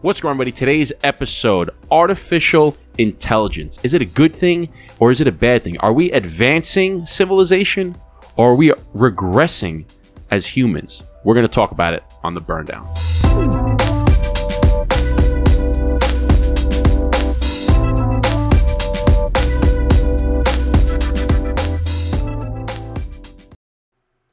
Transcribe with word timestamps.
What's 0.00 0.20
going 0.20 0.30
on, 0.30 0.38
buddy? 0.38 0.52
Today's 0.52 0.92
episode 1.02 1.70
artificial 1.90 2.76
intelligence. 2.98 3.80
Is 3.82 3.94
it 3.94 4.02
a 4.02 4.04
good 4.04 4.32
thing 4.32 4.68
or 5.00 5.10
is 5.10 5.20
it 5.20 5.26
a 5.26 5.32
bad 5.32 5.64
thing? 5.64 5.76
Are 5.78 5.92
we 5.92 6.12
advancing 6.12 7.04
civilization 7.04 7.96
or 8.36 8.52
are 8.52 8.54
we 8.54 8.68
regressing 8.94 9.92
as 10.30 10.46
humans? 10.46 11.02
We're 11.24 11.34
going 11.34 11.48
to 11.48 11.52
talk 11.52 11.72
about 11.72 11.94
it 11.94 12.04
on 12.22 12.34
the 12.34 12.40
burn 12.40 12.66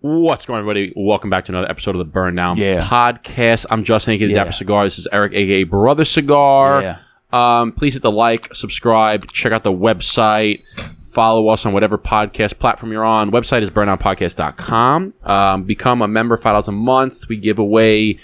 What's 0.08 0.46
going 0.46 0.58
on, 0.58 0.70
everybody? 0.70 0.94
Welcome 0.96 1.32
back 1.32 1.46
to 1.46 1.52
another 1.52 1.68
episode 1.68 1.96
of 1.96 1.98
the 1.98 2.06
Burn 2.06 2.36
Down 2.36 2.58
Yeah. 2.58 2.86
podcast. 2.88 3.66
I'm 3.72 3.84
Justin, 3.84 4.14
aka 4.14 4.28
Yeah. 4.28 4.36
Dapper 4.36 4.52
Cigar. 4.52 4.84
This 4.84 5.00
is 5.00 5.08
Eric, 5.12 5.34
aka 5.34 5.64
Brother 5.64 6.06
Cigar. 6.06 6.84
Yeah. 6.84 6.98
Um, 7.34 7.72
please 7.72 7.94
hit 7.96 8.04
the 8.04 8.12
like, 8.12 8.54
subscribe, 8.54 9.26
check 9.32 9.52
out 9.52 9.64
the 9.64 9.72
website, 9.74 10.62
follow 11.12 11.48
us 11.48 11.66
on 11.66 11.74
whatever 11.74 11.98
podcast 11.98 12.60
platform 12.60 12.92
you're 12.92 13.04
on. 13.04 13.32
Website 13.32 13.64
is 13.64 13.72
burndownpodcast.com. 13.72 15.14
Um, 15.24 15.64
become 15.64 16.04
a 16.04 16.08
member, 16.08 16.38
five 16.38 16.54
dollars 16.54 16.68
a 16.68 16.72
month. 16.72 17.28
We 17.28 17.38
give 17.38 17.58
away 17.58 18.20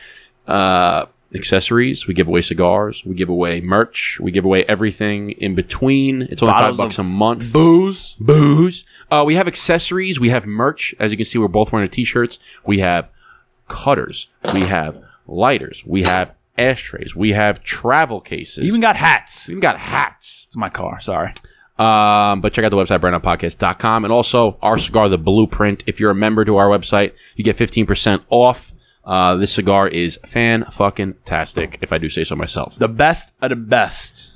uh, 0.48 1.08
accessories, 1.34 2.08
we 2.08 2.13
give 2.13 2.27
away 2.27 2.41
cigars, 2.41 3.03
we 3.05 3.16
give 3.16 3.30
away 3.30 3.62
merch, 3.62 4.20
we 4.21 4.31
give 4.31 4.45
away 4.45 4.63
everything 4.63 5.31
in 5.31 5.55
between. 5.55 6.23
It's 6.23 6.41
only 6.41 6.54
Bottles 6.54 6.77
five 6.77 6.85
bucks 6.85 6.99
of 6.99 7.05
a 7.05 7.09
month. 7.09 7.54
Booze. 7.54 8.16
Booze. 8.20 8.85
Uh, 9.09 9.23
we 9.26 9.35
have 9.35 9.48
accessories. 9.48 10.20
We 10.20 10.30
have 10.30 10.45
merch. 10.45 10.94
As 10.99 11.12
you 11.12 11.17
can 11.17 11.26
see, 11.26 11.40
we're 11.40 11.48
both 11.48 11.71
wearing 11.71 11.88
t-shirts. 11.90 12.40
We 12.66 12.80
have 12.80 13.09
cutters. 13.67 14.30
We 14.54 14.62
have 14.62 15.04
lighters. 15.27 15.84
We 15.85 16.04
have 16.04 16.34
ashtrays. 16.57 17.16
We 17.16 17.32
have 17.32 17.63
travel 17.63 18.20
cases. 18.20 18.59
You 18.59 18.68
even 18.68 18.82
got 18.82 18.95
hats. 18.95 19.48
we 19.48 19.54
even 19.54 19.62
got 19.62 19.77
hats. 19.77 20.45
It's 20.48 20.57
my 20.57 20.70
car. 20.70 20.99
Sorry. 20.99 21.34
Um, 21.79 22.41
but 22.41 22.54
check 22.54 22.63
out 22.63 22.70
the 22.70 22.77
website, 22.77 22.99
burndownpodcast.com. 22.99 24.04
And 24.05 24.13
also 24.13 24.57
our 24.62 24.77
cigar, 24.77 25.10
The 25.10 25.18
Blueprint. 25.18 25.84
If 25.88 25.99
you're 25.99 26.12
a 26.12 26.16
member 26.16 26.45
to 26.45 26.57
our 26.57 26.68
website, 26.68 27.13
you 27.35 27.43
get 27.43 27.55
15% 27.55 28.23
off. 28.29 28.71
Uh, 29.04 29.35
this 29.35 29.52
cigar 29.54 29.88
is 29.88 30.20
fan 30.26 30.63
fucking 30.66 31.16
tastic, 31.26 31.80
if 31.82 31.91
I 31.91 31.98
do 31.98 32.07
say 32.10 32.24
so 32.24 32.35
myself. 32.35 32.77
The 32.77 32.88
best 32.88 33.34
of 33.41 33.49
the 33.49 33.55
best. 33.55 34.34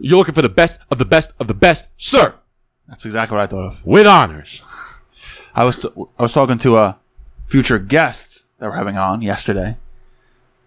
You're 0.00 0.18
looking 0.18 0.34
for 0.34 0.42
the 0.42 0.48
best 0.48 0.80
of 0.90 0.98
the 0.98 1.04
best 1.04 1.32
of 1.40 1.46
the 1.48 1.54
best, 1.54 1.88
sir, 1.96 2.34
That's 2.88 3.04
exactly 3.04 3.36
what 3.36 3.42
I 3.44 3.46
thought 3.46 3.66
of. 3.66 3.84
with 3.86 4.06
honors. 4.06 4.62
I 5.54 5.64
was 5.64 5.84
I 6.18 6.22
was 6.22 6.32
talking 6.32 6.58
to 6.58 6.78
a 6.78 6.98
future 7.44 7.78
guest 7.78 8.44
that 8.58 8.66
we're 8.70 8.76
having 8.76 8.96
on 8.96 9.22
yesterday. 9.22 9.76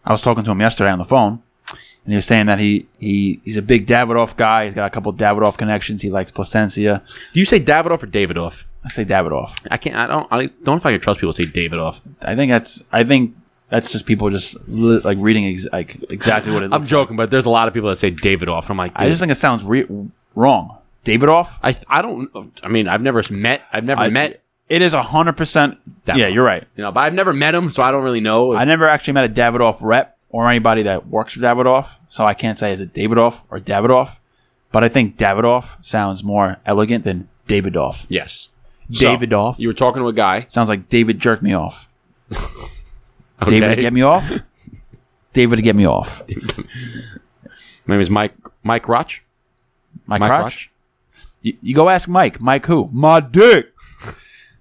I 0.06 0.12
was 0.12 0.22
talking 0.22 0.44
to 0.44 0.52
him 0.52 0.60
yesterday 0.62 0.90
on 0.92 0.98
the 0.98 1.06
phone, 1.06 1.44
and 1.70 2.12
he 2.14 2.16
was 2.16 2.26
saying 2.26 2.48
that 2.48 2.60
he, 2.60 2.88
he 3.00 3.40
he's 3.46 3.58
a 3.58 3.62
big 3.62 3.86
Davidoff 3.86 4.36
guy. 4.36 4.66
He's 4.66 4.74
got 4.74 4.88
a 4.88 4.90
couple 4.90 5.14
Davidoff 5.14 5.58
connections. 5.58 6.02
He 6.02 6.10
likes 6.10 6.32
Plasencia. 6.32 7.04
Do 7.34 7.40
you 7.40 7.46
say 7.46 7.60
Davidoff 7.60 8.04
or 8.04 8.08
Davidoff? 8.08 8.66
I 8.84 8.90
say 8.90 9.06
Davidoff. 9.06 9.60
I 9.70 9.78
can't. 9.78 9.96
I 9.96 10.08
don't. 10.08 10.28
I 10.32 10.38
don't 10.48 10.66
know 10.68 10.76
if 10.76 10.86
I 10.86 10.92
can 10.92 11.02
trust 11.02 11.20
people 11.20 11.34
to 11.34 11.44
say 11.44 11.50
Davidoff. 11.50 12.02
I 12.24 12.36
think 12.36 12.50
that's 12.52 12.84
I 12.92 13.04
think 13.04 13.36
that's 13.70 13.92
just 13.92 14.06
people 14.06 14.30
just 14.32 14.58
li- 14.68 15.00
like 15.04 15.18
reading 15.20 15.46
ex- 15.46 15.68
like 15.72 15.98
exactly 16.10 16.52
what 16.52 16.64
it. 16.64 16.74
I'm 16.74 16.86
joking, 16.86 17.16
but 17.16 17.30
there's 17.32 17.46
a 17.46 17.50
lot 17.52 17.68
of 17.68 17.74
people 17.74 17.90
that 17.90 17.98
say 17.98 18.12
Davidoff, 18.12 18.62
and 18.64 18.72
I'm 18.72 18.78
like, 18.78 18.94
I 18.96 19.08
just 19.08 19.20
think 19.20 19.32
it 19.32 19.38
sounds 19.38 19.64
re- 19.64 19.86
wrong. 20.36 20.78
Davidoff. 21.06 21.58
I, 21.64 21.76
I 21.88 22.02
don't. 22.02 22.30
I 22.64 22.68
mean, 22.70 22.88
I've 22.88 23.02
never 23.02 23.22
met. 23.30 23.62
I've 23.72 23.84
never 23.86 24.02
I- 24.04 24.10
met. 24.10 24.42
It 24.70 24.82
is 24.82 24.94
a 24.94 25.04
hundred 25.04 25.36
percent. 25.36 25.78
Yeah, 26.08 26.28
you're 26.28 26.46
right. 26.46 26.64
You 26.78 26.84
know, 26.84 26.92
but 26.94 27.02
I've 27.02 27.14
never 27.14 27.34
met 27.34 27.54
him, 27.54 27.70
so 27.72 27.84
I 27.84 27.92
don't 27.92 28.04
really 28.04 28.22
know. 28.22 28.54
if- 28.54 28.60
I 28.60 28.64
never 28.64 28.88
actually 28.88 29.14
met 29.14 29.30
a 29.30 29.34
Davidoff 29.34 29.78
rep 29.82 30.18
or 30.30 30.50
anybody 30.50 30.84
that 30.84 31.08
works 31.08 31.34
for 31.34 31.40
Davidoff, 31.42 31.98
so 32.10 32.24
I 32.26 32.34
can't 32.34 32.58
say 32.58 32.72
is 32.72 32.80
it 32.80 32.94
Davidoff 32.94 33.42
or 33.52 33.60
Davidoff. 33.60 34.20
But 34.72 34.86
I 34.86 34.90
think 34.90 35.18
Davidoff 35.18 35.84
sounds 35.84 36.24
more 36.24 36.58
elegant 36.66 37.04
than 37.04 37.28
Davidoff. 37.50 38.06
yes. 38.08 38.48
So, 38.92 39.06
Davidoff 39.18 39.58
You 39.60 39.68
were 39.70 39.74
talking 39.74 40.02
to 40.02 40.08
a 40.08 40.14
guy. 40.14 40.46
sounds 40.50 40.70
like 40.70 40.90
David 40.90 41.20
jerked 41.20 41.44
me 41.44 41.54
off. 41.54 41.88
Okay. 43.44 43.60
David 43.60 43.80
get 43.80 43.92
me 43.94 44.04
off. 44.04 44.32
David 45.34 45.56
to 45.56 45.62
get 45.64 45.76
me 45.76 45.88
off. 45.88 46.22
My 47.88 47.96
name 47.96 48.00
is 48.02 48.10
Mike. 48.10 48.36
Mike 48.62 48.88
Roch. 48.88 49.22
Mike 50.06 50.22
crotch. 50.22 50.32
Roch. 50.44 50.70
You, 51.42 51.58
you 51.62 51.74
go 51.74 51.90
ask 51.90 52.08
Mike. 52.08 52.40
Mike 52.40 52.68
who? 52.68 52.88
My 52.92 53.20
dick. 53.20 53.74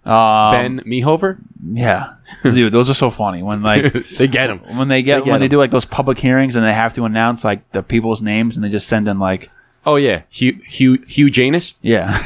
Um, 0.03 0.53
ben 0.53 0.81
Mehover. 0.87 1.41
Yeah, 1.75 2.15
dude, 2.43 2.73
those 2.73 2.89
are 2.89 2.95
so 2.95 3.11
funny 3.11 3.43
when 3.43 3.63
like 3.63 3.93
they 4.17 4.27
get 4.29 4.47
them 4.47 4.61
when 4.79 4.89
they 4.89 5.03
get, 5.03 5.19
They 5.19 5.25
get 5.27 5.31
when 5.31 5.41
they 5.41 5.49
do 5.49 5.59
like 5.59 5.71
those 5.73 5.85
public 5.85 6.17
hearings 6.17 6.57
and 6.57 6.65
they 6.65 6.73
have 6.73 6.95
to 6.95 7.05
announce 7.05 7.45
like 7.45 7.71
the 7.73 7.83
people's 7.83 8.23
names 8.23 8.57
and 8.57 8.65
they 8.65 8.71
just 8.71 8.89
send 8.89 9.07
in 9.09 9.19
like 9.19 9.51
Oh 9.85 9.97
yeah, 9.97 10.23
Hugh 10.31 10.59
Hugh 10.67 11.05
Hugh 11.07 11.29
Janus. 11.29 11.75
yeah, 11.83 12.17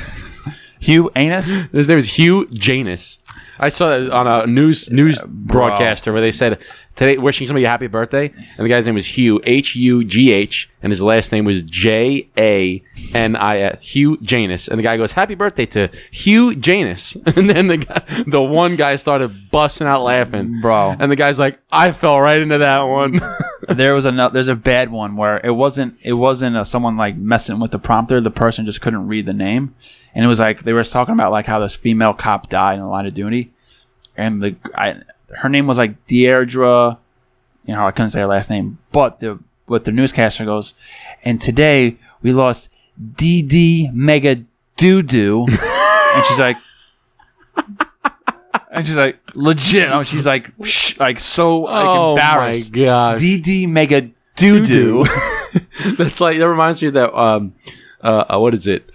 Hugh 0.85 1.11
Anus. 1.17 1.61
His 1.73 1.89
name 1.89 1.97
is 1.97 2.19
Hugh 2.19 2.47
Janus. 2.53 3.19
I 3.59 3.69
saw 3.69 3.97
that 3.97 4.11
on 4.11 4.27
a 4.27 4.47
news 4.47 4.91
news 4.91 5.21
broadcaster 5.27 6.13
where 6.13 6.21
they 6.21 6.33
said 6.33 6.61
today 6.95 7.19
wishing 7.19 7.47
somebody 7.47 7.65
a 7.65 7.69
happy 7.69 7.87
birthday, 7.87 8.29
and 8.29 8.65
the 8.65 8.69
guy's 8.69 8.87
name 8.87 8.95
was 8.95 9.07
Hugh 9.07 9.41
H 9.45 9.77
U 9.77 10.05
G 10.05 10.33
H, 10.33 10.71
and 10.83 10.93
his 10.93 11.03
last 11.03 11.33
name 11.33 11.45
was 11.45 11.63
J 11.63 12.29
A 12.37 12.83
N 13.15 13.37
I 13.37 13.59
S 13.59 13.83
Hugh 13.83 14.17
Janus, 14.19 14.69
and 14.69 14.79
the 14.79 14.83
guy 14.83 14.97
goes 14.97 15.13
happy 15.13 15.35
birthday 15.35 15.67
to 15.67 15.89
Hugh 16.11 16.55
Janus, 16.57 17.15
and 17.37 17.49
then 17.49 17.69
the 17.69 17.79
guy, 17.79 18.23
the 18.27 18.43
one 18.43 18.77
guy 18.77 18.97
started 18.97 19.51
busting 19.51 19.87
out 19.87 20.03
laughing, 20.03 20.61
Bro. 20.61 20.97
and 20.99 21.11
the 21.11 21.17
guy's 21.17 21.39
like 21.39 21.61
I 21.71 21.93
fell 21.93 22.21
right 22.21 22.39
into 22.39 22.59
that 22.59 22.83
one. 22.83 23.21
there 23.69 23.95
was 23.95 24.05
another 24.05 24.35
there's 24.35 24.49
a 24.49 24.57
bad 24.57 24.91
one 24.91 25.17
where 25.17 25.41
it 25.45 25.53
wasn't 25.55 25.97
it 26.05 26.15
wasn't 26.15 26.57
uh, 26.57 26.65
someone 26.65 26.97
like 26.97 27.17
messing 27.17 27.61
with 27.61 27.71
the 27.71 27.79
prompter. 27.79 28.21
The 28.21 28.31
person 28.31 28.67
just 28.67 28.81
couldn't 28.81 29.07
read 29.09 29.27
the 29.27 29.33
name. 29.33 29.75
And 30.15 30.25
it 30.25 30.29
was 30.29 30.39
like 30.39 30.61
they 30.61 30.73
were 30.73 30.85
talking 30.85 31.15
about 31.15 31.33
like 31.33 31.47
how 31.47 31.59
this 31.59 31.75
female 31.75 32.15
cop 32.15 32.49
died 32.49 32.75
in 32.75 32.81
a 32.81 32.89
line 32.89 33.07
of 33.07 33.15
duty 33.25 33.51
and 34.17 34.43
the 34.43 34.57
I, 34.75 35.03
her 35.43 35.49
name 35.49 35.67
was 35.67 35.79
like 35.79 36.07
Deirdre 36.07 36.99
you 37.67 37.75
know 37.75 37.87
I 37.87 37.91
couldn't 37.91 38.11
say 38.11 38.21
her 38.21 38.27
last 38.27 38.51
name 38.51 38.79
but 38.93 39.21
the 39.21 39.39
what 39.67 39.85
the 39.85 39.93
newscaster 39.93 40.45
goes 40.45 40.75
and 41.25 41.41
today 41.41 41.97
we 42.23 42.33
lost 42.33 42.69
DD 43.01 43.93
Mega 43.93 44.37
Doo 44.77 45.03
Doo 45.03 45.47
and 45.49 46.25
she's 46.27 46.39
like 46.39 46.57
and 48.75 48.87
she's 48.87 48.97
like 48.97 49.19
legit. 49.35 49.91
Oh 49.91 50.03
she's 50.03 50.27
like 50.27 50.51
sh- 50.65 50.99
like 50.99 51.21
so 51.21 51.61
like 51.63 51.87
oh 51.89 52.17
my 52.17 52.61
god, 52.71 53.19
DD 53.19 53.69
Mega 53.69 54.11
Doo 54.37 54.65
Doo. 54.65 55.05
that's 55.97 56.21
like 56.21 56.39
that 56.39 56.49
reminds 56.49 56.83
me 56.83 56.89
of 56.89 56.95
that 56.95 57.15
um 57.17 57.55
uh, 58.03 58.25
uh 58.29 58.39
what 58.39 58.53
is 58.53 58.67
it? 58.67 58.91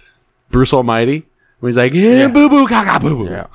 Bruce 0.50 0.72
Almighty. 0.72 1.26
He's 1.60 1.76
like, 1.76 1.92
yeah, 1.92 2.28
boo 2.28 2.48
boo, 2.48 2.66
caca, 2.66 3.00
boo 3.00 3.24
boo. 3.24 3.30
Yeah. 3.30 3.46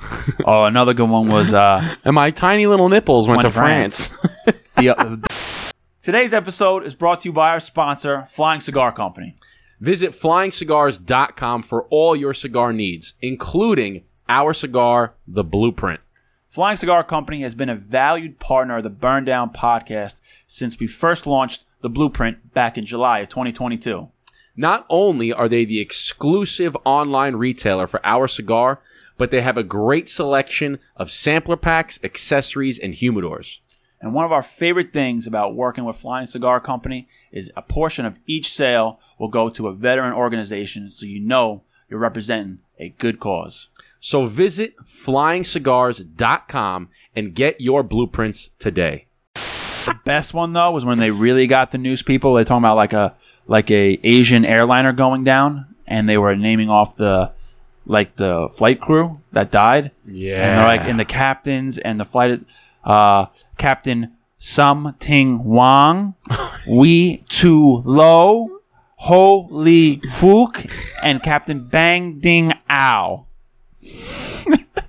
oh, 0.44 0.64
another 0.64 0.94
good 0.94 1.08
one 1.10 1.28
was 1.28 1.52
uh, 1.52 1.96
And 2.04 2.14
my 2.14 2.30
tiny 2.30 2.66
little 2.66 2.88
nipples 2.88 3.26
went, 3.26 3.38
Went 3.38 3.48
to 3.48 3.48
to 3.48 3.54
France. 3.54 4.08
the. 4.76 4.90
Uh, 4.90 5.16
Today's 6.02 6.32
episode 6.32 6.84
is 6.84 6.94
brought 6.94 7.20
to 7.22 7.28
you 7.28 7.32
by 7.32 7.50
our 7.50 7.58
sponsor, 7.58 8.26
Flying 8.30 8.60
Cigar 8.60 8.92
Company. 8.92 9.34
Visit 9.80 10.12
flyingcigars.com 10.12 11.64
for 11.64 11.82
all 11.90 12.14
your 12.14 12.32
cigar 12.32 12.72
needs, 12.72 13.14
including 13.20 14.04
our 14.28 14.52
cigar, 14.52 15.14
The 15.26 15.42
Blueprint. 15.42 16.00
Flying 16.46 16.76
Cigar 16.76 17.02
Company 17.02 17.42
has 17.42 17.56
been 17.56 17.68
a 17.68 17.74
valued 17.74 18.38
partner 18.38 18.76
of 18.76 18.84
the 18.84 18.90
Burn 18.90 19.24
Down 19.24 19.52
podcast 19.52 20.20
since 20.46 20.78
we 20.78 20.86
first 20.86 21.26
launched 21.26 21.64
the 21.80 21.90
Blueprint 21.90 22.54
back 22.54 22.78
in 22.78 22.86
July 22.86 23.18
of 23.18 23.28
2022. 23.28 24.08
Not 24.56 24.86
only 24.88 25.32
are 25.32 25.48
they 25.48 25.64
the 25.64 25.80
exclusive 25.80 26.76
online 26.84 27.36
retailer 27.36 27.86
for 27.86 28.04
our 28.04 28.26
cigar, 28.26 28.80
but 29.18 29.30
they 29.30 29.42
have 29.42 29.58
a 29.58 29.62
great 29.62 30.08
selection 30.08 30.78
of 30.96 31.10
sampler 31.10 31.56
packs, 31.56 32.00
accessories, 32.02 32.78
and 32.78 32.94
humidors. 32.94 33.60
And 34.00 34.14
one 34.14 34.24
of 34.24 34.32
our 34.32 34.42
favorite 34.42 34.92
things 34.92 35.26
about 35.26 35.54
working 35.54 35.84
with 35.84 35.96
Flying 35.96 36.26
Cigar 36.26 36.60
Company 36.60 37.08
is 37.32 37.50
a 37.56 37.62
portion 37.62 38.04
of 38.04 38.18
each 38.26 38.52
sale 38.52 39.00
will 39.18 39.28
go 39.28 39.48
to 39.50 39.68
a 39.68 39.74
veteran 39.74 40.12
organization 40.12 40.90
so 40.90 41.06
you 41.06 41.20
know 41.20 41.62
you're 41.88 42.00
representing 42.00 42.60
a 42.78 42.90
good 42.90 43.18
cause. 43.20 43.70
So 44.00 44.26
visit 44.26 44.76
flyingcigars.com 44.84 46.88
and 47.14 47.34
get 47.34 47.58
your 47.60 47.82
blueprints 47.82 48.50
today. 48.58 49.06
The 49.34 49.98
best 50.04 50.34
one 50.34 50.52
though 50.52 50.72
was 50.72 50.84
when 50.84 50.98
they 50.98 51.10
really 51.10 51.46
got 51.46 51.70
the 51.70 51.78
news 51.78 52.02
people. 52.02 52.34
They're 52.34 52.44
talking 52.44 52.58
about 52.58 52.76
like 52.76 52.92
a 52.92 53.16
like 53.46 53.70
a 53.70 53.98
Asian 54.02 54.44
airliner 54.44 54.92
going 54.92 55.24
down, 55.24 55.74
and 55.86 56.08
they 56.08 56.18
were 56.18 56.34
naming 56.36 56.68
off 56.70 56.96
the 56.96 57.32
like 57.86 58.16
the 58.16 58.48
flight 58.52 58.80
crew 58.80 59.20
that 59.32 59.50
died. 59.50 59.92
Yeah. 60.04 60.46
and 60.48 60.58
they're 60.58 60.66
like 60.66 60.84
in 60.88 60.96
the 60.96 61.04
captains 61.04 61.78
and 61.78 62.00
the 62.00 62.04
flight 62.04 62.40
uh 62.84 63.26
Captain 63.58 64.12
Sum 64.38 64.94
Ting 64.98 65.44
Wang, 65.44 66.14
We 66.68 67.24
Tu 67.28 67.82
Lo, 67.84 68.60
Ho 68.96 69.48
Li 69.50 69.98
Fook, 70.00 70.70
and 71.02 71.22
Captain 71.22 71.68
Bang 71.68 72.18
Ding 72.20 72.52
Ao. 72.68 73.26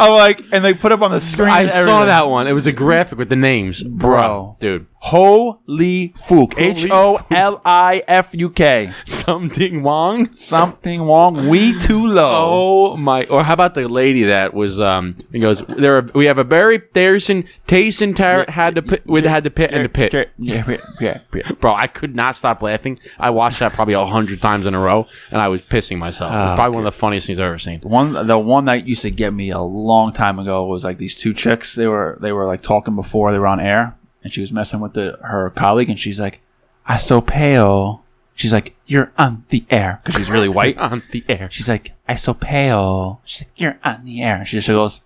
I'm 0.00 0.12
like, 0.12 0.44
and 0.52 0.64
they 0.64 0.72
put 0.74 0.92
up 0.92 1.02
on 1.02 1.10
the 1.10 1.20
screen. 1.20 1.50
I 1.50 1.62
and 1.62 1.70
saw 1.70 2.04
that 2.06 2.28
one. 2.28 2.46
It 2.46 2.52
was 2.52 2.66
a 2.66 2.72
graphic 2.72 3.18
with 3.18 3.28
the 3.28 3.36
names, 3.36 3.82
Bro. 3.82 4.56
dude. 4.58 4.86
Holy 4.96 6.10
Fook. 6.10 6.54
H 6.58 6.86
O 6.90 7.20
L 7.30 7.60
I 7.64 8.02
F 8.08 8.34
U 8.34 8.50
K. 8.50 8.92
Something 9.04 9.82
Wong. 9.82 10.32
Something 10.34 11.02
wrong. 11.02 11.48
We 11.48 11.78
too 11.78 12.06
low. 12.06 12.92
Oh 12.92 12.96
my! 12.96 13.24
Or 13.24 13.42
how 13.42 13.54
about 13.54 13.74
the 13.74 13.88
lady 13.88 14.24
that 14.24 14.54
was? 14.54 14.80
Um, 14.80 15.16
he 15.32 15.40
goes, 15.40 15.60
"There, 15.60 15.98
are, 15.98 16.06
we 16.14 16.26
have 16.26 16.38
a 16.38 16.44
Barry 16.44 16.78
Therson, 16.78 17.46
Tayson 17.66 18.16
Tarrant 18.16 18.50
had 18.50 18.74
to 18.76 18.82
pit 18.82 19.06
with 19.06 19.24
had 19.24 19.44
the 19.44 19.50
pit 19.50 19.70
and 19.72 19.84
the 19.84 19.88
pit." 19.88 20.12
Yeah, 20.38 20.64
yeah, 20.66 20.76
yeah, 21.00 21.20
yeah. 21.34 21.52
Bro, 21.60 21.74
I 21.74 21.86
could 21.86 22.14
not 22.14 22.36
stop 22.36 22.62
laughing. 22.62 22.98
I 23.18 23.30
watched 23.30 23.60
that 23.60 23.72
probably 23.72 23.94
a 23.94 24.04
hundred 24.04 24.40
times 24.40 24.66
in 24.66 24.74
a 24.74 24.80
row, 24.80 25.06
and 25.30 25.40
I 25.40 25.48
was 25.48 25.62
pissing 25.62 25.98
myself. 25.98 26.32
it 26.32 26.36
was 26.36 26.56
probably 26.56 26.76
one 26.76 26.86
of 26.86 26.92
the 26.92 26.98
funniest 26.98 27.26
things 27.26 27.40
I've 27.40 27.46
ever 27.46 27.58
seen. 27.58 27.80
One, 27.80 28.26
the 28.26 28.38
one 28.38 28.66
that 28.66 28.86
used 28.86 29.02
to 29.02 29.10
get 29.10 29.32
me 29.32 29.50
a 29.50 29.60
long 29.90 30.12
time 30.12 30.38
ago 30.38 30.64
It 30.64 30.68
was 30.68 30.84
like 30.84 30.98
these 30.98 31.14
two 31.14 31.34
chicks. 31.34 31.74
They 31.74 31.86
were 31.86 32.18
they 32.20 32.32
were 32.32 32.46
like 32.46 32.62
talking 32.62 32.96
before 32.96 33.32
they 33.32 33.38
were 33.38 33.46
on 33.46 33.60
air, 33.60 33.96
and 34.22 34.32
she 34.32 34.40
was 34.40 34.52
messing 34.52 34.80
with 34.80 34.94
the 34.94 35.18
her 35.22 35.50
colleague, 35.50 35.90
and 35.90 35.98
she's 35.98 36.20
like, 36.20 36.40
"I 36.86 36.96
so 36.96 37.20
pale." 37.20 38.04
She's 38.34 38.52
like, 38.52 38.74
"You're 38.86 39.12
on 39.18 39.44
the 39.50 39.64
air," 39.68 40.00
because 40.02 40.18
she's 40.18 40.30
really 40.30 40.48
white. 40.48 40.78
On 40.90 41.02
the 41.10 41.22
air. 41.28 41.50
She's 41.50 41.68
like, 41.68 41.92
"I 42.08 42.14
so 42.14 42.32
pale." 42.32 43.20
She's 43.24 43.42
like, 43.46 43.52
"You're 43.60 43.78
on 43.84 44.04
the 44.04 44.22
air." 44.22 44.44
She 44.46 44.56
just 44.56 44.68
goes. 44.68 45.02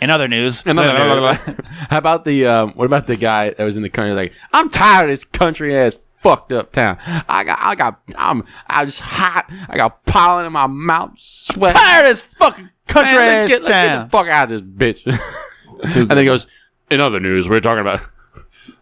In 0.00 0.08
other 0.10 0.28
news, 0.28 0.62
How 0.66 1.98
about 1.98 2.24
the 2.24 2.46
um, 2.46 2.72
what 2.72 2.86
about 2.86 3.06
the 3.06 3.16
guy 3.16 3.50
that 3.50 3.64
was 3.64 3.76
in 3.76 3.82
the 3.82 3.90
country 3.90 4.14
like 4.14 4.32
I'm 4.52 4.68
tired 4.70 5.04
of 5.04 5.10
this 5.10 5.24
country 5.24 5.76
ass 5.76 5.98
fucked 6.20 6.52
up 6.52 6.72
town. 6.72 6.98
I 7.28 7.44
got 7.44 7.58
I 7.60 7.74
got 7.74 8.00
I'm 8.16 8.44
I 8.66 8.84
was 8.84 9.00
hot. 9.00 9.46
I 9.68 9.76
got 9.76 10.04
pollen 10.04 10.46
in 10.46 10.52
my 10.52 10.66
mouth, 10.66 11.14
sweat. 11.18 11.74
tired 11.74 12.06
of 12.06 12.10
this 12.10 12.20
fucking 12.20 12.70
country 12.88 13.18
Man, 13.18 13.40
let's 13.40 13.48
get 13.48 13.62
let's 13.62 13.72
get 13.72 14.04
the 14.04 14.10
fuck 14.10 14.26
out 14.28 14.50
of 14.50 14.50
this 14.50 14.62
bitch. 14.62 15.06
and 15.96 16.08
then 16.10 16.18
he 16.18 16.24
goes, 16.24 16.46
in 16.90 17.00
other 17.00 17.20
news, 17.20 17.48
we're 17.48 17.60
talking 17.60 17.82
about 17.82 18.00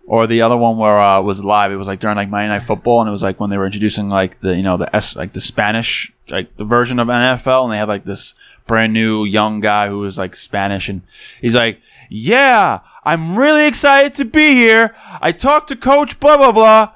Or 0.09 0.29
the 0.29 0.43
other 0.43 0.57
one 0.57 0.79
where 0.79 1.01
uh, 1.01 1.21
was 1.21 1.45
live. 1.45 1.73
It 1.73 1.77
was 1.77 1.89
like 1.89 1.99
during 1.99 2.17
like 2.17 2.29
Monday 2.29 2.47
Night 2.47 2.63
Football, 2.63 3.01
and 3.01 3.09
it 3.09 3.11
was 3.11 3.25
like 3.25 3.41
when 3.41 3.51
they 3.51 3.59
were 3.59 3.67
introducing 3.67 4.09
like 4.09 4.39
the 4.39 4.55
you 4.55 4.63
know 4.63 4.77
the 4.77 4.95
S 4.95 5.17
like 5.17 5.33
the 5.33 5.41
Spanish 5.41 6.13
like 6.31 6.57
the 6.59 6.65
version 6.65 7.01
of 7.01 7.09
NFL, 7.09 7.65
and 7.65 7.73
they 7.73 7.77
had 7.77 7.89
like 7.89 8.05
this 8.05 8.35
brand 8.69 8.93
new 8.93 9.25
young 9.25 9.59
guy 9.59 9.89
who 9.89 9.99
was 9.99 10.17
like 10.17 10.37
Spanish, 10.37 10.89
and 10.89 11.03
he's 11.41 11.57
like, 11.57 11.81
"Yeah, 12.09 12.81
I'm 13.03 13.37
really 13.37 13.67
excited 13.67 14.15
to 14.15 14.25
be 14.25 14.53
here. 14.53 14.95
I 15.21 15.33
talked 15.33 15.69
to 15.69 15.77
Coach 15.77 16.21
blah 16.21 16.37
blah 16.37 16.53
blah, 16.53 16.93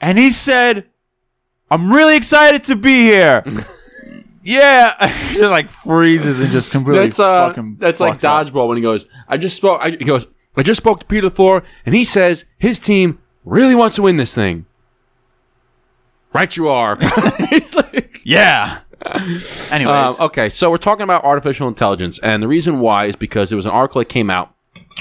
and 0.00 0.16
he 0.16 0.30
said, 0.30 0.86
I'm 1.70 1.92
really 1.92 2.16
excited 2.16 2.64
to 2.64 2.76
be 2.76 3.02
here." 3.02 3.44
Yeah, 4.48 4.94
just 5.32 5.50
like 5.50 5.70
freezes 5.70 6.40
and 6.40 6.50
just 6.50 6.70
completely 6.72 7.04
that's 7.04 7.18
uh 7.18 7.48
fucking. 7.48 7.76
that's 7.78 8.00
like 8.00 8.18
fucks 8.20 8.24
up. 8.24 8.46
dodgeball 8.46 8.68
when 8.68 8.76
he 8.76 8.82
goes, 8.82 9.06
I 9.28 9.36
just 9.38 9.56
spoke. 9.56 9.80
I, 9.82 9.90
he 9.90 9.96
goes, 10.04 10.26
I 10.56 10.62
just 10.62 10.78
spoke 10.78 11.00
to 11.00 11.06
Peter 11.06 11.30
Thor, 11.30 11.62
and 11.86 11.94
he 11.94 12.04
says 12.04 12.44
his 12.58 12.78
team 12.78 13.18
really 13.44 13.74
wants 13.74 13.96
to 13.96 14.02
win 14.02 14.16
this 14.16 14.34
thing. 14.34 14.66
Right, 16.32 16.54
you 16.56 16.68
are. 16.68 16.96
He's 17.50 17.74
like, 17.74 18.20
Yeah. 18.24 18.80
Anyways, 19.70 20.18
Um, 20.20 20.26
okay, 20.26 20.48
so 20.48 20.70
we're 20.70 20.76
talking 20.76 21.04
about 21.04 21.24
artificial 21.24 21.68
intelligence, 21.68 22.18
and 22.18 22.42
the 22.42 22.48
reason 22.48 22.80
why 22.80 23.06
is 23.06 23.16
because 23.16 23.48
there 23.48 23.56
was 23.56 23.64
an 23.66 23.70
article 23.72 24.00
that 24.00 24.08
came 24.08 24.28
out 24.28 24.52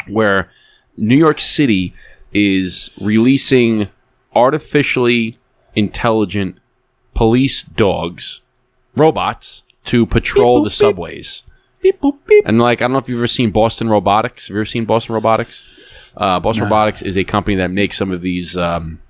where 0.08 0.50
New 0.96 1.18
York 1.18 1.40
City 1.40 1.94
is 2.34 2.92
releasing 3.02 3.90
artificially 4.36 5.38
intelligent 5.76 6.58
police 7.14 7.64
dogs, 7.64 8.42
robots, 8.98 9.64
to 9.86 10.06
patrol 10.06 10.64
the 10.64 10.70
subways. 10.72 11.44
beep, 11.82 12.02
boop, 12.02 12.18
beep. 12.28 12.44
And 12.46 12.60
like, 12.60 12.82
I 12.82 12.86
don't 12.86 12.92
know 12.94 12.98
if 12.98 13.08
you've 13.08 13.20
ever 13.20 13.28
seen 13.28 13.52
Boston 13.52 13.90
Robotics. 13.90 14.48
Have 14.48 14.56
you 14.56 14.60
ever 14.60 14.66
seen 14.66 14.86
Boston 14.86 15.14
Robotics? 15.16 16.12
Uh, 16.18 16.40
Boston 16.40 16.64
Robotics 16.66 17.02
is 17.04 17.16
a 17.18 17.24
company 17.24 17.56
that 17.58 17.70
makes 17.72 17.96
some 17.98 18.12
of 18.12 18.22
these, 18.22 18.58
um, 18.58 19.02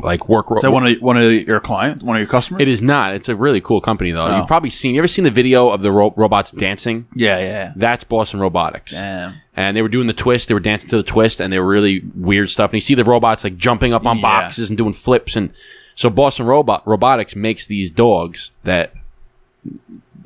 like 0.00 0.28
work. 0.28 0.46
Is 0.56 0.62
that 0.62 0.72
one 0.72 0.86
of 0.86 0.98
one 1.00 1.16
of 1.16 1.32
your 1.32 1.60
clients, 1.60 2.02
one 2.02 2.16
of 2.16 2.20
your 2.20 2.28
customers? 2.28 2.60
It 2.62 2.68
is 2.68 2.82
not. 2.82 3.14
It's 3.14 3.28
a 3.28 3.36
really 3.36 3.60
cool 3.60 3.80
company, 3.80 4.10
though. 4.10 4.26
Oh. 4.26 4.36
You've 4.38 4.46
probably 4.48 4.70
seen. 4.70 4.94
You 4.94 5.00
ever 5.00 5.06
seen 5.08 5.24
the 5.24 5.30
video 5.30 5.70
of 5.70 5.82
the 5.82 5.92
ro- 5.92 6.12
robots 6.16 6.50
dancing? 6.50 7.06
Yeah, 7.14 7.38
yeah. 7.38 7.72
That's 7.76 8.02
Boston 8.04 8.40
Robotics. 8.40 8.92
Damn. 8.92 9.34
And 9.56 9.76
they 9.76 9.82
were 9.82 9.88
doing 9.88 10.08
the 10.08 10.12
twist. 10.12 10.48
They 10.48 10.54
were 10.54 10.60
dancing 10.60 10.90
to 10.90 10.96
the 10.96 11.04
twist, 11.04 11.40
and 11.40 11.52
they 11.52 11.60
were 11.60 11.66
really 11.68 12.02
weird 12.16 12.50
stuff. 12.50 12.70
And 12.70 12.74
you 12.74 12.80
see 12.80 12.94
the 12.96 13.04
robots 13.04 13.44
like 13.44 13.56
jumping 13.56 13.92
up 13.94 14.04
on 14.04 14.16
Yeah. 14.18 14.22
boxes 14.22 14.68
and 14.68 14.76
doing 14.76 14.92
flips. 14.92 15.36
And 15.36 15.50
so 15.94 16.10
Boston 16.10 16.46
Robot 16.46 16.82
Robotics 16.86 17.36
makes 17.36 17.66
these 17.66 17.92
dogs 17.92 18.50
that 18.64 18.92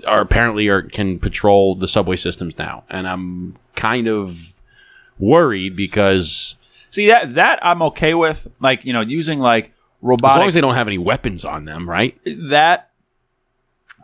are 0.06 0.20
apparently 0.20 0.68
are 0.68 0.82
can 0.82 1.18
patrol 1.18 1.74
the 1.74 1.88
subway 1.88 2.16
systems 2.16 2.56
now. 2.58 2.84
And 2.88 3.08
I'm 3.08 3.56
kind 3.74 4.06
of 4.08 4.52
worried 5.18 5.74
because 5.76 6.56
See 6.90 7.08
that 7.08 7.30
that 7.34 7.58
I'm 7.62 7.82
okay 7.82 8.14
with, 8.14 8.48
like 8.60 8.84
you 8.84 8.92
know, 8.92 9.00
using 9.02 9.40
like 9.40 9.72
robots. 10.00 10.34
as 10.34 10.38
long 10.38 10.48
as 10.48 10.54
they 10.54 10.60
don't 10.60 10.74
have 10.74 10.86
any 10.88 10.98
weapons 10.98 11.44
on 11.44 11.64
them, 11.64 11.88
right? 11.88 12.18
that. 12.50 12.90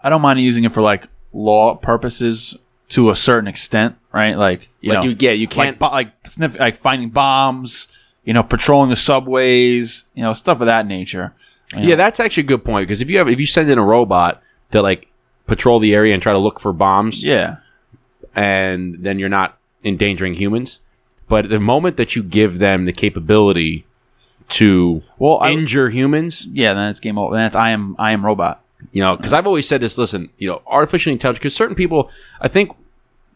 I 0.03 0.11
don't 0.11 0.21
mind 0.21 0.39
using 0.41 0.65
it 0.65 0.73
for 0.73 0.83
like 0.83 1.09
law 1.33 1.77
purposes 1.77 2.55
to 2.89 3.09
a 3.09 3.15
certain 3.15 3.49
extent, 3.49 3.97
right? 4.13 4.37
Like 4.37 4.69
you 4.83 4.93
Like 4.93 5.03
know, 5.03 5.09
you, 5.11 5.17
yeah, 5.19 5.31
you 5.31 5.49
can't. 5.49 5.79
bo- 5.79 5.89
like 5.89 6.13
sniff, 6.27 6.59
like 6.59 6.77
finding 6.77 7.09
bombs, 7.09 7.89
you 8.23 8.35
know, 8.35 8.43
patrolling 8.43 8.91
the 8.91 8.97
subways, 8.97 10.05
you 10.15 10.23
know, 10.23 10.35
stuff 10.35 10.61
of 10.61 10.67
that 10.67 10.87
nature. 10.87 11.33
you 11.73 11.81
know. 11.81 11.89
Yeah, 11.89 11.95
that's 11.97 12.21
actually 12.21 12.43
a 12.43 12.47
good 12.47 12.65
point 12.67 12.87
because 12.87 13.01
if 13.01 13.09
you 13.09 13.17
have 13.17 13.29
if 13.29 13.41
you 13.41 13.47
send 13.47 13.71
in 13.71 13.79
a 13.79 13.85
robot 13.85 14.43
to 14.73 14.83
like 14.83 15.07
patrol 15.47 15.79
the 15.79 15.95
area 15.95 16.15
and 16.15 16.23
try 16.23 16.33
to 16.33 16.39
look 16.39 16.61
for 16.61 16.73
bombs, 16.73 17.25
yeah, 17.25 17.57
and 18.35 18.97
then 19.01 19.19
you're 19.19 19.29
not 19.29 19.59
endangering 19.85 20.35
humans. 20.35 20.81
But 21.29 21.49
the 21.49 21.61
moment 21.61 21.97
that 21.97 22.15
you 22.17 22.23
give 22.23 22.59
them 22.59 22.85
the 22.85 22.93
capability 22.93 23.87
to 24.51 25.03
Well, 25.19 25.39
I- 25.41 25.51
injure 25.53 25.89
humans, 25.89 26.47
yeah. 26.53 26.75
Then 26.75 26.91
it's 26.91 27.01
game 27.01 27.19
over. 27.19 27.35
Then 27.35 27.47
it's 27.47 27.57
I 27.57 27.71
am 27.71 27.97
I 27.99 28.13
am 28.13 28.25
robot. 28.25 28.61
you 28.93 29.01
know, 29.03 29.17
because 29.17 29.33
I've 29.33 29.47
always 29.47 29.67
said 29.67 29.81
this. 29.81 29.97
Listen, 29.97 30.29
you 30.39 30.49
know, 30.49 30.61
artificially 30.67 31.13
intelligent. 31.15 31.41
Because 31.41 31.57
certain 31.57 31.75
people, 31.75 32.11
I 32.43 32.49
think, 32.49 32.73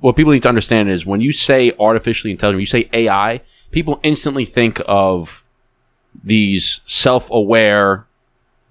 what 0.01 0.15
people 0.17 0.33
need 0.33 0.43
to 0.43 0.49
understand 0.51 0.91
is 0.91 1.07
when 1.07 1.23
you 1.23 1.33
say 1.33 1.73
artificially 1.81 2.31
intelligent, 2.31 2.61
you 2.61 2.67
say 2.67 2.89
AI, 2.93 3.41
people 3.71 3.99
instantly 4.03 4.45
think 4.45 4.81
of 4.87 5.43
these 6.23 6.81
self-aware 6.85 8.07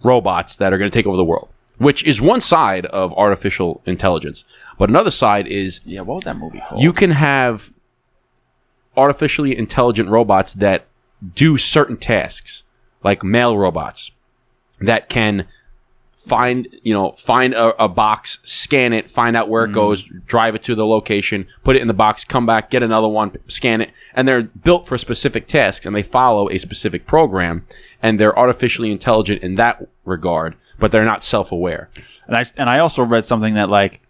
robots 0.04 0.58
that 0.58 0.72
are 0.74 0.78
going 0.78 0.90
to 0.90 0.94
take 0.98 1.08
over 1.08 1.18
the 1.18 1.24
world, 1.26 1.50
which 1.78 2.04
is 2.06 2.22
one 2.22 2.42
side 2.42 2.86
of 2.88 3.14
artificial 3.14 3.82
intelligence. 3.86 4.46
But 4.78 4.90
another 4.90 5.12
side 5.12 5.48
is 5.48 5.82
Yeah, 5.86 6.02
what 6.02 6.16
was 6.16 6.24
that 6.26 6.38
movie 6.38 6.62
called? 6.68 6.82
you 6.82 6.94
can 6.94 7.12
have 7.12 7.72
artificially 8.96 9.58
intelligent 9.58 10.10
robots 10.10 10.54
that 10.56 10.88
do 11.36 11.58
certain 11.58 11.98
tasks, 11.98 12.64
like 13.04 13.24
mail 13.24 13.58
robots 13.58 14.12
that 14.80 15.10
can 15.10 15.48
find 16.28 16.68
you 16.84 16.94
know 16.94 17.12
find 17.14 17.54
a, 17.54 17.84
a 17.84 17.88
box, 17.88 18.40
scan 18.44 18.92
it, 18.92 19.10
find 19.10 19.38
out 19.38 19.50
where 19.50 19.64
it 19.64 19.68
mm-hmm. 19.68 19.76
goes, 19.76 20.04
drive 20.26 20.56
it 20.56 20.64
to 20.64 20.76
the 20.76 20.86
location, 20.86 21.48
put 21.64 21.76
it 21.76 21.82
in 21.82 21.88
the 21.88 21.94
box, 21.94 22.24
come 22.24 22.46
back, 22.46 22.70
get 22.70 22.84
another 22.84 23.08
one, 23.08 23.32
scan 23.48 23.82
it, 23.82 23.92
and 24.14 24.28
they're 24.28 24.44
built 24.44 24.88
for 24.88 24.98
specific 24.98 25.48
tasks 25.48 25.86
and 25.86 25.96
they 25.96 26.04
follow 26.04 26.50
a 26.50 26.58
specific 26.58 27.06
program, 27.06 27.66
and 28.02 28.20
they're 28.20 28.38
artificially 28.38 28.92
intelligent 28.92 29.42
in 29.42 29.56
that 29.56 29.88
regard, 30.06 30.56
but 30.80 30.92
they're 30.92 31.06
not 31.06 31.24
self-aware. 31.24 31.90
and 32.28 32.36
I 32.38 32.44
and 32.58 32.70
I 32.70 32.80
also 32.80 33.04
read 33.04 33.26
something 33.26 33.56
that 33.56 33.70
like, 33.70 34.02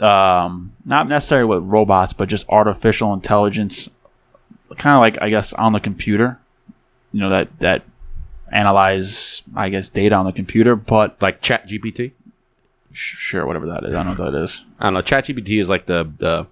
um, 0.00 0.72
not 0.84 1.08
necessarily 1.08 1.46
with 1.48 1.62
robots, 1.64 2.12
but 2.12 2.28
just 2.28 2.48
artificial 2.48 3.12
intelligence, 3.12 3.88
kind 4.76 4.94
of 4.94 5.00
like 5.00 5.20
I 5.20 5.28
guess 5.30 5.52
on 5.52 5.72
the 5.72 5.80
computer, 5.80 6.38
you 7.12 7.20
know 7.20 7.30
that 7.30 7.58
that 7.60 7.82
analyze 8.52 9.42
I 9.56 9.68
guess 9.68 9.88
data 9.88 10.14
on 10.14 10.24
the 10.24 10.32
computer, 10.32 10.76
but 10.76 11.20
Like 11.20 11.40
Chat 11.40 11.68
GPT. 11.68 12.12
sh- 12.92 13.16
sure 13.16 13.44
whatever 13.46 13.66
that 13.66 13.84
is, 13.84 13.94
I 13.94 14.02
don't 14.04 14.16
know 14.18 14.24
what 14.24 14.32
that 14.32 14.42
is. 14.42 14.64
I 14.78 14.84
don't 14.86 14.94
know. 14.94 15.00
ChatGPT 15.00 15.60
is 15.60 15.68
like 15.68 15.86
the 15.86 16.10
the 16.18 16.46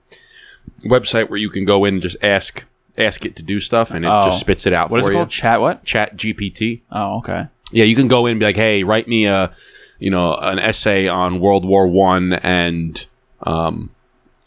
website 0.85 1.31
where 1.31 1.39
you 1.39 1.49
can 1.51 1.65
go 1.65 1.85
in 1.85 1.95
and 1.95 2.03
just 2.03 2.17
ask 2.23 2.65
ask 2.99 3.25
it 3.27 3.37
to 3.37 3.43
do 3.43 3.61
stuff, 3.61 3.93
and 3.93 4.05
it 4.05 4.09
Oh. 4.11 4.25
just 4.25 4.41
spits 4.41 4.67
it 4.67 4.73
out 4.73 4.91
What 4.91 4.97
for 4.97 5.01
is 5.01 5.07
it 5.07 5.11
you. 5.11 5.17
called? 5.19 5.31
Chat 5.31 5.61
what? 5.61 5.85
Chat 5.85 6.17
GPT. 6.17 6.81
Oh, 6.91 7.19
okay. 7.19 7.47
Yeah, 7.73 7.85
you 7.85 7.97
can 7.97 8.09
go 8.09 8.27
in 8.27 8.33
and 8.33 8.41
be 8.41 8.47
like, 8.47 8.57
"Hey, 8.57 8.85
write 8.85 9.09
me 9.09 9.27
a 9.27 9.53
you 9.99 10.11
know 10.11 10.35
an 10.37 10.59
essay 10.59 11.09
on 11.09 11.41
World 11.41 11.65
War 11.65 11.87
One 11.87 12.35
and 12.35 13.05
um, 13.43 13.91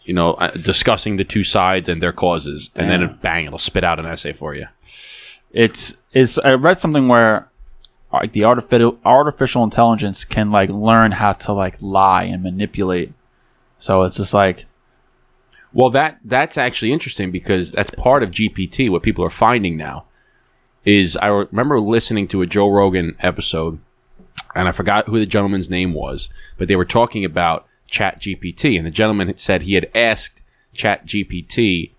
you 0.04 0.14
know 0.14 0.34
uh, 0.34 0.52
discussing 0.52 1.18
the 1.18 1.24
two 1.24 1.44
sides 1.44 1.90
and 1.90 2.02
their 2.02 2.14
causes," 2.14 2.70
and 2.76 2.90
then 2.90 3.04
it, 3.04 3.22
bang, 3.22 3.46
it'll 3.46 3.58
spit 3.58 3.84
out 3.84 4.00
an 4.00 4.06
essay 4.06 4.34
for 4.34 4.56
you. 4.56 4.68
It's 5.52 5.98
it's 6.14 6.38
I 6.40 6.54
read 6.54 6.80
something 6.80 7.08
where 7.08 7.50
like 8.14 8.32
the 8.32 8.46
artificial 8.46 8.98
artificial 9.04 9.64
intelligence 9.64 10.24
can 10.24 10.52
like 10.52 10.70
learn 10.70 11.12
how 11.12 11.34
to 11.34 11.54
like 11.54 11.82
lie 11.82 12.24
and 12.24 12.42
manipulate. 12.44 13.14
So 13.80 14.04
it's 14.04 14.18
just 14.18 14.34
like 14.34 14.66
Well, 15.74 15.90
that 15.92 16.20
that's 16.24 16.58
actually 16.58 16.92
interesting 16.92 17.32
because 17.32 17.72
that's 17.72 17.92
part 17.92 18.24
of 18.24 18.32
GPT. 18.32 18.90
What 18.90 19.04
people 19.04 19.26
are 19.26 19.30
finding 19.30 19.78
now 19.78 20.06
is 20.86 21.18
I 21.18 21.28
remember 21.28 21.80
listening 21.80 22.28
to 22.30 22.42
a 22.42 22.48
Joe 22.48 22.70
Rogan 22.70 23.16
episode, 23.20 23.80
and 24.56 24.68
I 24.68 24.72
forgot 24.72 25.08
who 25.08 25.20
the 25.20 25.26
gentleman's 25.26 25.70
name 25.70 25.94
was, 25.94 26.30
but 26.58 26.68
they 26.68 26.76
were 26.76 26.86
talking 26.86 27.26
about 27.26 27.68
Chat 27.90 28.22
GPT, 28.22 28.78
and 28.78 28.86
the 28.86 28.92
gentleman 28.92 29.28
had 29.28 29.40
said 29.40 29.64
he 29.64 29.74
had 29.74 29.90
asked 29.94 30.42
Chat 30.74 31.06
GPT 31.06 31.92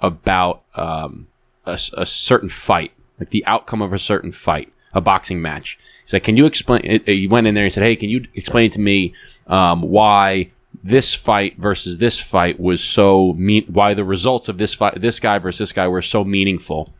about 0.00 0.62
um, 0.74 1.28
a, 1.64 1.78
a 1.96 2.06
certain 2.06 2.48
fight, 2.48 2.92
like 3.18 3.30
the 3.30 3.44
outcome 3.46 3.82
of 3.82 3.92
a 3.92 3.98
certain 3.98 4.32
fight, 4.32 4.72
a 4.92 5.00
boxing 5.00 5.40
match. 5.40 5.78
He's 6.02 6.12
like, 6.12 6.24
"Can 6.24 6.36
you 6.36 6.46
explain?" 6.46 7.02
He 7.06 7.26
went 7.26 7.46
in 7.46 7.54
there 7.54 7.64
and 7.64 7.72
said, 7.72 7.82
"Hey, 7.82 7.96
can 7.96 8.08
you 8.08 8.26
explain 8.34 8.70
to 8.70 8.80
me 8.80 9.14
um, 9.46 9.82
why 9.82 10.50
this 10.82 11.14
fight 11.14 11.56
versus 11.56 11.98
this 11.98 12.20
fight 12.20 12.60
was 12.60 12.82
so 12.82 13.32
mean? 13.34 13.64
Why 13.68 13.94
the 13.94 14.04
results 14.04 14.48
of 14.48 14.58
this 14.58 14.74
fight, 14.74 15.00
this 15.00 15.20
guy 15.20 15.38
versus 15.38 15.58
this 15.58 15.72
guy, 15.72 15.88
were 15.88 16.02
so 16.02 16.24
meaningful?" 16.24 16.92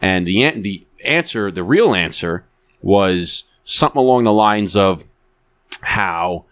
And 0.00 0.26
the 0.26 0.50
the 0.50 0.86
answer, 1.04 1.50
the 1.50 1.62
real 1.62 1.94
answer, 1.94 2.44
was 2.82 3.44
something 3.64 4.00
along 4.00 4.24
the 4.24 4.32
lines 4.32 4.76
of 4.76 5.04
how 5.80 6.44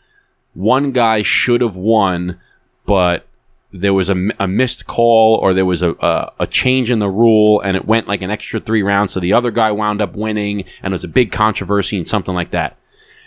one 0.54 0.92
guy 0.92 1.22
should 1.22 1.60
have 1.60 1.76
won, 1.76 2.40
but 2.86 3.26
there 3.72 3.92
was 3.92 4.08
a, 4.08 4.28
a 4.38 4.46
missed 4.46 4.86
call 4.86 5.34
or 5.36 5.52
there 5.52 5.66
was 5.66 5.82
a, 5.82 5.92
a, 6.00 6.32
a 6.40 6.46
change 6.46 6.92
in 6.92 7.00
the 7.00 7.10
rule 7.10 7.60
and 7.60 7.76
it 7.76 7.86
went 7.86 8.06
like 8.06 8.22
an 8.22 8.30
extra 8.30 8.60
three 8.60 8.82
rounds. 8.82 9.12
So 9.12 9.20
the 9.20 9.32
other 9.32 9.50
guy 9.50 9.72
wound 9.72 10.00
up 10.00 10.14
winning 10.14 10.64
and 10.80 10.92
it 10.92 10.94
was 10.94 11.02
a 11.02 11.08
big 11.08 11.32
controversy 11.32 11.98
and 11.98 12.06
something 12.06 12.34
like 12.34 12.52
that. 12.52 12.76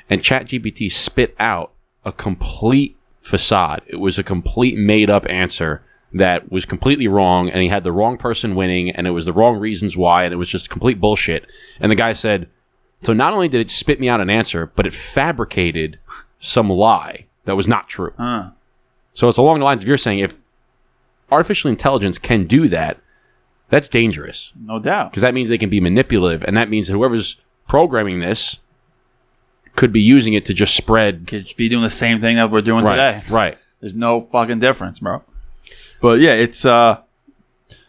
And 0.10 0.22
ChatGPT 0.22 0.90
spit 0.90 1.36
out 1.38 1.74
a 2.06 2.14
complete 2.14 2.96
facade. 3.22 3.82
It 3.88 3.98
was 3.98 4.18
a 4.18 4.24
complete 4.24 4.78
made 4.78 5.10
up 5.10 5.30
answer 5.30 5.84
that 6.14 6.52
was 6.52 6.66
completely 6.66 7.08
wrong 7.08 7.50
and 7.50 7.62
he 7.62 7.68
had 7.68 7.84
the 7.84 7.92
wrong 7.92 8.18
person 8.18 8.56
winning 8.56 8.90
and 8.92 9.06
it 9.08 9.12
was 9.12 9.26
the 9.26 9.34
wrong 9.34 9.58
reasons 9.60 9.98
why 9.98 10.24
and 10.24 10.34
it 10.34 10.38
was 10.38 10.50
just 10.50 10.70
complete 10.70 11.00
bullshit. 11.02 11.46
And 11.80 11.92
the 11.92 11.96
guy 11.96 12.14
said, 12.14 12.48
so 13.02 13.14
not 13.14 13.34
only 13.34 13.48
did 13.48 13.62
it 13.62 13.70
spit 13.70 14.00
me 14.00 14.08
out 14.10 14.22
an 14.22 14.30
answer, 14.30 14.72
but 14.76 14.88
it 14.88 14.94
fabricated 14.94 16.00
some 16.40 16.70
lie 16.70 17.26
that 17.46 17.56
was 17.56 17.68
not 17.68 17.88
true. 17.88 18.14
So 19.14 19.28
it's 19.28 19.38
along 19.38 19.60
the 19.60 19.66
lines 19.66 19.82
of 19.84 19.88
you're 19.88 19.98
saying 19.98 20.20
if 20.20 20.42
artificial 21.32 21.70
intelligence 21.70 22.18
can 22.18 22.46
do 22.46 22.68
that, 22.70 22.98
that's 23.70 23.90
dangerous 23.90 24.54
No 24.60 24.80
doubt. 24.80 25.12
because 25.12 25.22
that 25.22 25.34
means 25.34 25.50
they 25.50 25.58
can 25.58 25.70
be 25.70 25.82
manipulative, 25.82 26.44
and 26.46 26.56
that 26.56 26.70
means 26.70 26.88
that 26.88 26.94
whoever's 26.94 27.36
programming 27.68 28.20
this 28.22 28.60
could 29.76 29.92
be 29.92 30.02
using 30.02 30.34
it 30.34 30.46
to 30.46 30.54
just 30.54 30.74
spread. 30.74 31.28
Could 31.28 31.48
be 31.58 31.68
doing 31.68 31.84
the 31.84 31.90
same 31.90 32.22
thing 32.22 32.38
that 32.38 32.50
we're 32.50 32.62
doing 32.62 32.86
today. 32.86 33.22
right. 33.30 33.58
There's 33.82 33.94
no 33.94 34.22
fucking 34.22 34.60
difference, 34.60 35.00
bro. 35.00 35.22
But 36.02 36.20
yeah, 36.20 36.34
it's 36.34 36.66
uh, 36.66 37.02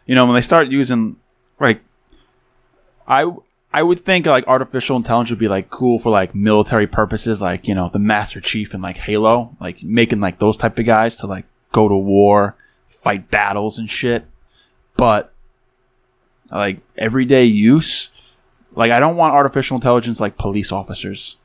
you 0.06 0.14
know, 0.14 0.26
when 0.26 0.34
they 0.34 0.40
start 0.40 0.68
using 0.68 1.16
like, 1.60 1.82
I 3.06 3.30
I 3.72 3.82
would 3.82 3.98
think 3.98 4.26
like 4.26 4.46
artificial 4.46 4.96
intelligence 4.96 5.30
would 5.30 5.38
be 5.38 5.48
like 5.48 5.70
cool 5.70 5.98
for 5.98 6.10
like 6.10 6.34
military 6.34 6.86
purposes, 6.86 7.42
like 7.42 7.68
you 7.68 7.74
know 7.74 7.88
the 7.88 7.98
Master 7.98 8.40
Chief 8.40 8.72
and 8.72 8.82
like 8.82 8.96
Halo, 8.96 9.56
like 9.60 9.82
making 9.82 10.20
like 10.20 10.38
those 10.38 10.56
type 10.56 10.78
of 10.78 10.86
guys 10.86 11.16
to 11.16 11.26
like 11.26 11.44
go 11.72 11.88
to 11.88 11.96
war, 11.96 12.56
fight 12.86 13.30
battles 13.30 13.78
and 13.78 13.90
shit. 13.90 14.24
But 14.96 15.32
like 16.50 16.80
everyday 16.96 17.44
use, 17.44 18.10
like 18.74 18.90
I 18.90 19.00
don't 19.00 19.16
want 19.16 19.34
artificial 19.34 19.76
intelligence 19.76 20.18
like 20.18 20.38
police 20.38 20.72
officers. 20.72 21.36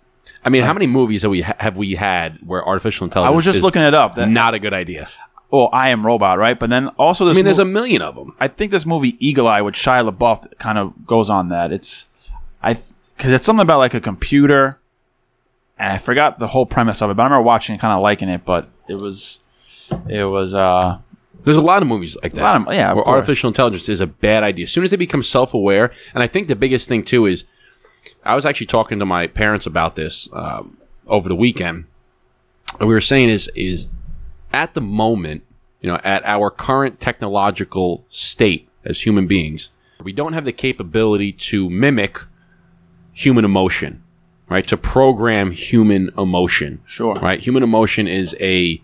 I 0.46 0.50
mean, 0.50 0.64
how 0.64 0.74
many 0.74 0.88
movies 0.88 1.24
have 1.24 1.32
we 1.32 1.42
ha- 1.42 1.56
have 1.60 1.78
we 1.78 1.96
had 1.96 2.38
where 2.46 2.66
artificial 2.66 3.06
intelligence? 3.06 3.34
I 3.34 3.36
was 3.36 3.46
just 3.46 3.62
looking 3.62 3.82
it 3.82 3.94
up. 3.94 4.16
That, 4.16 4.30
Not 4.30 4.54
a 4.54 4.60
good 4.60 4.74
idea. 4.74 5.10
Well, 5.54 5.70
I 5.72 5.90
am 5.90 6.04
robot, 6.04 6.40
right? 6.40 6.60
But 6.60 6.72
then 6.72 6.88
also 6.98 7.26
this 7.26 7.36
I 7.36 7.38
mean, 7.38 7.46
there's 7.46 7.60
mo- 7.60 7.64
a 7.64 7.66
million 7.68 8.02
of 8.02 8.16
them. 8.16 8.36
I 8.40 8.48
think 8.48 8.72
this 8.72 8.88
movie 8.88 9.16
Eagle 9.26 9.48
Eye 9.48 9.62
with 9.62 9.76
Shia 9.76 10.10
LaBeouf 10.10 10.58
kind 10.58 10.80
of 10.80 11.06
goes 11.06 11.30
on 11.30 11.50
that. 11.50 11.72
It's 11.72 12.08
I 12.64 12.74
because 13.16 13.32
it's 13.32 13.46
something 13.46 13.62
about 13.62 13.78
like 13.78 13.94
a 13.94 14.02
computer, 14.02 14.80
and 15.78 15.92
I 15.92 16.00
forgot 16.00 16.40
the 16.40 16.48
whole 16.48 16.66
premise 16.66 17.02
of 17.04 17.12
it. 17.12 17.14
But 17.14 17.22
I 17.22 17.26
remember 17.28 17.44
watching 17.44 17.74
and 17.74 17.80
kind 17.80 17.94
of 17.94 18.02
liking 18.02 18.30
it. 18.30 18.44
But 18.46 18.68
it 18.90 18.96
was 18.96 19.40
it 20.10 20.24
was 20.26 20.56
uh 20.56 20.98
There's 21.44 21.56
a 21.58 21.62
lot 21.62 21.84
of 21.84 21.88
movies 21.88 22.18
like 22.24 22.34
that. 22.34 22.42
lot 22.42 22.68
of- 22.68 22.74
yeah, 22.74 22.92
where 22.94 23.08
artificial 23.08 23.48
intelligence 23.48 23.88
is 23.90 24.02
a 24.02 24.08
bad 24.08 24.42
idea. 24.44 24.64
As 24.64 24.72
soon 24.72 24.84
as 24.84 24.90
they 24.90 24.98
become 24.98 25.22
self 25.22 25.54
aware, 25.54 25.92
and 26.16 26.24
I 26.24 26.28
think 26.28 26.48
the 26.48 26.56
biggest 26.56 26.88
thing 26.88 27.04
too 27.04 27.28
is, 27.28 27.44
I 28.26 28.34
was 28.34 28.44
actually 28.46 28.68
talking 28.68 28.98
to 28.98 29.06
my 29.06 29.28
parents 29.28 29.68
about 29.68 29.96
this 29.96 30.28
um, 30.34 30.78
over 31.06 31.30
the 31.30 31.36
weekend. 31.36 31.86
And 32.80 32.88
we 32.90 32.96
were 32.96 33.02
saying 33.02 33.30
is 33.30 33.52
is 33.56 33.88
at 34.54 34.74
the 34.76 34.82
moment, 34.82 35.44
you 35.82 35.90
know, 35.90 36.00
at 36.04 36.24
our 36.26 36.50
current 36.50 37.00
technological 37.00 38.06
state 38.10 38.70
as 38.86 39.02
human 39.02 39.28
beings, 39.28 39.72
we 40.02 40.14
don't 40.14 40.34
have 40.34 40.46
the 40.46 40.52
capability 40.52 41.32
to 41.32 41.70
mimic 41.70 42.20
human 43.14 43.44
emotion, 43.46 44.04
right? 44.50 44.66
To 44.68 44.78
program 44.78 45.52
human 45.52 46.12
emotion 46.18 46.82
sure 46.86 47.16
right? 47.16 47.40
Human 47.40 47.64
emotion 47.64 48.08
is 48.08 48.36
a 48.40 48.82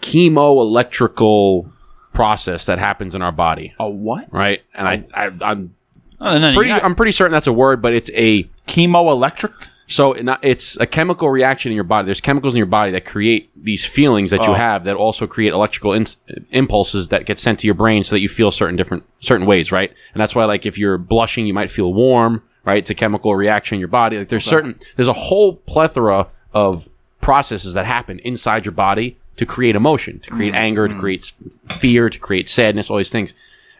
chemoelectrical 0.00 1.70
process 2.12 2.66
that 2.66 2.78
happens 2.78 3.14
in 3.14 3.22
our 3.22 3.32
body, 3.32 3.74
a 3.78 3.88
what? 3.88 4.32
right? 4.32 4.62
And 4.74 4.86
I, 4.86 5.04
I 5.14 5.30
I'm 5.42 5.74
No, 6.20 6.32
no, 6.32 6.38
no, 6.38 6.54
pretty 6.54 6.68
got 6.68 6.84
I'm 6.84 6.94
pretty 6.94 7.12
certain 7.12 7.32
that's 7.32 7.46
a 7.46 7.52
word, 7.52 7.82
but 7.82 7.92
it's 7.92 8.10
a 8.14 8.44
chemo 8.66 9.10
electric. 9.10 9.52
So 9.94 10.12
it's 10.42 10.76
a 10.80 10.88
chemical 10.88 11.30
reaction 11.30 11.70
in 11.70 11.76
your 11.76 11.84
body. 11.84 12.06
There's 12.06 12.20
chemicals 12.20 12.52
in 12.52 12.58
your 12.58 12.66
body 12.66 12.90
that 12.90 13.04
create 13.04 13.48
these 13.54 13.84
feelings 13.84 14.32
that 14.32 14.42
you 14.42 14.50
Oh. 14.50 14.54
have 14.54 14.82
that 14.84 14.96
also 14.96 15.28
create 15.28 15.52
electrical 15.52 15.92
ins- 15.92 16.16
impulses 16.50 17.10
that 17.10 17.26
get 17.26 17.38
sent 17.38 17.60
to 17.60 17.68
your 17.68 17.74
brain 17.74 18.02
so 18.02 18.16
that 18.16 18.20
you 18.20 18.28
feel 18.28 18.50
certain 18.50 18.74
different 18.74 19.04
certain 19.20 19.46
ways, 19.46 19.70
right? 19.70 19.92
And 20.12 20.20
that's 20.20 20.34
why 20.34 20.46
like 20.46 20.66
if 20.66 20.76
you're 20.76 20.98
blushing, 20.98 21.46
you 21.46 21.54
might 21.54 21.70
feel 21.70 21.94
warm, 21.94 22.42
right? 22.64 22.78
It's 22.78 22.90
a 22.90 22.94
chemical 22.94 23.36
reaction 23.36 23.76
in 23.76 23.78
your 23.78 23.88
body. 23.88 24.18
Like 24.18 24.30
there's 24.30 24.44
certain 24.44 24.74
there's 24.96 25.06
a 25.06 25.12
whole 25.12 25.58
plethora 25.58 26.26
of 26.52 26.88
processes 27.20 27.74
that 27.74 27.86
happen 27.86 28.18
inside 28.20 28.64
your 28.64 28.72
body 28.72 29.16
to 29.36 29.46
create 29.46 29.76
emotion, 29.76 30.18
to 30.20 30.30
create 30.30 30.54
mm-hmm. 30.54 30.66
anger, 30.66 30.88
to 30.88 30.94
mm-hmm. 30.94 31.00
create 31.00 31.32
fear, 31.68 32.10
to 32.10 32.18
create 32.18 32.48
sadness, 32.48 32.90
all 32.90 32.96
these 32.96 33.12
things. 33.12 33.32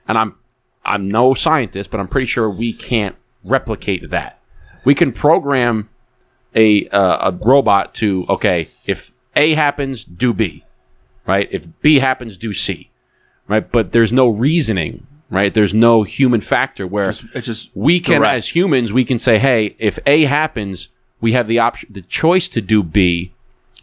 And 0.06 0.16
I'm 0.16 0.36
I'm 0.84 1.08
no 1.08 1.34
scientist, 1.34 1.90
but 1.90 1.98
I'm 1.98 2.06
pretty 2.06 2.26
sure 2.26 2.48
we 2.48 2.72
can't 2.72 3.16
replicate 3.42 4.10
that. 4.10 4.38
We 4.84 4.94
can 4.94 5.10
program 5.10 5.88
a 6.54 6.86
uh, 6.88 7.30
a 7.30 7.32
robot 7.32 7.94
to 7.94 8.26
okay, 8.28 8.68
if 8.86 9.12
A 9.36 9.54
happens, 9.54 10.04
do 10.04 10.32
B, 10.32 10.64
right? 11.26 11.48
If 11.50 11.66
B 11.80 11.98
happens, 11.98 12.36
do 12.36 12.52
C, 12.52 12.90
right? 13.48 13.70
But 13.70 13.92
there's 13.92 14.12
no 14.12 14.28
reasoning, 14.28 15.06
right? 15.30 15.52
There's 15.52 15.74
no 15.74 16.02
human 16.02 16.40
factor 16.40 16.86
where 16.86 17.08
It's 17.10 17.22
just 17.46 17.70
we 17.74 18.00
can, 18.00 18.20
direct. 18.20 18.36
as 18.36 18.48
humans, 18.54 18.92
we 18.92 19.04
can 19.04 19.18
say, 19.18 19.38
hey, 19.38 19.74
if 19.78 19.98
A 20.06 20.22
happens, 20.24 20.88
we 21.20 21.32
have 21.32 21.46
the 21.48 21.58
option, 21.58 21.90
the 21.92 22.02
choice 22.02 22.48
to 22.50 22.60
do 22.60 22.82
B. 22.82 23.32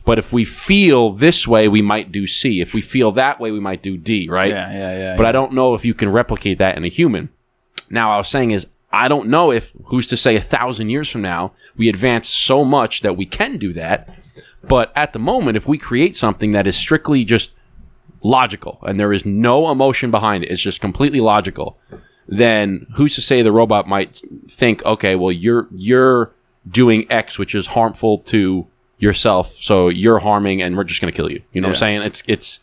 But 0.03 0.17
if 0.17 0.33
we 0.33 0.45
feel 0.45 1.11
this 1.11 1.47
way, 1.47 1.67
we 1.67 1.83
might 1.83 2.11
do 2.11 2.25
C. 2.25 2.59
If 2.59 2.73
we 2.73 2.81
feel 2.81 3.11
that 3.11 3.39
way, 3.39 3.51
we 3.51 3.59
might 3.59 3.83
do 3.83 3.97
D, 3.97 4.27
right? 4.29 4.49
yeah, 4.49 4.71
yeah, 4.71 4.97
yeah. 4.97 5.15
But 5.17 5.27
I 5.27 5.31
don't 5.31 5.53
know 5.53 5.75
if 5.75 5.85
you 5.85 5.93
can 5.93 6.09
replicate 6.09 6.57
that 6.57 6.75
in 6.75 6.83
a 6.83 6.87
human. 6.87 7.29
Now, 7.87 8.11
I 8.11 8.17
was 8.17 8.27
saying 8.27 8.49
is, 8.49 8.65
I 8.93 9.07
don't 9.07 9.29
know 9.29 9.51
if, 9.51 9.71
who's 9.85 10.07
to 10.07 10.17
say 10.17 10.35
a 10.35 10.41
thousand 10.41 10.89
years 10.89 11.09
from 11.09 11.21
now, 11.21 11.53
we 11.77 11.89
advance 11.89 12.27
so 12.27 12.65
much 12.65 13.01
that 13.01 13.17
we 13.17 13.25
can 13.25 13.57
do 13.57 13.73
that. 13.73 14.09
But 14.63 14.91
at 14.95 15.13
the 15.13 15.19
moment, 15.19 15.57
if 15.57 15.67
we 15.67 15.77
create 15.77 16.15
something 16.15 16.51
that 16.51 16.67
is 16.67 16.75
strictly 16.75 17.23
just 17.23 17.51
logical 18.21 18.79
and 18.83 18.99
there 18.99 19.13
is 19.13 19.25
no 19.25 19.71
emotion 19.71 20.11
behind 20.11 20.43
it, 20.43 20.51
it's 20.51 20.61
just 20.61 20.81
completely 20.81 21.19
logical, 21.19 21.77
then 22.27 22.85
who's 22.95 23.15
to 23.15 23.21
say 23.21 23.41
the 23.41 23.51
robot 23.51 23.87
might 23.87 24.21
think, 24.47 24.85
okay, 24.85 25.15
well, 25.15 25.31
you're, 25.31 25.67
you're 25.75 26.33
doing 26.69 27.05
X, 27.09 27.39
which 27.39 27.55
is 27.55 27.67
harmful 27.67 28.19
to 28.19 28.67
yourself. 28.99 29.49
So 29.49 29.89
you're 29.89 30.19
harming 30.19 30.61
and 30.61 30.77
we're 30.77 30.83
just 30.83 31.01
going 31.01 31.11
to 31.11 31.15
kill 31.15 31.31
you. 31.31 31.41
You 31.53 31.61
know 31.61 31.69
what 31.69 31.75
I'm 31.75 31.79
saying? 31.79 32.01
It's, 32.03 32.23
it's, 32.27 32.59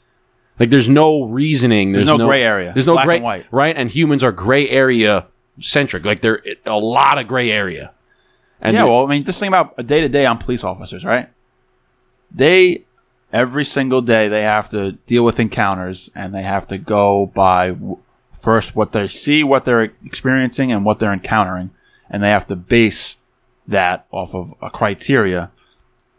like 0.58 0.70
there's 0.70 0.88
no 0.88 1.24
reasoning. 1.24 1.92
There's, 1.92 2.04
no 2.04 2.18
gray 2.18 2.42
area. 2.42 2.72
There's 2.72 2.86
no 2.86 2.94
Black 2.94 3.06
gray 3.06 3.16
and 3.16 3.24
white. 3.24 3.46
right? 3.50 3.76
And 3.76 3.90
humans 3.90 4.24
are 4.24 4.32
gray 4.32 4.68
area 4.68 5.26
centric. 5.60 6.04
Like 6.04 6.20
they're 6.20 6.42
a 6.66 6.78
lot 6.78 7.18
of 7.18 7.26
gray 7.26 7.50
area. 7.50 7.92
And 8.60 8.74
yeah, 8.74 8.84
well, 8.84 9.04
I 9.04 9.08
mean, 9.08 9.24
just 9.24 9.38
think 9.38 9.50
about 9.50 9.74
a 9.78 9.82
day 9.82 10.00
to 10.00 10.08
day 10.08 10.26
on 10.26 10.38
police 10.38 10.64
officers, 10.64 11.04
right? 11.04 11.28
They 12.30 12.84
every 13.32 13.64
single 13.64 14.02
day 14.02 14.28
they 14.28 14.42
have 14.42 14.70
to 14.70 14.92
deal 14.92 15.24
with 15.24 15.38
encounters, 15.38 16.10
and 16.14 16.34
they 16.34 16.42
have 16.42 16.66
to 16.68 16.78
go 16.78 17.26
by 17.34 17.76
first 18.32 18.74
what 18.74 18.92
they 18.92 19.08
see, 19.08 19.44
what 19.44 19.64
they're 19.64 19.92
experiencing, 20.04 20.72
and 20.72 20.84
what 20.84 20.98
they're 20.98 21.12
encountering, 21.12 21.70
and 22.10 22.22
they 22.22 22.30
have 22.30 22.46
to 22.46 22.56
base 22.56 23.16
that 23.66 24.06
off 24.10 24.34
of 24.34 24.54
a 24.62 24.70
criteria. 24.70 25.50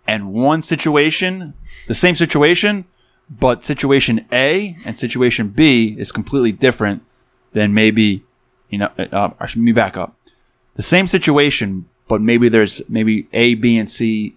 And 0.07 0.33
one 0.33 0.61
situation, 0.61 1.53
the 1.87 1.93
same 1.93 2.15
situation, 2.15 2.85
but 3.29 3.63
situation 3.63 4.25
A 4.31 4.75
and 4.85 4.97
situation 4.97 5.49
B 5.49 5.95
is 5.97 6.11
completely 6.11 6.51
different 6.51 7.03
than 7.53 7.73
maybe, 7.73 8.23
you 8.69 8.77
know, 8.79 8.89
uh, 9.11 9.29
I 9.39 9.45
should 9.45 9.61
me 9.61 9.71
back 9.71 9.97
up 9.97 10.15
the 10.75 10.83
same 10.83 11.07
situation, 11.07 11.85
but 12.07 12.21
maybe 12.21 12.49
there's 12.49 12.81
maybe 12.89 13.27
A, 13.33 13.55
B, 13.55 13.77
and 13.77 13.89
C 13.89 14.35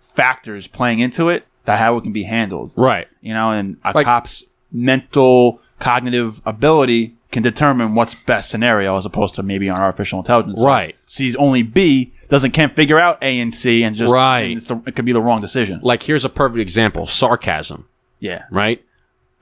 factors 0.00 0.66
playing 0.66 1.00
into 1.00 1.28
it 1.28 1.46
that 1.64 1.78
how 1.78 1.96
it 1.96 2.02
can 2.02 2.12
be 2.12 2.24
handled. 2.24 2.72
right. 2.76 3.08
You 3.20 3.32
know, 3.34 3.50
and 3.50 3.76
a 3.84 3.92
Like- 3.92 4.04
cop's 4.04 4.44
mental 4.70 5.60
cognitive 5.78 6.40
ability 6.44 7.14
can 7.32 7.42
determine 7.42 7.94
what's 7.96 8.14
best 8.14 8.48
scenario 8.48 8.96
as 8.96 9.04
opposed 9.04 9.34
to 9.34 9.42
maybe 9.42 9.68
on 9.68 9.80
artificial 9.80 10.20
intelligence. 10.20 10.62
Right. 10.64 10.94
Sees 11.06 11.34
only 11.36 11.62
B, 11.62 12.12
doesn't 12.28 12.52
can't 12.52 12.74
figure 12.76 12.98
out 13.00 13.18
A 13.22 13.40
and 13.40 13.52
C, 13.54 13.82
and 13.82 13.96
just 13.96 14.12
Right. 14.12 14.52
and 14.52 14.60
the, 14.60 14.82
it 14.86 14.94
could 14.94 15.04
be 15.04 15.12
the 15.12 15.20
wrong 15.20 15.40
decision. 15.40 15.80
Like 15.82 16.02
here's 16.04 16.24
a 16.24 16.28
perfect 16.28 16.60
example: 16.60 17.06
sarcasm. 17.06 17.86
Yeah. 18.20 18.44
Right. 18.50 18.84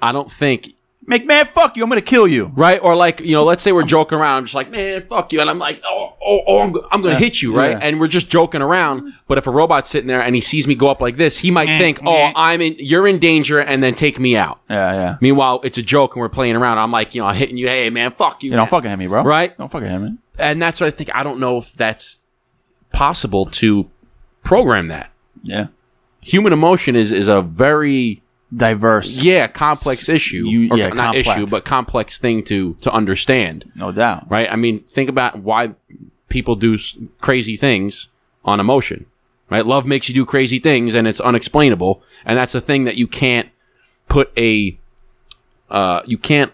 I 0.00 0.10
don't 0.12 0.30
think 0.32 0.72
McMahon, 1.08 1.46
fuck 1.48 1.76
you. 1.76 1.82
I'm 1.82 1.88
gonna 1.88 2.00
kill 2.00 2.28
you. 2.28 2.52
right? 2.54 2.78
Or 2.80 2.94
like, 2.94 3.20
you 3.20 3.32
know, 3.32 3.42
let's 3.44 3.62
say 3.62 3.72
we're 3.72 3.82
joking 3.82 4.18
around. 4.18 4.38
I'm 4.38 4.44
just 4.44 4.54
like, 4.54 4.70
man, 4.70 5.02
fuck 5.08 5.32
you. 5.32 5.40
And 5.40 5.50
I'm 5.50 5.58
like, 5.58 5.82
oh, 5.84 6.16
oh, 6.24 6.40
oh 6.46 6.60
I'm, 6.62 6.72
go- 6.72 6.86
I'm 6.92 7.02
going 7.02 7.14
to 7.14 7.18
hit 7.18 7.42
you, 7.42 7.54
right? 7.56 7.72
yeah. 7.72 7.78
And 7.82 7.98
we're 7.98 8.06
just 8.06 8.30
joking 8.30 8.62
around. 8.62 9.12
But 9.26 9.36
if 9.36 9.46
a 9.48 9.50
robot's 9.50 9.90
sitting 9.90 10.06
there 10.06 10.22
and 10.22 10.34
he 10.34 10.40
sees 10.40 10.66
me 10.68 10.76
go 10.76 10.88
up 10.88 11.00
like 11.00 11.16
this, 11.16 11.36
he 11.38 11.50
might 11.50 11.66
think, 11.66 11.98
oh, 12.06 12.30
I'm 12.36 12.60
in, 12.60 12.76
you're 12.78 13.08
in 13.08 13.18
danger 13.18 13.58
and 13.58 13.82
then 13.82 13.94
take 13.96 14.20
me 14.20 14.36
out. 14.36 14.60
Yeah, 14.70 14.92
yeah. 14.92 15.16
Meanwhile, 15.20 15.62
it's 15.64 15.76
a 15.76 15.82
joke 15.82 16.14
and 16.14 16.20
we're 16.20 16.28
playing 16.28 16.54
around. 16.54 16.78
I'm 16.78 16.92
like, 16.92 17.14
you 17.16 17.22
know, 17.22 17.28
hitting 17.30 17.56
you. 17.56 17.66
Hey, 17.66 17.90
man, 17.90 18.12
fuck 18.12 18.42
you. 18.44 18.50
You 18.50 18.56
don't 18.56 18.70
fucking 18.70 18.88
hit 18.88 18.98
me, 18.98 19.08
bro. 19.08 19.24
Right? 19.24 19.58
Don't 19.58 19.70
fucking 19.70 19.88
hit 19.88 19.98
me. 20.00 20.18
And 20.38 20.62
that's 20.62 20.80
what 20.80 20.86
I 20.86 20.90
think. 20.90 21.10
I 21.14 21.24
don't 21.24 21.40
know 21.40 21.58
if 21.58 21.72
that's 21.72 22.18
possible 22.92 23.46
to 23.46 23.90
program 24.44 24.88
that. 24.88 25.10
Yeah. 25.42 25.66
Human 26.20 26.52
emotion 26.52 26.94
is, 26.94 27.10
is 27.10 27.26
a 27.26 27.42
very 27.42 28.22
Diverse. 28.54 29.24
yeah 29.24 29.46
complex 29.46 30.08
issue. 30.08 30.46
you- 30.46 30.70
Or 30.70 30.76
yeah, 30.76 30.88
not 30.88 31.14
complex. 31.14 31.28
issue, 31.28 31.46
but 31.46 31.64
complex 31.64 32.18
thing 32.18 32.42
to 32.44 32.74
to 32.82 32.92
understand. 32.92 33.70
No 33.74 33.92
doubt. 33.92 34.30
right? 34.30 34.50
I 34.50 34.56
mean, 34.56 34.80
think 34.80 35.08
about 35.08 35.38
why 35.38 35.74
people 36.28 36.54
do 36.54 36.74
s- 36.74 36.96
crazy 37.20 37.56
things 37.56 38.08
on 38.44 38.58
emotion, 38.60 39.06
right? 39.50 39.64
Love 39.64 39.86
makes 39.86 40.08
you 40.08 40.14
do 40.14 40.24
crazy 40.26 40.58
things, 40.58 40.94
and 40.94 41.06
it's 41.06 41.20
unexplainable, 41.20 42.02
and 42.26 42.38
that's 42.38 42.54
a 42.54 42.60
thing 42.60 42.84
that 42.84 42.96
you 42.96 43.06
can't 43.06 43.48
put 44.08 44.30
a, 44.36 44.76
uh, 45.70 46.02
you 46.06 46.18
can't 46.18 46.52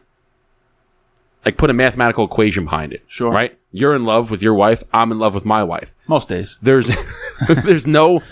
like 1.44 1.56
put 1.56 1.70
a 1.70 1.72
mathematical 1.72 2.24
equation 2.26 2.64
behind 2.64 2.92
it. 2.92 3.02
Sure. 3.08 3.30
right? 3.32 3.56
You're 3.72 3.94
in 3.94 4.04
love 4.04 4.30
with 4.30 4.42
your 4.42 4.54
wife. 4.54 4.82
I'm 4.92 5.10
in 5.12 5.18
love 5.18 5.34
with 5.34 5.44
my 5.44 5.62
wife. 5.64 5.94
Most 6.06 6.28
days. 6.28 6.58
There's, 6.60 6.90
there's 7.48 7.86
no, 7.86 8.22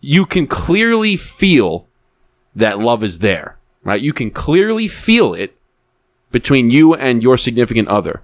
you 0.00 0.24
can 0.26 0.46
clearly 0.46 1.16
feel 1.16 1.87
that 2.58 2.78
love 2.78 3.02
is 3.02 3.18
there, 3.20 3.56
right? 3.82 4.00
You 4.00 4.12
can 4.12 4.30
clearly 4.30 4.88
feel 4.88 5.34
it 5.34 5.56
between 6.30 6.70
you 6.70 6.94
and 6.94 7.22
your 7.22 7.36
significant 7.36 7.88
other. 7.88 8.22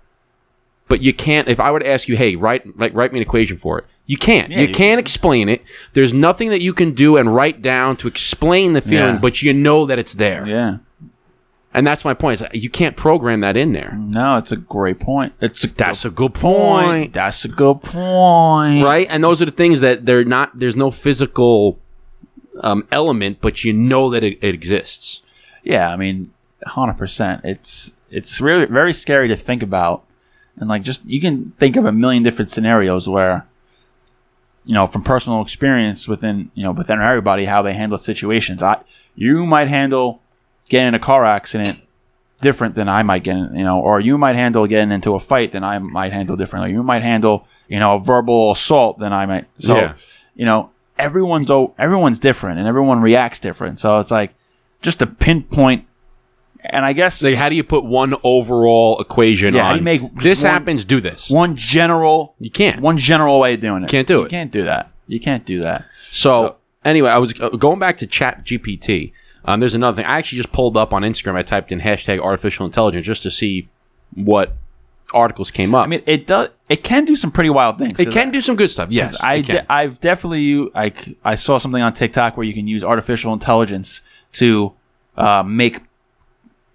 But 0.87 1.03
you 1.03 1.15
can't. 1.15 1.49
If 1.49 1.59
I 1.61 1.71
were 1.71 1.79
to 1.81 1.89
ask 1.89 2.09
you, 2.09 2.17
hey, 2.17 2.37
write 2.37 2.79
like 2.79 2.95
write 2.95 3.11
me 3.13 3.19
an 3.19 3.23
equation 3.23 3.57
for 3.57 3.79
it, 3.79 3.87
you 4.07 4.19
can't. 4.19 4.51
you 4.51 4.67
you- 4.67 4.75
can't 4.75 5.01
explain 5.01 5.49
it. 5.49 5.63
There's 5.95 6.13
nothing 6.13 6.51
that 6.51 6.61
you 6.61 6.75
can 6.75 6.93
do 6.93 7.17
and 7.17 7.35
write 7.35 7.63
down 7.63 7.97
to 7.99 8.09
explain 8.09 8.75
the 8.75 8.83
feeling, 8.83 9.15
Yeah. 9.15 9.19
but 9.21 9.41
you 9.43 9.55
know 9.55 9.87
that 9.87 9.99
it's 9.99 10.13
there. 10.13 10.47
Yeah. 10.47 10.79
And 11.73 11.87
that's 11.87 12.05
my 12.05 12.13
point. 12.15 12.41
Is 12.41 12.47
you 12.63 12.69
can't 12.71 12.97
program 12.97 13.41
that 13.41 13.57
in 13.57 13.73
there. 13.73 13.97
No, 13.99 14.37
it's 14.37 14.53
a 14.53 14.57
great 14.57 15.01
point. 15.01 15.33
It's 15.41 15.65
a 15.65 15.75
That's 15.75 16.05
a 16.05 16.11
good 16.11 16.35
point. 16.35 17.15
That's 17.15 17.45
a 17.47 17.49
good 17.49 17.81
point. 17.81 18.85
right? 18.85 19.07
And 19.11 19.25
those 19.25 19.41
are 19.43 19.47
the 19.47 19.51
things 19.51 19.81
that 19.81 20.05
they're 20.07 20.25
not. 20.25 20.51
There's 20.55 20.77
no 20.77 20.91
physical 20.93 21.81
um, 22.61 22.87
element, 22.93 23.39
but 23.41 23.65
you 23.65 23.73
know 23.73 24.11
that 24.11 24.23
it, 24.25 24.39
it 24.43 24.55
exists. 24.55 25.23
Yeah, 25.63 25.91
I 25.91 25.97
mean, 25.97 26.33
hundred 26.67 26.95
percent. 26.99 27.43
It's 27.45 27.95
it's 28.11 28.41
really 28.41 28.67
very 28.67 28.93
scary 28.93 29.29
to 29.29 29.37
think 29.37 29.63
about, 29.63 30.05
and 30.57 30.69
like 30.69 30.83
just 30.83 31.05
you 31.05 31.21
can 31.21 31.53
think 31.59 31.77
of 31.77 31.85
a 31.85 31.93
million 31.93 32.23
different 32.23 32.51
scenarios 32.51 33.09
where, 33.09 33.47
you 34.65 34.75
know, 34.75 34.87
from 34.87 35.03
personal 35.03 35.43
experience 35.43 36.07
within 36.07 36.51
you 36.55 36.63
know 36.63 36.73
within 36.73 37.01
everybody 37.01 37.45
how 37.47 37.63
they 37.63 37.75
handle 37.75 37.99
situations. 37.99 38.63
I 38.63 38.81
you 39.15 39.45
might 39.47 39.69
handle 39.69 40.21
getting 40.69 40.89
in 40.89 40.95
a 40.95 40.99
car 40.99 41.25
accident 41.25 41.81
different 42.41 42.75
than 42.75 42.89
I 42.89 43.03
might 43.03 43.23
get, 43.23 43.37
in, 43.37 43.55
you 43.55 43.65
know, 43.65 43.81
or 43.81 44.01
you 44.01 44.19
might 44.19 44.37
handle 44.37 44.67
getting 44.67 44.91
into 44.93 45.15
a 45.15 45.21
fight 45.21 45.53
than 45.53 45.63
I 45.65 45.79
might 45.79 46.13
handle 46.13 46.37
differently. 46.37 46.73
You 46.73 46.83
might 46.83 47.03
handle 47.03 47.47
you 47.69 47.79
know 47.79 47.95
a 47.97 47.99
verbal 47.99 48.53
assault 48.53 48.99
than 48.99 49.13
I 49.13 49.27
might. 49.27 49.47
So 49.59 49.77
Yeah. 49.77 49.95
you 50.35 50.45
know 50.45 50.71
everyone's 50.99 51.51
everyone's 51.79 52.19
different 52.19 52.59
and 52.59 52.69
everyone 52.69 53.01
reacts 53.01 53.39
different. 53.41 53.81
So 53.81 53.99
it's 53.99 54.11
like 54.11 54.35
just 54.83 54.99
to 55.01 55.07
pinpoint. 55.07 55.87
And 56.67 56.83
I 56.87 56.95
guess 56.95 57.23
Like, 57.23 57.35
how 57.35 57.51
do 57.51 57.55
you 57.57 57.63
put 57.65 57.85
one 57.85 58.15
overall 58.23 58.99
equation 58.99 59.55
Yeah, 59.55 59.61
on? 59.61 59.67
how 59.67 59.73
do 59.75 59.79
you 59.81 59.85
make 59.85 60.15
this 60.15 60.43
one- 60.43 60.51
happens, 60.53 60.85
do 60.87 60.99
this. 60.99 61.29
one 61.29 61.57
general 61.57 62.35
You 62.41 62.51
can't. 62.51 62.81
one 62.81 62.97
general 62.97 63.39
way 63.39 63.53
of 63.55 63.61
doing 63.61 63.85
it. 63.85 63.91
Can't 63.91 64.07
do 64.07 64.21
You 64.21 64.23
it. 64.25 64.31
can't 64.31 64.51
do 64.51 64.65
that. 64.65 64.91
You 65.07 65.21
can't 65.21 65.45
do 65.45 65.61
that. 65.61 65.85
So, 66.11 66.57
anyway, 66.83 67.11
I 67.11 67.19
was 67.19 67.39
uh, 67.39 67.51
going 67.51 67.79
back 67.79 67.99
to 67.99 68.07
Chat 68.07 68.45
GPT. 68.47 69.13
Um, 69.45 69.61
there's 69.61 69.75
another 69.75 69.97
thing. 69.97 70.07
I 70.07 70.17
actually 70.17 70.39
just 70.39 70.53
pulled 70.53 70.79
up 70.79 70.95
on 70.95 71.03
Instagram. 71.03 71.35
I 71.35 71.43
typed 71.43 71.71
in 71.71 71.81
hashtag 71.81 72.19
artificial 72.21 72.65
intelligence 72.65 73.05
just 73.05 73.23
to 73.25 73.31
see 73.31 73.69
what 74.15 74.57
articles 75.15 75.51
came 75.51 75.75
up. 75.75 75.85
I 75.85 75.87
mean, 75.87 76.03
it 76.07 76.27
does. 76.27 76.51
It 76.69 76.83
can 76.85 77.05
do 77.05 77.17
some 77.17 77.31
pretty 77.31 77.51
wild 77.51 77.79
things. 77.79 77.99
it 77.99 78.11
can 78.11 78.31
do 78.31 78.41
some 78.41 78.57
good 78.57 78.71
stuff. 78.71 78.91
Yes, 78.91 79.17
I 79.23 79.41
de- 79.41 79.73
I've 79.73 80.01
definitely 80.01 80.71
like 80.75 81.17
I 81.25 81.37
saw 81.37 81.59
something 81.59 81.81
on 81.83 81.93
TikTok 81.93 82.37
where 82.37 82.45
you 82.45 82.53
can 82.53 82.67
use 82.67 82.83
artificial 82.85 83.33
intelligence 83.33 84.01
to 84.35 84.73
uh, 85.17 85.43
make 85.43 85.81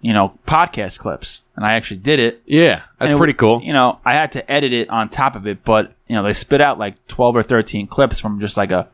you 0.00 0.12
know 0.12 0.32
podcast 0.46 0.98
clips, 0.98 1.42
and 1.56 1.64
I 1.64 1.74
actually 1.74 1.98
did 1.98 2.18
it. 2.18 2.42
yeah, 2.46 2.82
that's 2.98 3.12
it- 3.12 3.16
pretty 3.18 3.34
cool. 3.34 3.62
You 3.62 3.72
know, 3.72 4.00
I 4.04 4.14
had 4.14 4.32
to 4.32 4.50
edit 4.50 4.72
it 4.72 4.88
on 4.90 5.08
top 5.10 5.36
of 5.36 5.46
it, 5.46 5.64
but 5.64 5.92
you 6.08 6.16
know, 6.16 6.22
they 6.22 6.32
spit 6.32 6.60
out 6.60 6.78
like 6.78 7.06
12 7.06 7.36
or 7.36 7.42
13 7.42 7.86
clips 7.86 8.18
from 8.18 8.40
just 8.40 8.56
like 8.56 8.72
a 8.72 8.88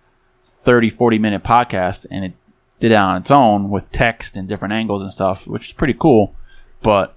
30, 0.45 0.91
40 0.91 1.19
minute 1.19 1.43
podcast 1.43 2.07
and 2.11 2.25
it 2.27 2.33
did 2.79 2.93
it 2.93 2.95
on 2.97 3.17
its 3.17 3.31
own 3.31 3.71
with 3.71 3.91
text 3.91 4.37
and 4.37 4.47
different 4.49 4.73
angles 4.75 5.01
and 5.03 5.11
stuff, 5.11 5.47
which 5.47 5.69
is 5.69 5.73
pretty 5.73 5.95
cool. 5.95 6.35
But 6.83 7.16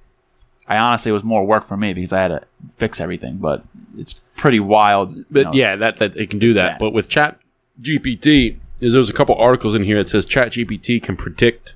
I 0.70 0.78
honestly 0.78 1.10
it 1.10 1.14
was 1.14 1.24
more 1.24 1.46
work 1.46 1.64
for 1.66 1.76
me 1.76 1.94
because 1.94 2.14
I 2.14 2.22
had 2.22 2.28
to 2.30 2.42
fix 2.78 3.02
everything, 3.02 3.38
but 3.38 3.64
it's 3.98 4.22
pretty 4.38 4.60
wild. 4.60 5.16
you 5.16 5.26
But 5.32 5.46
know. 5.48 5.54
yeah, 5.54 5.76
that 5.76 5.98
that 5.98 6.16
it 6.16 6.30
can 6.30 6.40
do 6.40 6.54
that. 6.54 6.72
Yeah. 6.74 6.78
But 6.80 6.94
with 6.94 7.10
Chat 7.10 7.40
GPT, 7.82 8.58
there's, 8.78 8.94
there's 8.94 9.10
a 9.10 9.14
couple 9.14 9.36
articles 9.36 9.76
in 9.76 9.84
here 9.84 9.98
that 9.98 10.08
says 10.08 10.26
Chat 10.26 10.50
GPT 10.52 11.02
can 11.02 11.18
predict 11.18 11.74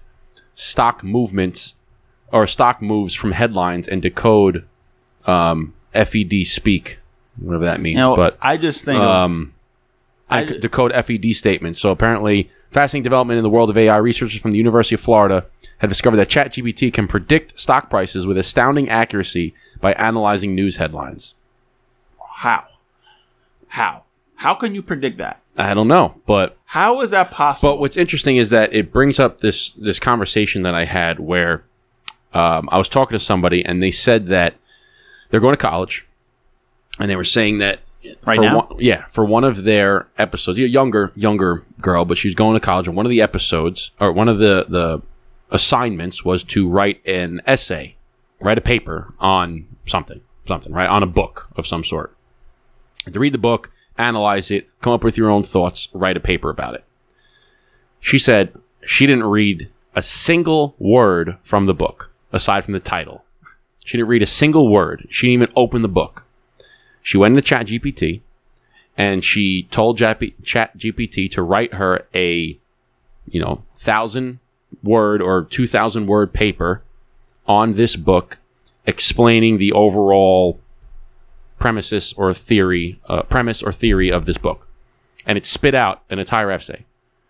stock 0.54 1.04
movements 1.04 1.76
or 2.32 2.46
stock 2.48 2.82
moves 2.82 3.14
from 3.16 3.32
headlines 3.32 3.88
and 3.88 4.02
decode 4.02 4.66
um, 5.26 5.74
FED 5.94 6.46
speak, 6.46 7.00
whatever 7.40 7.66
that 7.66 7.82
means. 7.82 7.98
You 7.98 8.04
know, 8.04 8.16
but 8.16 8.38
I 8.42 8.58
just 8.58 8.86
think 8.86 9.00
um, 9.02 9.54
and 10.30 10.62
decode 10.62 10.92
FED 10.94 11.36
statements. 11.36 11.80
So 11.80 11.92
apparently, 11.92 12.50
fascinating 12.72 13.04
development 13.04 13.38
in 13.38 13.44
the 13.44 13.50
world 13.50 13.70
of 13.70 13.78
AI. 13.78 13.98
Researchers 13.98 14.42
from 14.42 14.52
the 14.52 14.58
University 14.58 14.96
of 14.96 15.02
Florida 15.02 15.46
have 15.80 15.90
discovered 15.90 16.18
that 16.18 16.30
ChatGPT 16.30 16.94
can 16.94 17.08
predict 17.08 17.60
stock 17.60 17.90
prices 17.90 18.26
with 18.26 18.38
astounding 18.38 18.90
accuracy 18.90 19.54
by 19.82 19.94
analyzing 19.94 20.56
news 20.56 20.78
headlines. 20.78 21.36
how, 22.38 22.66
how, 23.68 24.04
how 24.36 24.56
can 24.56 24.74
you 24.74 24.82
predict 24.82 25.18
that? 25.18 25.42
I 25.58 25.74
don't 25.74 25.88
know, 25.88 26.16
but 26.26 26.58
How 26.66 27.02
is 27.02 27.12
that 27.12 27.32
possible? 27.32 27.74
But 27.74 27.80
what's 27.80 27.98
interesting 27.98 28.38
is 28.38 28.50
that 28.50 28.74
it 28.74 28.92
brings 28.92 29.20
up 29.20 29.42
this 29.42 29.72
this 29.74 30.00
conversation 30.00 30.64
that 30.64 30.74
I 30.74 30.86
had 30.86 31.20
where 31.20 31.64
um, 32.34 32.68
I 32.72 32.78
was 32.78 32.90
talking 32.90 33.18
to 33.18 33.24
somebody 33.24 33.64
and 33.64 33.82
they 33.84 33.92
said 33.92 34.28
that 34.28 34.56
they're 35.30 35.40
going 35.40 35.54
to 35.54 35.58
college, 35.58 36.08
and 37.00 37.10
they 37.10 37.16
were 37.16 37.24
saying 37.24 37.60
that 37.60 37.80
Right 38.26 38.36
for 38.36 38.42
now? 38.42 38.56
one, 38.58 38.68
yeah, 38.80 39.06
for 39.06 39.26
one 39.26 39.44
of 39.44 39.64
their 39.64 40.08
episodes, 40.18 40.58
a 40.60 40.68
younger 40.68 41.12
younger 41.16 41.66
girl, 41.82 42.06
but 42.06 42.18
she 42.18 42.28
was 42.28 42.36
going 42.36 42.54
to 42.54 42.60
college, 42.60 42.88
and 42.88 42.96
one 42.96 43.06
of 43.06 43.10
the 43.10 43.22
episodes 43.22 43.92
or 44.00 44.12
one 44.12 44.30
of 44.30 44.40
the 44.40 44.66
the 44.68 45.02
assignments 45.52 46.26
was 46.26 46.44
to 46.44 46.68
write 46.68 47.06
an 47.08 47.42
essay, 47.46 47.96
write 48.40 48.58
a 48.58 48.62
paper 48.62 49.14
on 49.20 49.68
something, 49.86 50.22
something, 50.48 50.74
right, 50.74 50.90
on 50.90 51.04
a 51.04 51.08
book 51.08 51.50
of 51.56 51.68
some 51.68 51.84
sort. 51.84 52.16
To 53.12 53.20
read 53.20 53.34
the 53.34 53.38
book, 53.38 53.72
analyze 53.98 54.50
it, 54.50 54.70
come 54.82 54.94
up 54.94 55.04
with 55.04 55.18
your 55.18 55.30
own 55.30 55.44
thoughts, 55.44 55.90
write 55.94 56.18
a 56.18 56.22
paper 56.22 56.50
about 56.50 56.76
it. 56.76 56.84
She 58.00 58.18
said 58.18 58.54
she 58.86 59.06
didn't 59.06 59.26
read 59.26 59.70
a 59.96 60.02
single 60.02 60.76
word 60.80 61.38
from 61.44 61.66
the 61.68 61.74
book 61.74 62.12
aside 62.32 62.64
from 62.64 62.74
the 62.74 62.80
title. 62.80 63.24
She 63.86 63.98
didn't 63.98 64.10
read 64.10 64.22
a 64.22 64.28
single 64.28 64.70
word. 64.70 65.06
She 65.10 65.28
didn't 65.28 65.44
even 65.44 65.54
open 65.56 65.82
the 65.82 65.88
book. 65.88 66.23
She 67.04 67.18
went 67.18 67.34
into 67.34 67.48
Chat 67.48 67.68
GPT 67.68 68.22
and 68.98 69.24
she 69.24 69.64
told 69.70 69.98
Chat 69.98 70.20
GPT 70.20 71.30
to 71.32 71.44
write 71.44 71.76
her 71.76 72.08
a, 72.16 72.58
you 73.28 73.40
know, 73.40 73.64
thousand 73.78 74.40
word 74.82 75.22
or 75.22 75.44
two 75.44 75.68
thousand 75.68 76.08
word 76.08 76.34
paper 76.34 76.82
on 77.46 77.74
this 77.74 77.96
book 77.96 78.40
explaining 78.88 79.58
the 79.60 79.72
overall 79.74 80.60
premises 81.60 82.14
or 82.18 82.34
theory, 82.34 83.00
uh, 83.08 83.24
premise 83.24 83.62
or 83.64 83.72
theory 83.72 84.12
of 84.12 84.26
this 84.26 84.38
book. 84.38 84.68
And 85.26 85.38
it 85.38 85.46
spit 85.46 85.74
out 85.76 86.02
an 86.10 86.20
entire 86.20 86.52
essay 86.52 86.86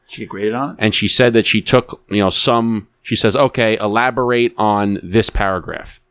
She 0.08 0.26
graded 0.26 0.54
on 0.56 0.72
it? 0.72 0.76
and 0.80 0.96
she 0.96 1.08
said 1.08 1.34
that 1.34 1.46
she 1.46 1.62
took 1.62 2.02
you 2.10 2.18
know 2.20 2.32
some 2.32 2.88
she 3.04 3.16
says 3.16 3.36
okay 3.36 3.78
elaborate 3.78 4.54
on 4.58 5.00
this 5.04 5.30
paragraph 5.30 6.02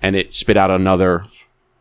and 0.00 0.16
it 0.16 0.32
spit 0.32 0.56
out 0.56 0.70
another 0.70 1.24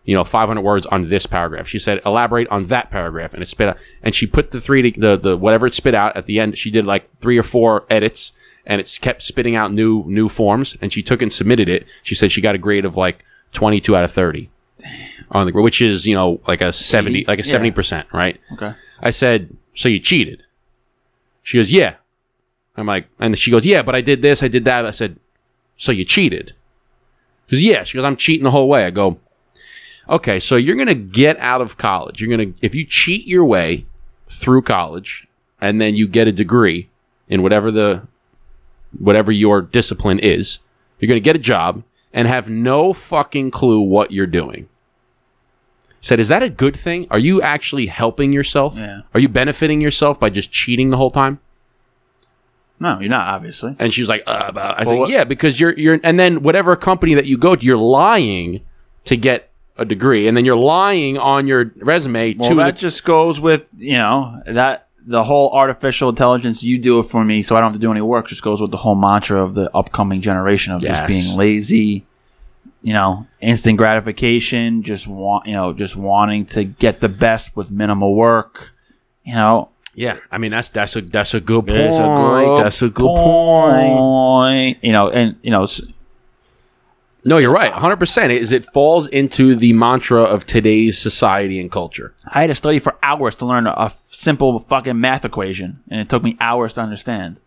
you 0.06 0.16
know 0.16 0.24
500 0.24 0.62
words 0.62 0.86
on 0.86 1.10
this 1.10 1.26
paragraph 1.26 1.68
she 1.68 1.80
said 1.80 2.00
elaborate 2.06 2.48
on 2.50 2.66
that 2.68 2.90
paragraph 2.92 3.34
and 3.34 3.42
it 3.44 3.48
spit 3.48 3.70
out 3.70 3.78
and 4.04 4.16
she 4.16 4.26
put 4.28 4.52
the 4.52 4.62
three 4.62 4.92
to, 4.92 5.00
the 5.00 5.18
the 5.18 5.38
whatever 5.38 5.66
it 5.66 5.74
spit 5.74 5.96
out 5.96 6.16
at 6.16 6.26
the 6.26 6.40
end 6.40 6.58
she 6.58 6.72
did 6.72 6.86
like 6.86 7.10
three 7.18 7.38
or 7.38 7.44
four 7.44 7.86
edits 7.90 8.32
and 8.66 8.80
it 8.80 8.98
kept 9.02 9.22
spitting 9.22 9.56
out 9.56 9.72
new 9.72 10.04
new 10.08 10.30
forms 10.30 10.78
and 10.82 10.94
she 10.94 11.02
took 11.04 11.22
and 11.22 11.34
submitted 11.34 11.68
it 11.68 11.86
she 12.04 12.16
said 12.16 12.32
she 12.32 12.42
got 12.42 12.56
a 12.56 12.60
grade 12.60 12.86
of 12.86 12.96
like 12.96 13.26
22 13.54 13.96
out 13.96 14.04
of 14.04 14.12
30 14.12 14.50
on 15.32 15.48
the 15.48 15.54
which 15.54 15.82
is 15.82 16.06
you 16.06 16.14
know 16.16 16.40
like 16.48 16.62
a 16.62 16.72
70 16.72 17.26
like 17.26 17.40
a 17.40 17.48
Yeah. 17.48 17.56
70% 17.56 18.14
right 18.14 18.40
Okay. 18.54 18.74
I 19.02 19.10
said, 19.10 19.56
"So 19.74 19.90
you 19.90 20.00
cheated?" 20.00 20.44
She 21.44 21.58
goes, 21.58 21.72
"Yeah." 21.72 21.96
I'm 22.78 22.86
like, 22.86 23.08
and 23.20 23.38
she 23.38 23.52
goes, 23.52 23.66
"Yeah, 23.66 23.84
but 23.84 23.96
I 23.96 24.02
did 24.02 24.22
this, 24.22 24.42
I 24.42 24.48
did 24.48 24.66
that." 24.66 24.86
I 24.86 24.92
said, 24.92 25.20
So 25.78 25.92
you 25.92 26.06
cheated. 26.06 26.54
Because, 27.46 27.64
yeah, 27.64 27.84
she 27.84 27.98
goes, 27.98 28.06
I'm 28.06 28.16
cheating 28.16 28.44
the 28.44 28.52
whole 28.52 28.68
way. 28.70 28.86
I 28.86 28.92
go, 28.92 29.20
okay, 30.10 30.40
so 30.40 30.56
you're 30.56 30.76
going 30.76 30.88
to 30.88 30.94
get 30.96 31.38
out 31.40 31.62
of 31.62 31.78
college. 31.78 32.22
You're 32.22 32.36
going 32.36 32.54
to, 32.54 32.60
if 32.66 32.76
you 32.76 32.86
cheat 32.86 33.26
your 33.28 33.46
way 33.46 33.86
through 34.30 34.62
college 34.64 35.28
and 35.62 35.80
then 35.82 35.96
you 35.96 36.08
get 36.08 36.28
a 36.28 36.32
degree 36.32 36.90
in 37.28 37.42
whatever 37.42 37.72
the, 37.72 38.08
whatever 38.98 39.32
your 39.32 39.62
discipline 39.62 40.20
is, 40.20 40.60
you're 41.00 41.08
going 41.08 41.22
to 41.22 41.24
get 41.24 41.36
a 41.36 41.40
job 41.40 41.84
and 42.14 42.28
have 42.28 42.50
no 42.50 42.94
fucking 42.94 43.52
clue 43.52 43.80
what 43.82 44.12
you're 44.12 44.26
doing. 44.28 44.70
Said, 46.02 46.20
is 46.20 46.28
that 46.28 46.44
a 46.44 46.50
good 46.50 46.78
thing? 46.78 47.08
Are 47.10 47.18
you 47.20 47.42
actually 47.42 47.88
helping 47.88 48.32
yourself? 48.32 48.78
Yeah. 48.78 49.02
Are 49.14 49.20
you 49.20 49.28
benefiting 49.28 49.82
yourself 49.82 50.20
by 50.20 50.30
just 50.30 50.52
cheating 50.52 50.92
the 50.92 50.98
whole 50.98 51.10
time? 51.12 51.40
No, 52.80 53.00
you're 53.00 53.10
not 53.10 53.28
obviously. 53.30 53.76
And 53.80 53.94
she 53.94 54.02
was 54.02 54.10
like, 54.10 54.22
uh, 54.28 54.52
I 54.54 54.84
Well, 54.84 54.86
said, 54.86 55.00
what- 55.00 55.10
yeah, 55.10 55.24
because 55.24 55.60
you're 55.60 55.74
you're, 55.74 56.00
and 56.04 56.20
then 56.20 56.42
whatever 56.44 56.76
company 56.76 57.14
that 57.16 57.26
you 57.26 57.38
go 57.38 57.56
to, 57.56 57.66
you're 57.66 57.78
lying 57.78 58.62
to 59.06 59.16
get 59.18 59.50
a 59.78 59.86
degree, 59.86 60.28
and 60.28 60.36
then 60.36 60.46
you're 60.46 60.56
lying 60.56 61.18
on 61.18 61.48
your 61.48 61.72
resume 61.78 62.36
Well, 62.36 62.50
to 62.50 62.56
that 62.56 62.76
the, 62.76 62.82
just 62.82 63.04
goes 63.04 63.42
with 63.42 63.68
you 63.78 63.98
know 63.98 64.42
that 64.46 64.88
the 65.06 65.24
whole 65.24 65.52
artificial 65.52 66.10
intelligence. 66.10 66.64
You 66.64 66.78
do 66.78 67.00
it 67.00 67.04
for 67.04 67.24
me, 67.24 67.44
so 67.44 67.56
I 67.56 67.60
don't 67.60 67.72
have 67.72 67.80
to 67.80 67.86
do 67.86 67.92
any 67.92 68.02
work. 68.02 68.28
Just 68.28 68.44
goes 68.44 68.62
with 68.62 68.72
the 68.72 68.78
whole 68.78 68.96
mantra 68.96 69.42
of 69.42 69.54
the 69.54 69.70
upcoming 69.76 70.22
generation 70.22 70.74
of 70.74 70.82
just 70.82 71.08
being 71.08 71.38
lazy. 71.38 72.06
You 72.82 72.94
know, 72.94 73.28
instant 73.42 73.78
gratification. 73.78 74.84
Just 74.84 75.08
want 75.08 75.48
you 75.48 75.54
know, 75.54 75.74
just 75.74 75.96
wanting 75.96 76.46
to 76.48 76.64
get 76.64 77.02
the 77.02 77.10
best 77.10 77.56
with 77.56 77.72
minimal 77.72 78.16
work. 78.16 78.74
You 79.24 79.36
know, 79.36 79.70
yeah. 79.96 80.20
I 80.32 80.38
mean, 80.38 80.52
that's 80.52 80.70
that's 80.70 80.96
a 80.96 81.02
that's 81.02 81.34
a 81.34 81.42
good 81.42 81.68
point. 81.68 81.80
It's 81.80 81.98
a 81.98 82.02
good 82.02 82.64
that's 82.64 82.82
a 82.82 82.90
good 82.90 83.08
point. 83.08 83.98
point. 83.98 84.84
You 84.84 84.92
know, 84.92 85.10
and 85.10 85.36
you 85.42 85.52
know, 85.52 85.68
No, 87.28 87.40
you're 87.40 87.52
right. 87.52 87.72
100. 87.72 87.98
percent 87.98 88.32
Is 88.32 88.52
it 88.52 88.64
falls 88.66 89.08
into 89.08 89.56
the 89.56 89.74
mantra 89.74 90.22
of 90.22 90.46
today's 90.46 90.98
society 90.98 91.60
and 91.60 91.72
culture. 91.72 92.14
I 92.28 92.42
had 92.42 92.48
to 92.48 92.56
study 92.56 92.78
for 92.78 92.96
hours 93.02 93.36
to 93.38 93.46
learn 93.48 93.66
a, 93.66 93.72
a 93.72 93.92
simple 94.06 94.60
fucking 94.60 95.00
math 95.00 95.26
equation, 95.26 95.82
and 95.90 96.00
it 96.00 96.08
took 96.08 96.22
me 96.24 96.38
hours 96.40 96.74
to 96.74 96.82
understand. 96.82 97.42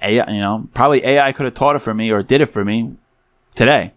AI, 0.00 0.30
you 0.30 0.40
know, 0.40 0.68
probably 0.74 1.04
AI 1.04 1.32
could 1.32 1.44
have 1.44 1.54
taught 1.54 1.76
it 1.76 1.80
for 1.80 1.92
me 1.92 2.10
or 2.10 2.22
did 2.22 2.40
it 2.40 2.46
for 2.46 2.64
me 2.64 2.94
today. 3.54 3.92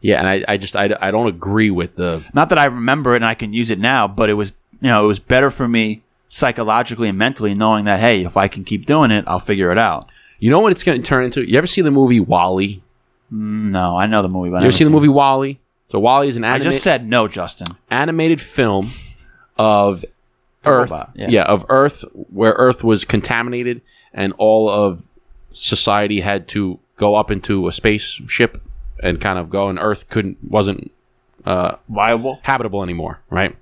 Yeah, 0.00 0.20
and 0.20 0.28
I, 0.28 0.44
I 0.48 0.56
just 0.56 0.74
I, 0.74 0.96
I 1.00 1.10
don't 1.10 1.26
agree 1.26 1.70
with 1.70 1.96
the 1.96 2.24
Not 2.32 2.48
that 2.48 2.58
I 2.58 2.66
remember 2.66 3.12
it 3.12 3.16
and 3.16 3.26
I 3.26 3.34
can 3.34 3.52
use 3.52 3.70
it 3.70 3.78
now, 3.78 4.08
but 4.08 4.30
it 4.30 4.34
was 4.34 4.52
you 4.80 4.88
know 4.88 5.04
it 5.04 5.06
was 5.06 5.18
better 5.18 5.50
for 5.50 5.68
me 5.68 6.02
psychologically 6.28 7.08
and 7.08 7.18
mentally 7.18 7.54
knowing 7.54 7.84
that 7.84 8.00
hey, 8.00 8.24
if 8.24 8.36
I 8.38 8.48
can 8.48 8.64
keep 8.64 8.86
doing 8.86 9.10
it, 9.10 9.24
I'll 9.26 9.38
figure 9.38 9.70
it 9.70 9.78
out. 9.78 10.10
You 10.38 10.50
know 10.50 10.60
what 10.60 10.72
it's 10.72 10.84
going 10.84 11.00
to 11.02 11.06
turn 11.06 11.24
into? 11.24 11.48
You 11.48 11.58
ever 11.58 11.66
see 11.66 11.82
the 11.82 11.90
movie 11.90 12.20
WALL-E? 12.20 12.82
No, 13.30 13.96
I 13.96 14.06
know 14.06 14.22
the 14.22 14.28
movie, 14.28 14.50
but 14.50 14.56
I 14.56 14.60
You 14.60 14.62
ever 14.62 14.64
never 14.66 14.72
seen 14.72 14.86
the 14.86 14.92
movie 14.92 15.08
WALL-E? 15.08 15.58
So 15.88 15.98
WALL-E 16.00 16.28
is 16.28 16.36
an 16.36 16.44
it. 16.44 16.48
I 16.48 16.58
just 16.58 16.82
said 16.82 17.06
no, 17.06 17.28
Justin. 17.28 17.68
animated 17.90 18.40
film 18.40 18.88
of 19.56 20.04
Earth. 20.64 20.90
robot, 20.90 21.12
yeah. 21.14 21.28
yeah. 21.28 21.42
of 21.44 21.64
Earth 21.68 22.04
where 22.12 22.52
Earth 22.52 22.82
was 22.84 23.04
contaminated 23.04 23.82
and 24.12 24.32
all 24.38 24.68
of 24.68 25.08
society 25.52 26.20
had 26.20 26.48
to 26.48 26.78
go 26.96 27.14
up 27.14 27.30
into 27.30 27.68
a 27.68 27.72
spaceship 27.72 28.62
and 29.02 29.20
kind 29.20 29.38
of 29.38 29.50
go 29.50 29.68
and 29.68 29.78
Earth 29.78 30.08
couldn't 30.08 30.38
wasn't 30.42 30.90
uh, 31.44 31.76
Viable. 31.88 32.40
habitable 32.42 32.82
anymore, 32.82 33.20
right? 33.30 33.56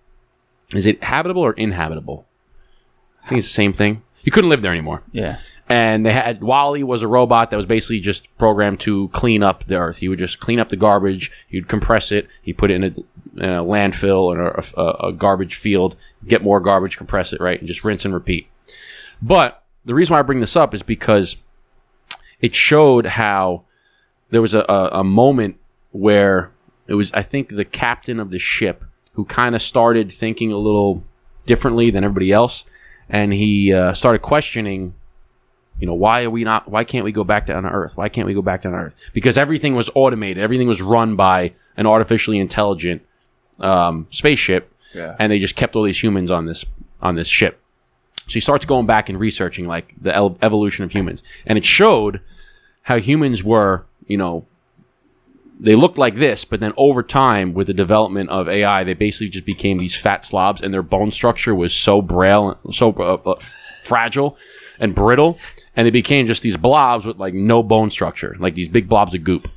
Is 0.75 0.87
it 0.87 1.03
habitable 1.05 1.43
or 1.43 1.53
inhabitable? 1.53 2.27
I 3.23 3.29
think 3.29 3.39
it's 3.39 3.49
the 3.49 3.55
same 3.55 3.73
thing. 3.73 4.03
You 4.23 4.33
couldn't 4.33 4.51
live 4.51 4.63
there 4.63 4.73
anymore. 4.73 5.03
Yeah. 5.13 5.39
And 5.69 6.05
they 6.05 6.13
had 6.13 6.43
WALL-E 6.43 6.83
was 6.83 7.03
a 7.03 7.09
robot 7.09 7.51
that 7.51 7.57
was 7.57 7.65
basically 7.65 8.01
just 8.01 8.29
programmed 8.37 8.81
to 8.81 9.09
clean 9.09 9.43
up 9.43 9.65
the 9.65 9.77
earth. 9.77 9.97
He 9.97 10.09
would 10.09 10.19
just 10.19 10.39
clean 10.39 10.61
up 10.61 10.69
the 10.69 10.77
garbage. 10.77 11.33
He'd 11.49 11.69
compress 11.69 12.13
it. 12.13 12.29
He'd 12.43 12.59
put 12.59 12.71
it 12.71 12.75
in 12.75 12.85
a, 12.85 13.43
in 13.43 13.51
a 13.51 13.65
landfill 13.65 14.25
or 14.25 14.63
a, 14.77 15.07
a, 15.09 15.13
garbage 15.13 15.55
field. 15.55 15.97
Get 16.27 16.43
more 16.43 16.61
garbage, 16.61 16.99
compress 16.99 17.33
it, 17.33 17.41
right, 17.41 17.59
and 17.59 17.67
just 17.67 17.83
rinse 17.83 18.05
and 18.05 18.13
repeat. 18.13 18.47
But 19.23 19.63
the 19.87 19.95
reason 19.95 20.13
why 20.13 20.19
I 20.19 20.23
bring 20.23 20.41
this 20.41 20.57
up 20.57 20.75
is 20.75 20.83
because 20.83 21.39
it 22.41 22.55
showed 22.55 23.07
how 23.07 23.65
there 24.31 24.43
was 24.43 24.55
a, 24.55 24.67
a, 24.69 25.01
a 25.01 25.05
moment 25.05 25.57
where 25.93 26.53
it 26.87 26.95
was, 26.95 27.11
I 27.13 27.23
think, 27.23 27.49
the 27.49 27.65
captain 27.65 28.21
of 28.21 28.31
the 28.31 28.39
ship 28.39 28.85
who 29.15 29.25
kind 29.25 29.55
of 29.55 29.63
started 29.63 30.13
thinking 30.13 30.53
a 30.53 30.59
little 30.59 31.03
differently 31.47 31.91
than 31.91 32.05
everybody 32.05 32.33
else, 32.33 32.65
and 33.09 33.33
he 33.33 33.73
uh, 33.73 33.95
started 33.95 34.21
questioning 34.21 34.95
you 35.85 35.87
know 35.87 35.93
why 35.93 36.25
are 36.25 36.31
we 36.31 36.45
not 36.45 36.67
why 36.67 36.83
can't 36.83 37.05
we 37.05 37.13
go 37.13 37.25
back 37.25 37.45
down 37.45 37.65
to 37.65 37.69
earth? 37.69 37.95
Why 37.95 38.09
can't 38.09 38.27
we 38.27 38.33
go 38.33 38.41
back 38.41 38.63
down 38.63 38.73
to 38.73 38.79
earth? 38.79 39.11
Because 39.13 39.37
everything 39.37 39.75
was 39.75 39.91
automated. 39.95 40.43
Everything 40.43 40.67
was 40.67 40.81
run 40.81 41.15
by 41.15 41.53
an 41.77 41.87
artificially 41.87 42.39
intelligent 42.39 43.03
um, 43.61 44.07
spaceship. 44.09 44.73
Yeah. 44.95 45.15
and 45.19 45.31
they 45.31 45.39
just 45.39 45.57
kept 45.57 45.77
all 45.77 45.83
these 45.83 46.03
humans 46.03 46.31
on 46.31 46.47
this 46.47 46.65
on 47.03 47.17
this 47.17 47.29
ship. 47.29 47.61
So 48.27 48.33
he 48.33 48.41
starts 48.41 48.65
going 48.65 48.87
back 48.87 49.11
and 49.11 49.21
researching 49.21 49.69
like 49.69 49.95
the 50.01 50.15
el- 50.15 50.39
evolution 50.41 50.87
of 50.87 50.93
humans. 50.93 51.23
And 51.45 51.59
it 51.59 51.67
showed 51.67 52.23
how 52.85 52.97
humans 52.97 53.45
were 53.45 53.85
you 54.07 54.17
know 54.17 54.47
they 55.61 55.75
looked 55.75 55.99
like 55.99 56.15
this 56.15 56.47
but 56.47 56.61
then 56.61 56.73
over 56.79 57.03
time 57.03 57.53
with 57.53 57.67
the 57.67 57.75
development 57.75 58.31
of 58.31 58.49
ai 58.49 58.85
they 58.85 58.95
basically 58.95 59.29
just 59.29 59.45
became 59.45 59.77
these 59.79 59.97
fat 59.97 60.25
slobs 60.25 60.63
and 60.63 60.73
their 60.73 60.83
bone 60.83 61.11
structure 61.11 61.55
was 61.55 61.75
so 61.75 62.01
braille 62.03 62.59
so 62.71 62.91
uh, 62.93 63.31
uh, 63.31 63.39
fragile 63.83 64.37
and 64.79 64.95
brittle 64.95 65.39
and 65.77 65.87
they 65.87 65.91
became 65.91 66.27
just 66.27 66.43
these 66.43 66.57
blobs 66.57 67.05
with 67.05 67.19
like 67.19 67.35
no 67.35 67.63
bone 67.63 67.91
structure 67.91 68.37
like 68.39 68.55
these 68.55 68.69
big 68.69 68.89
blobs 68.89 69.15
of 69.15 69.25
goop 69.25 69.49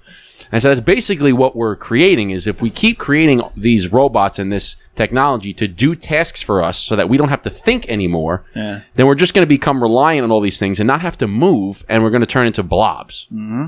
and 0.52 0.62
so 0.62 0.70
that's 0.70 0.80
basically 0.80 1.34
what 1.34 1.58
we're 1.58 1.76
creating 1.76 2.30
is 2.32 2.48
if 2.48 2.62
we 2.62 2.70
keep 2.70 2.98
creating 2.98 3.42
these 3.58 3.92
robots 3.92 4.40
and 4.40 4.50
this 4.50 4.78
technology 4.96 5.54
to 5.54 5.68
do 5.68 5.94
tasks 5.94 6.42
for 6.42 6.62
us 6.62 6.78
so 6.78 6.96
that 6.96 7.10
we 7.10 7.18
don't 7.18 7.28
have 7.28 7.42
to 7.42 7.50
think 7.50 7.88
anymore, 7.90 8.46
Yeah. 8.56 8.80
then 8.96 9.08
we're 9.08 9.16
just 9.16 9.34
going 9.34 9.44
to 9.44 9.50
become 9.50 9.84
reliant 9.84 10.24
on 10.24 10.32
all 10.32 10.40
these 10.40 10.58
things 10.58 10.80
and 10.80 10.88
not 10.88 11.02
have 11.02 11.18
to 11.18 11.28
move 11.28 11.84
and 11.90 12.02
we're 12.02 12.12
going 12.12 12.22
to 12.22 12.26
turn 12.28 12.48
into 12.48 12.64
blobs, 12.64 13.28
mm-hmm. 13.30 13.68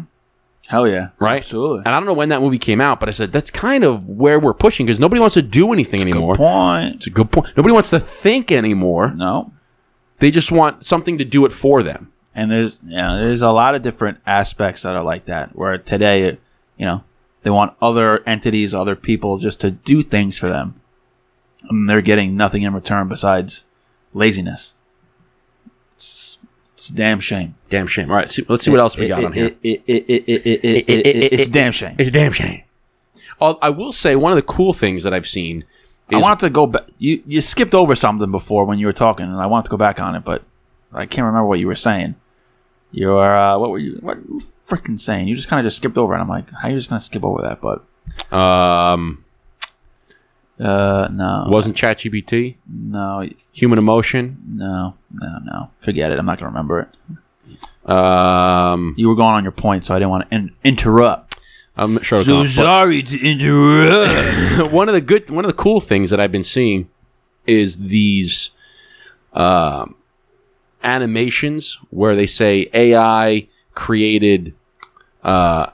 Hell 0.67 0.88
yeah. 0.88 1.09
right? 1.19 1.38
Absolutely. 1.39 1.79
And 1.79 1.89
I 1.89 1.95
don't 1.95 2.05
know 2.05 2.13
when 2.13 2.29
that 2.29 2.39
movie 2.41 2.59
came 2.59 2.79
out, 2.79 3.01
but 3.01 3.09
I 3.09 3.12
said 3.12 3.33
that's 3.33 3.51
kind 3.51 3.83
of 3.83 4.07
where 4.07 4.39
we're 4.39 4.53
pushing 4.53 4.85
because 4.85 4.99
nobody 5.01 5.19
wants 5.19 5.33
to 5.33 5.41
do 5.41 5.73
anything 5.73 5.99
anymore. 5.99 6.35
Point. 6.35 6.95
It's 6.95 7.07
a 7.07 7.09
good 7.09 7.29
point. 7.29 7.51
Nobody 7.57 7.73
wants 7.73 7.89
to 7.89 7.99
think 7.99 8.51
anymore. 8.53 9.12
No. 9.12 9.51
They 10.19 10.32
just 10.32 10.51
want 10.51 10.84
something 10.84 11.17
to 11.17 11.25
do 11.25 11.45
it 11.45 11.53
for 11.53 11.82
them. 11.84 12.12
And 12.36 12.51
there's 12.51 12.77
you 12.86 12.97
know, 12.97 13.21
there's 13.21 13.41
a 13.41 13.51
lot 13.51 13.75
of 13.75 13.82
different 13.82 14.19
aspects 14.25 14.84
that 14.84 14.95
are 14.95 15.03
like 15.03 15.25
that. 15.25 15.55
Where 15.55 15.77
today, 15.77 16.38
you 16.77 16.86
know, 16.86 17.03
they 17.43 17.49
want 17.49 17.75
other 17.82 18.21
entities, 18.27 18.73
other 18.73 18.95
people, 18.95 19.38
just 19.39 19.60
to 19.62 19.71
do 19.71 20.01
things 20.01 20.38
for 20.38 20.47
them, 20.47 20.79
and 21.69 21.89
they're 21.89 22.01
getting 22.01 22.38
nothing 22.38 22.62
in 22.63 22.73
return 22.73 23.08
besides 23.08 23.65
laziness. 24.13 24.73
It's 25.95 26.38
it's 26.73 26.89
a 26.89 26.95
damn 26.95 27.19
shame. 27.19 27.55
Damn 27.69 27.88
shame. 27.88 28.10
All 28.10 28.15
right, 28.15 28.32
see, 28.32 28.45
let's 28.47 28.63
see 28.63 28.71
what 28.71 28.79
else 28.79 28.97
we 28.97 29.08
got 29.08 29.23
on 29.25 29.34
here. 29.34 29.53
It's 29.63 31.47
damn 31.49 31.73
shame. 31.73 31.95
It's 31.99 32.12
damn 32.12 32.32
shame. 32.32 32.63
I 33.41 33.69
will 33.69 33.91
say 33.91 34.15
one 34.15 34.32
of 34.32 34.38
the 34.38 34.41
cool 34.43 34.71
things 34.71 35.03
that 35.03 35.13
I've 35.13 35.27
seen 35.27 35.65
I 36.15 36.19
is 36.19 36.24
wanted 36.24 36.39
to 36.39 36.50
go 36.50 36.67
back. 36.67 36.84
You 36.98 37.22
you 37.28 37.41
skipped 37.41 37.74
over 37.76 37.95
something 37.95 38.32
before 38.32 38.65
when 38.65 38.80
you 38.80 38.86
were 38.88 38.93
talking, 38.93 39.26
and 39.26 39.39
I 39.39 39.45
wanted 39.45 39.65
to 39.65 39.72
go 39.72 39.78
back 39.78 40.00
on 40.00 40.15
it, 40.15 40.24
but 40.24 40.43
I 40.93 41.06
can't 41.06 41.26
remember 41.26 41.45
what 41.48 41.60
you 41.60 41.67
were 41.67 41.76
saying. 41.76 42.15
You 42.91 43.10
were 43.10 43.36
uh, 43.36 43.58
what 43.60 43.69
were 43.69 43.78
you 43.80 43.98
what 44.02 44.17
freaking 44.65 45.00
saying? 45.00 45.28
You 45.28 45.36
just 45.36 45.48
kind 45.48 45.60
of 45.60 45.65
just 45.65 45.78
skipped 45.78 45.98
over, 45.98 46.15
it. 46.15 46.19
I'm 46.19 46.28
like, 46.28 46.50
how 46.52 46.67
are 46.67 46.72
you 46.72 46.78
just 46.78 46.89
gonna 46.89 47.00
skip 47.00 47.24
over 47.24 47.41
that? 47.43 47.60
But 47.62 47.86
um, 48.36 49.24
uh, 50.60 51.08
no, 51.13 51.45
wasn't 51.48 51.76
ChatGPT 51.76 52.56
no, 52.67 53.15
human 53.52 53.78
emotion. 53.80 54.38
no, 54.48 54.95
no, 55.12 55.38
no. 55.43 55.69
Forget 55.80 56.12
it. 56.12 56.17
I'm 56.19 56.26
not 56.26 56.39
gonna 56.39 56.50
remember 56.50 56.80
it. 56.82 56.89
Um, 57.89 58.93
You 58.98 59.08
were 59.08 59.15
going 59.15 59.34
on 59.36 59.43
your 59.43 59.52
point, 59.52 59.86
so 59.86 59.95
I 59.95 60.00
didn't 60.00 60.12
want 60.12 60.30
to 60.30 60.36
in- 60.36 60.56
interrupt. 60.63 61.29
I'm 61.80 62.02
sure. 62.02 62.20
it'll 62.20 62.34
come 62.34 62.42
up, 62.42 62.44
but- 62.48 62.63
sorry 62.63 63.02
to 63.04 63.30
interrupt. 63.30 64.72
one 64.74 64.89
of 64.89 64.94
the 64.94 65.02
good 65.02 65.30
one 65.30 65.46
of 65.46 65.50
the 65.50 65.56
cool 65.58 65.80
things 65.80 66.10
that 66.12 66.20
I've 66.20 66.32
been 66.32 66.44
seeing 66.44 66.89
is 67.48 67.78
these 67.78 68.52
um, 69.34 69.96
animations 70.84 71.80
where 71.89 72.15
they 72.15 72.26
say 72.26 72.70
AI 72.74 73.48
created 73.74 74.54
uh, 75.24 75.68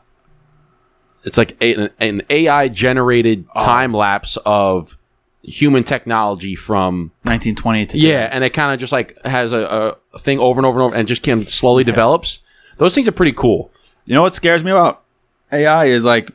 it's 1.24 1.38
like 1.38 1.58
a, 1.62 1.90
an 2.00 2.22
AI 2.30 2.68
generated 2.68 3.46
time 3.58 3.94
lapse 3.94 4.38
of 4.46 4.98
human 5.42 5.84
technology 5.84 6.56
from 6.56 7.12
1920 7.24 7.86
to 7.88 8.00
yeah, 8.00 8.30
and 8.32 8.44
it 8.44 8.52
kind 8.52 8.74
of 8.74 8.80
just 8.80 8.92
like 8.92 9.18
has 9.26 9.54
a, 9.54 9.98
a 10.14 10.20
thing 10.20 10.40
over 10.40 10.60
and 10.60 10.66
over 10.66 10.80
and 10.80 10.86
over 10.88 10.96
and 10.96 11.08
just 11.08 11.24
kind 11.24 11.42
of 11.42 11.50
slowly 11.50 11.84
develops. 11.84 12.42
Those 12.78 12.94
things 12.94 13.08
are 13.08 13.12
pretty 13.14 13.34
cool. 13.34 13.72
You 14.06 14.14
know 14.14 14.22
what 14.22 14.34
scares 14.36 14.64
me 14.64 14.70
about 14.72 15.05
AI 15.52 15.86
is 15.86 16.04
like, 16.04 16.32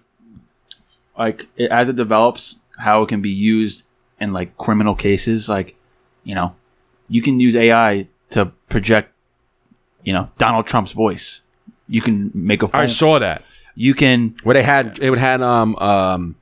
like 1.19 1.49
it, 1.57 1.71
as 1.71 1.89
it 1.89 1.97
develops, 1.97 2.57
how 2.79 3.03
it 3.03 3.09
can 3.09 3.21
be 3.21 3.31
used 3.31 3.87
in 4.21 4.33
like 4.33 4.57
criminal 4.57 4.95
cases. 4.95 5.49
Like, 5.49 5.77
you 6.25 6.35
know, 6.35 6.55
you 7.09 7.23
can 7.23 7.41
use 7.41 7.55
AI 7.57 8.09
to 8.31 8.47
project, 8.69 9.13
you 10.05 10.13
know, 10.13 10.31
Donald 10.39 10.67
Trump's 10.67 10.93
voice. 10.93 11.41
You 11.89 12.01
can 12.01 12.31
make 12.35 12.63
a 12.63 12.69
phone. 12.69 12.81
I 12.83 12.87
saw 12.87 13.19
that. 13.19 13.43
you 13.75 13.95
can 13.95 14.35
Where 14.45 14.55
they 14.55 14.63
had 14.63 14.99
it 15.01 15.11
would 15.11 15.19
had 15.19 15.43
um 15.43 15.75
um 15.77 16.37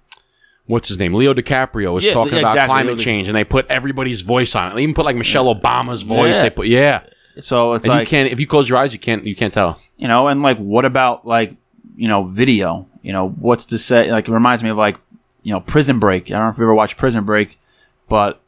what's 0.67 0.89
his 0.89 0.99
name 0.99 1.15
Leo 1.15 1.33
DiCaprio 1.33 1.93
was 1.95 2.05
Yeah, 2.05 2.13
talking 2.13 2.35
yeah, 2.35 2.41
about 2.41 2.67
climate 2.67 2.99
change 2.99 3.29
and 3.29 3.37
they 3.37 3.45
put 3.45 3.67
everybody's 3.71 4.21
voice 4.21 4.55
on 4.55 4.71
it. 4.73 4.75
They 4.75 4.83
even 4.83 4.95
put 4.95 5.07
like 5.07 5.17
Michelle 5.17 5.55
Obama's 5.55 6.03
voice. 6.03 6.37
Yeah. 6.37 6.43
They 6.43 6.51
put 6.51 6.67
yeah. 6.67 7.03
so 7.41 7.73
it's 7.75 7.87
And 7.87 7.95
like 7.95 8.07
you 8.07 8.11
can't 8.11 8.31
if 8.33 8.39
you 8.41 8.47
close 8.47 8.69
your 8.69 8.77
eyes 8.79 8.93
you 8.93 8.99
can't 8.99 9.25
you 9.25 9.35
can't 9.35 9.55
tell. 9.55 9.81
you 9.97 10.07
know, 10.09 10.29
and 10.29 10.43
like, 10.43 10.59
what 10.59 10.85
about 10.85 11.27
like, 11.27 11.55
you 11.99 12.09
know, 12.09 12.25
video? 12.25 12.87
You 13.03 13.13
know, 13.13 13.29
what's 13.29 13.67
to 13.67 13.79
say? 13.79 14.11
Like, 14.11 14.29
it 14.29 14.33
reminds 14.33 14.63
me 14.63 14.71
of 14.71 14.77
like, 14.77 14.97
you 15.43 15.53
know, 15.53 15.61
Prison 15.61 15.99
Break. 15.99 16.31
I 16.31 16.35
don't 16.35 16.45
know 16.45 16.49
if 16.51 16.59
you 16.59 16.65
ever 16.65 16.75
watched 16.75 16.97
Prison 16.97 17.25
Break, 17.25 17.59
but 18.09 18.41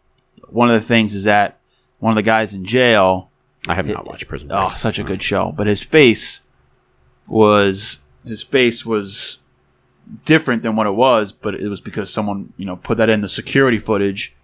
one 0.49 0.71
of 0.71 0.81
the 0.81 0.87
things 0.87 1.15
is 1.15 1.25
that 1.25 1.59
one 1.99 2.13
of 2.13 2.17
the 2.17 2.23
guys 2.23 2.55
in 2.55 2.65
jail, 2.65 3.29
I 3.67 3.75
have 3.75 3.87
not 3.87 4.07
watched 4.07 4.29
Prison 4.29 4.51
oh, 4.53 4.57
Break. 4.57 4.73
oh, 4.73 4.75
such 4.77 4.99
a 4.99 5.03
mm-hmm. 5.03 5.09
good 5.09 5.23
show, 5.23 5.53
but 5.53 5.67
his 5.67 5.83
face 5.83 6.41
was 7.27 7.99
his 8.25 8.43
face 8.43 8.87
was 8.87 9.39
different 10.25 10.63
than 10.63 10.77
what 10.77 10.87
it 10.87 10.95
was, 10.95 11.33
but 11.33 11.55
it 11.55 11.69
was 11.69 11.81
because 11.81 12.13
someone 12.13 12.53
you 12.57 12.67
know 12.67 12.77
put 12.77 12.99
that 12.99 13.11
in 13.11 13.21
the 13.21 13.29
security 13.29 13.79
footage 13.79 14.35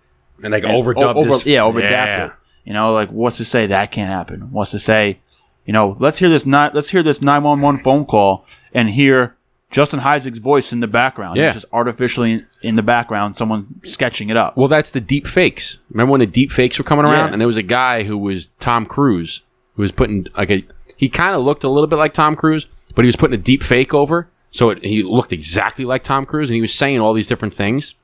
and 0.42 0.52
like 0.52 0.64
and 0.64 0.72
overdubbed 0.72 1.16
over- 1.16 1.30
his- 1.30 1.46
yeah, 1.46 1.62
overdapped 1.62 1.92
Yeah. 1.92 2.26
it. 2.26 2.32
You 2.64 2.72
know, 2.72 2.92
like 2.92 3.10
what's 3.10 3.36
to 3.36 3.44
say 3.44 3.66
that 3.68 3.92
can't 3.92 4.10
happen? 4.10 4.50
What's 4.50 4.72
to 4.72 4.80
say, 4.80 5.20
you 5.64 5.72
know, 5.72 5.96
let's 6.00 6.18
hear 6.18 6.28
this 6.28 6.44
not 6.44 6.74
let's 6.74 6.90
hear 6.90 7.02
this 7.02 7.22
nine 7.22 7.42
one 7.42 7.60
one 7.60 7.78
phone 7.78 8.04
call 8.04 8.44
and 8.72 8.90
hear 8.90 9.36
Justin 9.70 10.00
Heisig's 10.00 10.38
voice 10.38 10.72
in 10.72 10.80
the 10.80 10.86
background. 10.86 11.36
Yeah. 11.36 11.46
It's 11.46 11.54
just 11.54 11.66
artificially 11.72 12.40
in, 12.62 12.76
the 12.76 12.82
background, 12.82 13.36
someone 13.36 13.80
sketching 13.84 14.28
it 14.28 14.36
up. 14.36 14.56
Well, 14.56 14.68
that's 14.68 14.90
the 14.92 15.00
deep 15.00 15.26
fakes. 15.26 15.78
Remember 15.90 16.12
when 16.12 16.20
the 16.20 16.26
deep 16.26 16.50
fakes 16.50 16.78
were 16.78 16.84
coming 16.84 17.04
around, 17.04 17.28
Yeah. 17.28 17.32
and 17.32 17.40
there 17.40 17.46
was 17.48 17.56
a 17.56 17.62
guy 17.62 18.04
who 18.04 18.16
was 18.16 18.48
Tom 18.60 18.86
Cruise 18.86 19.42
who 19.74 19.82
was 19.82 19.92
putting 19.92 20.26
like 20.36 20.50
a. 20.50 20.64
He 20.96 21.08
kind 21.08 21.34
of 21.34 21.42
looked 21.42 21.64
a 21.64 21.68
little 21.68 21.88
bit 21.88 21.96
like 21.96 22.14
Tom 22.14 22.36
Cruise, 22.36 22.64
but 22.94 23.04
he 23.04 23.06
was 23.06 23.16
putting 23.16 23.34
a 23.34 23.42
deep 23.42 23.62
fake 23.62 23.92
over, 23.92 24.28
so 24.50 24.70
it, 24.70 24.82
he 24.82 25.02
looked 25.02 25.32
exactly 25.32 25.84
like 25.84 26.02
Tom 26.04 26.24
Cruise, 26.24 26.48
and 26.48 26.54
he 26.54 26.62
was 26.62 26.72
saying 26.72 27.00
all 27.00 27.12
these 27.12 27.26
different 27.28 27.52
things. 27.52 27.94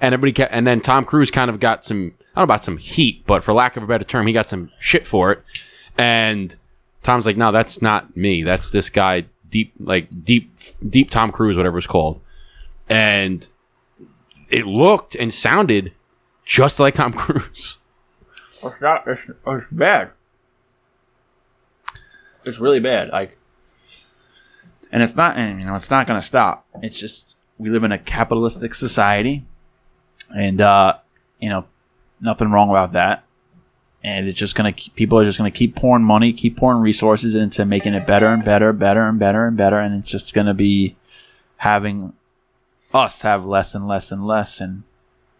And 0.00 0.14
everybody, 0.14 0.32
kept, 0.32 0.52
and 0.54 0.66
then 0.66 0.80
Tom 0.80 1.04
Cruise 1.04 1.30
kind 1.30 1.50
of 1.50 1.60
got 1.60 1.84
some. 1.84 2.14
I 2.34 2.40
don't 2.40 2.42
know 2.42 2.42
about 2.44 2.64
some 2.64 2.78
heat, 2.78 3.26
but 3.26 3.44
for 3.44 3.52
lack 3.52 3.76
of 3.76 3.82
a 3.82 3.86
better 3.86 4.04
term, 4.04 4.26
he 4.26 4.32
got 4.32 4.48
some 4.48 4.70
shit 4.78 5.06
for 5.06 5.30
it. 5.32 5.42
And 5.98 6.56
Tom's 7.02 7.26
like, 7.26 7.36
"No, 7.36 7.52
that's 7.52 7.82
not 7.82 8.16
me. 8.16 8.42
That's 8.42 8.70
this 8.70 8.88
guy, 8.88 9.26
deep, 9.50 9.72
like 9.78 10.24
deep, 10.24 10.52
deep 10.84 11.10
Tom 11.10 11.30
Cruise, 11.30 11.56
whatever 11.56 11.78
it's 11.78 11.86
called." 11.86 12.22
And 12.88 13.48
it 14.50 14.66
looked 14.66 15.14
and 15.14 15.32
sounded 15.32 15.92
just 16.44 16.80
like 16.80 16.94
Tom 16.94 17.12
Cruise. 17.14 17.78
It's 18.62 18.80
not. 18.80 19.06
It's, 19.06 19.30
it's 19.46 19.70
bad. 19.70 20.12
It's 22.44 22.58
really 22.58 22.80
bad. 22.80 23.10
Like, 23.10 23.38
and 24.92 25.02
it's 25.02 25.16
not. 25.16 25.36
And 25.36 25.60
you 25.60 25.66
know, 25.66 25.74
it's 25.74 25.90
not 25.90 26.06
going 26.06 26.20
to 26.20 26.26
stop. 26.26 26.66
It's 26.82 26.98
just 26.98 27.36
we 27.58 27.70
live 27.70 27.84
in 27.84 27.92
a 27.92 27.98
capitalistic 27.98 28.74
society, 28.74 29.44
and 30.34 30.60
uh, 30.60 30.98
you 31.38 31.48
know, 31.48 31.66
nothing 32.20 32.50
wrong 32.50 32.70
about 32.70 32.92
that. 32.92 33.24
And 34.02 34.28
it's 34.28 34.38
just 34.38 34.54
gonna 34.54 34.72
keep, 34.72 34.94
people 34.94 35.18
are 35.18 35.24
just 35.24 35.38
gonna 35.38 35.50
keep 35.50 35.76
pouring 35.76 36.04
money, 36.04 36.32
keep 36.32 36.56
pouring 36.56 36.80
resources 36.80 37.34
into 37.34 37.64
making 37.64 37.94
it 37.94 38.06
better 38.06 38.26
and 38.26 38.44
better, 38.44 38.72
better 38.72 39.06
and 39.06 39.18
better 39.18 39.46
and 39.46 39.56
better, 39.56 39.78
and 39.78 39.94
it's 39.94 40.08
just 40.08 40.34
gonna 40.34 40.54
be 40.54 40.96
having 41.58 42.14
us 42.94 43.22
have 43.22 43.44
less 43.44 43.74
and 43.74 43.86
less 43.86 44.10
and 44.10 44.26
less, 44.26 44.60
and 44.60 44.82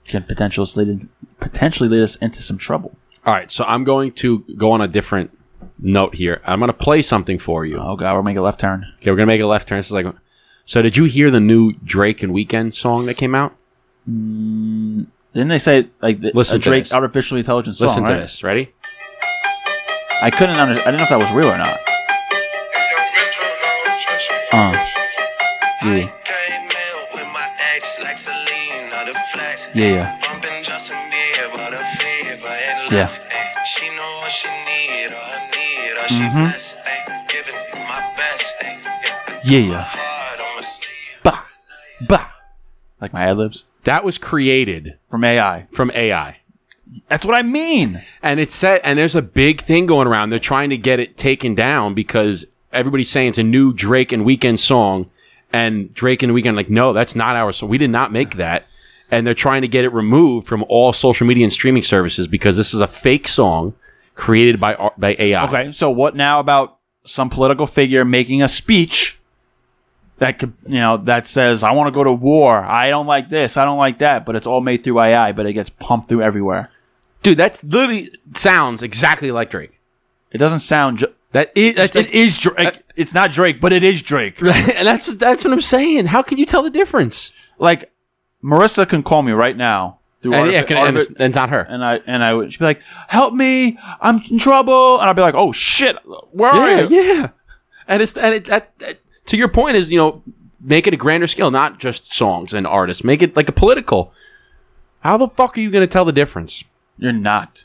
can 0.05 0.23
potentially 0.25 0.68
lead 0.85 1.09
potentially 1.40 1.88
lead 1.88 2.03
us 2.03 2.16
into 2.16 2.42
some 2.42 2.59
trouble. 2.59 2.96
All 3.27 3.35
right, 3.35 3.51
so 3.51 3.64
I'm 3.66 3.85
going 3.85 4.12
to 4.12 4.40
go 4.57 4.73
on 4.73 4.81
a 4.81 4.88
different 4.88 5.37
note 5.79 6.14
here. 6.14 6.40
I'm 6.44 6.59
going 6.59 6.68
to 6.68 6.75
play 6.75 7.03
something 7.03 7.38
for 7.38 7.64
you. 7.64 7.79
Oh 7.79 7.96
god, 7.96 8.14
we're 8.14 8.23
making 8.23 8.38
a 8.38 8.42
left 8.42 8.61
turn. 8.61 8.87
Okay, 8.96 9.11
we're 9.11 9.16
going 9.16 9.29
to 9.29 9.33
make 9.33 9.40
a 9.40 9.46
left 9.46 9.68
turn. 9.68 9.79
This 9.79 9.87
is 9.87 9.92
like, 9.92 10.07
so 10.64 10.83
did 10.83 10.96
you 10.96 11.05
hear 11.05 11.31
the 11.31 11.40
new 11.40 11.73
Drake 11.85 12.23
and 12.23 12.33
Weeknd 12.33 12.73
song 12.73 13.07
that 13.07 13.16
came 13.16 13.35
out? 13.35 13.55
Mm, 14.09 15.07
Didn't 15.33 15.49
they 15.49 15.59
say 15.59 15.88
like 16.01 16.21
the, 16.21 16.33
Listen 16.35 16.57
a 16.57 16.59
to 16.61 16.69
Drake 16.69 16.85
this. 16.85 16.93
artificially 16.93 17.40
intelligent 17.40 17.77
song? 17.77 17.87
Listen 17.88 18.05
to 18.05 18.12
right? 18.12 18.19
this. 18.21 18.43
Ready? 18.43 18.73
I 20.23 20.31
couldn't 20.31 20.57
under, 20.57 20.75
I 20.81 20.85
didn't 20.85 20.97
know 20.99 21.03
if 21.05 21.09
that 21.11 21.19
was 21.19 21.31
real 21.33 21.49
or 21.49 21.57
not. 21.59 21.77
Uh, 24.53 24.75
yeah, 25.83 26.05
yeah, 29.75 29.87
yeah. 29.87 30.01
Yeah. 32.90 33.07
She 33.64 33.87
know 33.95 34.03
what 34.21 34.31
she 34.33 34.49
need, 34.49 35.12
all 35.14 35.31
I 35.31 35.47
need, 35.55 35.95
all 36.01 36.09
she 36.09 36.25
Mhm. 36.25 36.40
blessed, 36.40 36.77
ayy. 36.87 37.29
Giving 37.31 37.61
my 37.88 38.01
best, 38.16 38.55
ayy. 38.64 39.40
Yeah, 39.45 39.59
yeah. 39.71 39.85
Hard 39.87 40.40
on 40.40 40.57
my 40.57 40.62
sleeve. 40.62 41.21
Bah, 41.23 41.45
bah. 42.09 42.27
Like 43.01 43.12
my 43.12 43.23
ad 43.25 43.38
libs 43.38 43.64
That 43.85 44.05
was 44.05 44.19
created 44.19 44.99
from 45.09 45.25
AI. 45.25 45.66
from 45.71 45.90
AI. 45.93 46.38
That's 47.09 47.25
what 47.25 47.37
I 47.37 47.43
mean. 47.43 48.01
And 48.23 48.40
it's 48.40 48.55
set, 48.55 48.81
and 48.85 48.99
there's 48.99 49.14
a 49.14 49.23
big 49.23 49.61
thing 49.61 49.87
going 49.87 50.09
around. 50.09 50.31
They're 50.31 50.38
trying 50.38 50.71
to 50.71 50.77
get 50.77 50.99
it 50.99 51.16
taken 51.16 51.55
down 51.55 51.95
because 51.95 52.47
everybody's 52.73 53.09
saying 53.11 53.31
it's 53.31 53.38
a 53.38 53.43
new 53.45 53.73
Drake 53.73 54.12
and 54.12 54.25
Weeknd 54.25 54.59
song, 54.59 55.09
and 55.53 55.93
Drake 55.95 56.23
and 56.23 56.33
Weeknd 56.33 56.57
like, 56.57 56.71
no, 56.71 56.93
that's 56.93 57.14
not 57.14 57.37
our 57.37 57.53
song. 57.53 57.69
We 57.69 57.79
did 57.79 57.90
not 57.90 58.12
make 58.12 58.37
that, 58.37 58.66
and 59.11 59.27
they're 59.27 59.35
trying 59.35 59.62
to 59.62 59.69
get 59.69 59.85
it 59.85 59.93
removed 59.93 60.49
from 60.49 60.64
all 60.69 60.93
social 60.93 61.27
media 61.27 61.45
and 61.45 61.53
streaming 61.53 61.83
services 61.85 62.27
because 62.27 62.57
this 62.57 62.75
is 62.75 62.81
a 62.81 62.88
fake 62.88 63.29
song 63.29 63.75
created 64.16 64.59
by 64.59 64.90
by 64.99 65.14
AI. 65.19 65.47
Okay, 65.47 65.73
so 65.73 65.90
what 65.90 66.16
now 66.16 66.40
about 66.40 66.79
some 67.05 67.31
political 67.31 67.66
figure 67.66 68.05
making 68.05 68.43
a 68.43 68.49
speech 68.49 69.19
that 70.20 70.38
could, 70.38 70.52
you 70.66 70.78
know, 70.80 70.96
that 70.98 71.26
says, 71.26 71.62
"I 71.64 71.72
want 71.72 71.88
to 71.88 71.92
go 71.92 72.04
to 72.04 72.12
war. 72.12 72.62
I 72.64 72.88
don't 72.88 73.06
like 73.06 73.28
this. 73.28 73.56
I 73.56 73.64
don't 73.64 73.78
like 73.78 73.98
that," 73.98 74.24
but 74.24 74.37
it's 74.37 74.46
all 74.46 74.61
made 74.61 74.85
through 74.85 75.00
AI, 75.00 75.33
but 75.33 75.44
it 75.46 75.52
gets 75.54 75.68
pumped 75.70 76.09
through 76.09 76.22
everywhere. 76.22 76.70
dude, 77.22 77.37
that's 77.37 77.62
literally 77.64 78.09
sounds 78.35 78.83
exactly 78.83 79.30
like 79.33 79.50
Drake. 79.50 79.80
It 80.30 80.38
doesn't 80.38 80.61
sound. 80.61 80.98
Ju- 80.98 81.12
That 81.33 81.52
is, 81.54 81.74
that's 81.74 81.96
it 81.96 82.11
is 82.11 82.38
Drake. 82.38 82.80
it's 82.96 83.12
not 83.12 83.30
Drake, 83.33 83.61
but 83.61 83.72
it 83.72 83.83
is 83.83 84.00
Drake. 84.02 84.40
and 84.42 84.87
that's 84.87 85.06
that's 85.14 85.44
what 85.44 85.52
I'm 85.52 85.61
saying. 85.61 86.06
How 86.06 86.22
can 86.22 86.38
you 86.38 86.46
tell 86.46 86.62
the 86.62 86.70
difference? 86.70 87.33
Like 87.59 87.90
Marissa 88.42 88.88
can 88.88 89.02
call 89.02 89.22
me 89.22 89.33
right 89.33 89.56
now 89.56 89.98
through 90.22 90.35
And, 90.35 90.50
yeah, 90.52 90.62
can, 90.62 90.76
and, 90.76 90.96
it's, 90.96 91.09
and 91.09 91.20
it's 91.20 91.37
not 91.37 91.48
her. 91.50 91.61
and 91.61 91.85
I 91.85 92.00
and 92.06 92.22
I 92.24 92.33
would 92.35 92.52
she'd 92.52 92.59
be 92.59 92.64
like, 92.66 92.83
"Help 93.09 93.33
me! 93.35 93.78
I'm 94.00 94.22
in 94.30 94.38
trouble!" 94.38 94.98
And 95.00 95.09
I'd 95.09 95.16
be 95.16 95.22
like, 95.22 95.35
"Oh 95.35 95.52
shit! 95.52 95.96
Where 96.33 96.50
are 96.50 96.68
Yeah, 96.68 96.88
you?" 96.88 97.02
yeah. 97.02 97.28
And 97.88 98.02
it's 98.02 98.16
and 98.16 98.35
it, 98.35 98.44
that, 98.46 98.78
that- 98.78 98.98
to 99.26 99.37
your 99.37 99.48
point 99.48 99.76
is 99.76 99.90
you 99.90 99.98
know 99.98 100.22
make 100.61 100.87
it 100.87 100.94
a 100.94 100.96
grander 100.96 101.26
scale, 101.26 101.50
not 101.50 101.78
just 101.78 102.12
songs 102.12 102.52
and 102.52 102.66
artists. 102.66 103.04
Make 103.04 103.22
it 103.22 103.37
like 103.37 103.48
a 103.48 103.52
political. 103.52 104.12
How 105.00 105.16
the 105.16 105.28
fuck 105.28 105.56
are 105.56 105.61
you 105.61 105.70
going 105.70 105.87
to 105.87 105.90
tell 105.92 106.04
the 106.04 106.12
difference? 106.12 106.64
You're 106.98 107.12
not. 107.12 107.64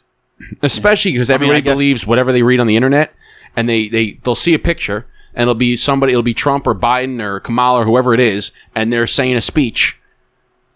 Especially 0.61 1.11
because 1.11 1.29
mean, 1.29 1.33
I 1.33 1.35
everybody 1.35 1.61
guess- 1.61 1.75
believes 1.75 2.07
whatever 2.07 2.31
they 2.31 2.43
read 2.43 2.59
on 2.59 2.67
the 2.67 2.75
internet, 2.75 3.13
and 3.55 3.67
they 3.69 3.87
they 3.89 4.13
they'll 4.23 4.35
see 4.35 4.53
a 4.53 4.59
picture 4.59 5.07
and 5.35 5.43
it'll 5.43 5.53
be 5.53 5.75
somebody, 5.75 6.13
it'll 6.13 6.23
be 6.23 6.33
Trump 6.33 6.65
or 6.65 6.73
Biden 6.73 7.21
or 7.21 7.41
Kamala 7.41 7.81
or 7.81 7.85
whoever 7.85 8.13
it 8.13 8.19
is, 8.21 8.51
and 8.73 8.91
they're 8.91 9.05
saying 9.05 9.35
a 9.35 9.41
speech, 9.41 9.99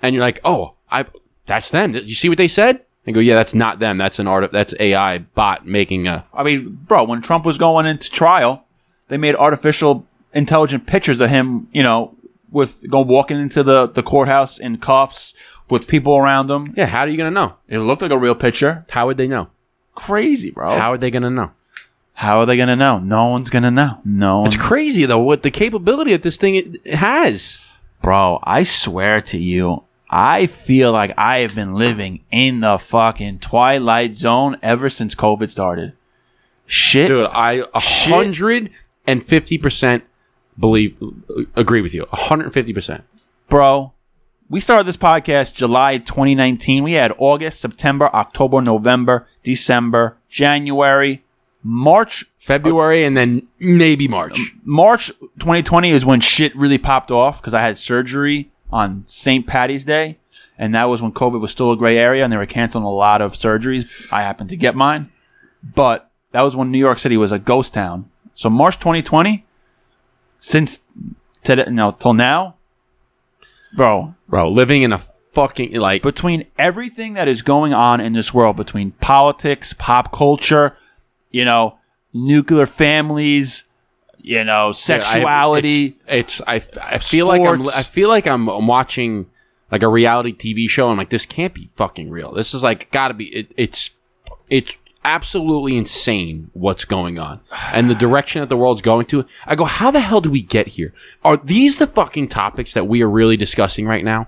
and 0.01 0.13
you're 0.13 0.23
like, 0.23 0.39
oh, 0.43 0.73
I 0.91 1.05
that's 1.45 1.71
them. 1.71 1.93
Did 1.93 2.09
you 2.09 2.15
see 2.15 2.29
what 2.29 2.37
they 2.37 2.47
said? 2.47 2.85
And 3.05 3.13
go, 3.15 3.21
yeah, 3.21 3.35
that's 3.35 3.55
not 3.55 3.79
them. 3.79 3.97
That's 3.97 4.19
an 4.19 4.27
art. 4.27 4.51
That's 4.51 4.73
AI 4.79 5.19
bot 5.19 5.65
making 5.65 6.07
a. 6.07 6.25
I 6.33 6.43
mean, 6.43 6.77
bro, 6.87 7.05
when 7.05 7.21
Trump 7.21 7.45
was 7.45 7.57
going 7.57 7.85
into 7.85 8.11
trial, 8.11 8.65
they 9.07 9.17
made 9.17 9.35
artificial 9.35 10.05
intelligent 10.33 10.87
pictures 10.87 11.21
of 11.21 11.29
him, 11.29 11.67
you 11.71 11.83
know, 11.83 12.15
with 12.51 12.89
go 12.89 13.01
walking 13.01 13.39
into 13.39 13.63
the, 13.63 13.87
the 13.87 14.03
courthouse 14.03 14.57
in 14.59 14.77
cuffs 14.77 15.33
with 15.69 15.87
people 15.87 16.17
around 16.17 16.49
him. 16.49 16.65
Yeah, 16.75 16.87
how 16.87 17.01
are 17.01 17.07
you 17.07 17.17
going 17.17 17.31
to 17.31 17.35
know? 17.39 17.55
It 17.67 17.79
looked 17.79 18.01
like 18.01 18.11
a 18.11 18.17
real 18.17 18.35
picture. 18.35 18.85
How 18.89 19.05
would 19.07 19.17
they 19.17 19.27
know? 19.27 19.49
Crazy, 19.95 20.51
bro. 20.51 20.77
How 20.77 20.93
are 20.93 20.97
they 20.97 21.11
going 21.11 21.23
to 21.23 21.29
know? 21.29 21.51
How 22.19 22.39
are 22.39 22.45
they 22.45 22.57
gonna 22.57 22.75
know? 22.75 22.99
No 22.99 23.27
one's 23.27 23.49
gonna 23.49 23.71
know. 23.71 24.01
No 24.03 24.43
It's 24.43 24.57
crazy 24.57 25.05
though 25.05 25.19
what 25.19 25.41
the 25.41 25.51
capability 25.51 26.11
that 26.11 26.21
this 26.21 26.35
thing 26.35 26.75
has. 26.85 27.65
Bro, 28.01 28.39
I 28.43 28.63
swear 28.63 29.21
to 29.21 29.37
you, 29.37 29.83
I 30.09 30.47
feel 30.47 30.91
like 30.91 31.13
I 31.17 31.37
have 31.37 31.55
been 31.55 31.75
living 31.75 32.25
in 32.29 32.59
the 32.59 32.77
fucking 32.77 33.39
twilight 33.39 34.17
zone 34.17 34.57
ever 34.61 34.89
since 34.89 35.15
COVID 35.15 35.49
started. 35.49 35.93
Shit. 36.65 37.07
Dude, 37.07 37.27
I 37.27 37.63
a 37.73 37.79
hundred 37.79 38.71
and 39.07 39.23
fifty 39.23 39.57
percent 39.57 40.03
believe 40.59 40.97
agree 41.55 41.81
with 41.81 41.93
you. 41.93 42.05
Hundred 42.11 42.45
and 42.45 42.53
fifty 42.53 42.73
percent. 42.73 43.03
bro. 43.47 43.93
We 44.51 44.59
started 44.59 44.87
this 44.87 44.97
podcast 44.97 45.53
July 45.53 45.99
2019. 45.99 46.83
We 46.83 46.93
had 46.93 47.13
August, 47.19 47.59
September, 47.59 48.09
October, 48.15 48.61
November, 48.63 49.27
December, 49.43 50.17
January, 50.27 51.23
March. 51.61 52.25
February 52.39 53.03
and 53.03 53.15
then 53.15 53.47
maybe 53.59 54.07
March. 54.07 54.39
Um, 54.39 54.59
March 54.63 55.09
2020 55.37 55.91
is 55.91 56.03
when 56.03 56.19
shit 56.19 56.55
really 56.55 56.79
popped 56.79 57.11
off 57.11 57.39
because 57.39 57.53
I 57.53 57.61
had 57.61 57.77
surgery 57.77 58.49
on 58.71 59.03
St. 59.05 59.45
Patty's 59.45 59.85
Day, 59.85 60.17
and 60.57 60.73
that 60.73 60.85
was 60.85 60.99
when 60.99 61.11
COVID 61.11 61.39
was 61.39 61.51
still 61.51 61.71
a 61.71 61.77
gray 61.77 61.99
area 61.99 62.23
and 62.23 62.33
they 62.33 62.37
were 62.37 62.47
canceling 62.47 62.85
a 62.85 62.91
lot 62.91 63.21
of 63.21 63.33
surgeries. 63.33 64.11
I 64.11 64.23
happened 64.23 64.49
to 64.49 64.57
get 64.57 64.75
mine, 64.75 65.11
but 65.75 66.09
that 66.31 66.41
was 66.41 66.55
when 66.55 66.71
New 66.71 66.79
York 66.79 66.97
City 66.97 67.17
was 67.17 67.31
a 67.31 67.37
ghost 67.37 67.75
town. 67.75 68.09
So 68.33 68.49
March 68.49 68.77
2020, 68.79 69.45
since 70.39 70.83
today, 71.43 71.65
no, 71.69 71.91
till 71.91 72.13
now, 72.13 72.55
bro. 73.75 74.15
bro. 74.27 74.49
Living 74.49 74.81
in 74.81 74.93
a 74.93 74.97
fucking 74.97 75.73
like 75.73 76.01
Between 76.01 76.45
everything 76.57 77.13
that 77.13 77.27
is 77.27 77.41
going 77.41 77.73
on 77.73 78.01
in 78.01 78.13
this 78.13 78.33
world, 78.33 78.55
between 78.55 78.91
politics, 78.93 79.73
pop 79.73 80.11
culture, 80.11 80.75
you 81.31 81.45
know, 81.45 81.77
nuclear 82.13 82.65
families, 82.65 83.65
you 84.17 84.43
know, 84.43 84.69
I- 84.69 84.71
sexuality. 84.71 85.95
it's, 86.07 86.41
it's 86.41 86.41
I, 86.47 86.55
I 86.81 86.97
feel 86.97 87.27
like 87.27 87.41
I'm 87.41 87.67
I 87.69 87.83
feel 87.83 88.09
like 88.09 88.27
I'm, 88.27 88.47
I'm 88.47 88.67
watching 88.67 89.27
like 89.71 89.83
a 89.83 89.87
reality 89.87 90.33
TV 90.33 90.69
show. 90.69 90.89
I'm 90.89 90.97
like, 90.97 91.09
this 91.09 91.25
can't 91.25 91.53
be 91.53 91.69
fucking 91.75 92.09
real. 92.09 92.33
This 92.33 92.53
is 92.53 92.63
like 92.63 92.89
got 92.91 93.09
to 93.09 93.13
be. 93.13 93.25
It, 93.25 93.51
it's 93.55 93.91
it's 94.49 94.75
absolutely 95.13 95.75
insane 95.77 96.49
what's 96.53 96.85
going 96.85 97.17
on 97.19 97.41
and 97.73 97.89
the 97.89 97.95
direction 97.95 98.41
that 98.41 98.47
the 98.49 98.57
world's 98.57 98.81
going 98.81 99.05
to. 99.07 99.25
I 99.45 99.55
go, 99.55 99.65
how 99.65 99.89
the 99.91 99.99
hell 99.99 100.21
do 100.21 100.29
we 100.29 100.41
get 100.41 100.67
here? 100.67 100.93
Are 101.23 101.37
these 101.37 101.77
the 101.77 101.87
fucking 101.87 102.27
topics 102.27 102.73
that 102.75 102.87
we 102.87 103.01
are 103.01 103.09
really 103.09 103.37
discussing 103.37 103.85
right 103.87 104.03
now? 104.05 104.27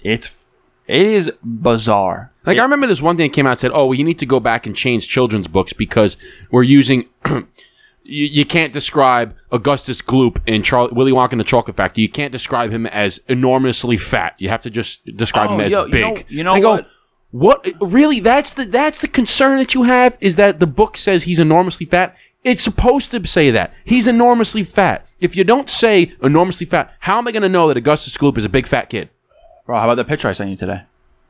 it's 0.00 0.44
it 0.86 1.06
is 1.06 1.32
bizarre. 1.42 2.30
Like 2.44 2.58
I 2.58 2.62
remember 2.62 2.86
this 2.86 3.00
one 3.00 3.16
thing 3.16 3.30
that 3.30 3.34
came 3.34 3.46
out 3.46 3.52
and 3.52 3.60
said, 3.60 3.70
"Oh, 3.72 3.86
well, 3.86 3.94
you 3.98 4.04
need 4.04 4.18
to 4.18 4.26
go 4.26 4.38
back 4.38 4.66
and 4.66 4.76
change 4.76 5.08
children's 5.08 5.48
books 5.48 5.72
because 5.72 6.16
we're 6.50 6.62
using." 6.62 7.08
you, 7.26 7.44
you 8.04 8.44
can't 8.44 8.70
describe 8.70 9.34
Augustus 9.50 10.02
Gloop 10.02 10.40
in 10.46 10.62
Charlie, 10.62 10.92
Willy 10.92 11.12
Wonka 11.12 11.32
and 11.32 11.40
the 11.40 11.44
Chocolate 11.44 11.76
Factory. 11.76 12.02
You 12.02 12.10
can't 12.10 12.32
describe 12.32 12.70
him 12.70 12.84
as 12.86 13.20
enormously 13.28 13.96
fat. 13.96 14.34
You 14.38 14.50
have 14.50 14.60
to 14.62 14.70
just 14.70 15.04
describe 15.16 15.48
Oh, 15.50 15.54
him 15.54 15.60
as 15.62 15.72
yo, 15.72 15.86
you 15.86 15.92
big. 15.92 16.02
know- 16.16 16.22
you 16.28 16.44
know 16.44 16.52
I 16.52 16.60
go, 16.60 16.70
what? 16.72 16.86
What 17.34 17.66
really? 17.80 18.20
That's 18.20 18.52
the 18.52 18.64
that's 18.64 19.00
the 19.00 19.08
concern 19.08 19.58
that 19.58 19.74
you 19.74 19.82
have 19.82 20.16
is 20.20 20.36
that 20.36 20.60
the 20.60 20.68
book 20.68 20.96
says 20.96 21.24
he's 21.24 21.40
enormously 21.40 21.84
fat. 21.84 22.16
It's 22.44 22.62
supposed 22.62 23.10
to 23.10 23.26
say 23.26 23.50
that 23.50 23.74
he's 23.84 24.06
enormously 24.06 24.62
fat. 24.62 25.08
If 25.20 25.34
you 25.34 25.42
don't 25.42 25.68
say 25.68 26.12
enormously 26.22 26.64
fat, 26.64 26.94
how 27.00 27.18
am 27.18 27.26
I 27.26 27.32
going 27.32 27.42
to 27.42 27.48
know 27.48 27.66
that 27.66 27.76
Augustus 27.76 28.16
Gloop 28.16 28.38
is 28.38 28.44
a 28.44 28.48
big 28.48 28.68
fat 28.68 28.88
kid? 28.88 29.10
Bro, 29.66 29.78
how 29.80 29.90
about 29.90 29.96
the 29.96 30.04
picture 30.04 30.28
I 30.28 30.32
sent 30.32 30.50
you 30.50 30.56
today? 30.56 30.82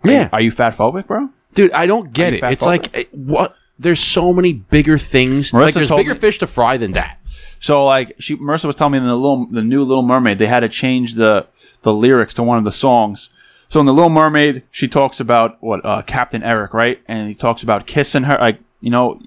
Yeah, 0.04 0.28
Are 0.30 0.42
you 0.42 0.50
fat 0.50 0.74
phobic, 0.76 1.06
bro? 1.06 1.30
Dude, 1.54 1.72
I 1.72 1.86
don't 1.86 2.12
get 2.12 2.34
it. 2.34 2.42
It's 2.42 2.66
like 2.66 2.94
eh, 2.94 3.04
what? 3.12 3.56
There's 3.78 4.00
so 4.00 4.34
many 4.34 4.52
bigger 4.52 4.98
things. 4.98 5.52
Marissa 5.52 5.60
like 5.62 5.74
there's 5.74 5.90
bigger 5.90 6.12
me- 6.12 6.20
fish 6.20 6.36
to 6.40 6.46
fry 6.46 6.76
than 6.76 6.92
that. 6.92 7.18
So 7.60 7.86
like 7.86 8.14
she 8.18 8.36
Marissa 8.36 8.66
was 8.66 8.74
telling 8.74 8.92
me 8.92 8.98
in 8.98 9.06
the 9.06 9.16
little 9.16 9.46
the 9.46 9.62
new 9.62 9.82
Little 9.82 10.02
Mermaid 10.02 10.38
they 10.38 10.48
had 10.48 10.60
to 10.60 10.68
change 10.68 11.14
the 11.14 11.46
the 11.80 11.94
lyrics 11.94 12.34
to 12.34 12.42
one 12.42 12.58
of 12.58 12.64
the 12.64 12.72
songs. 12.72 13.30
So 13.74 13.80
in 13.80 13.86
the 13.86 13.92
Little 13.92 14.08
Mermaid 14.08 14.62
she 14.70 14.86
talks 14.86 15.18
about 15.18 15.60
what 15.60 15.84
uh, 15.84 16.02
Captain 16.02 16.44
Eric 16.44 16.74
right, 16.74 17.00
and 17.08 17.26
he 17.28 17.34
talks 17.34 17.64
about 17.64 17.88
kissing 17.88 18.22
her 18.22 18.38
like 18.38 18.60
you 18.80 18.88
know. 18.88 19.20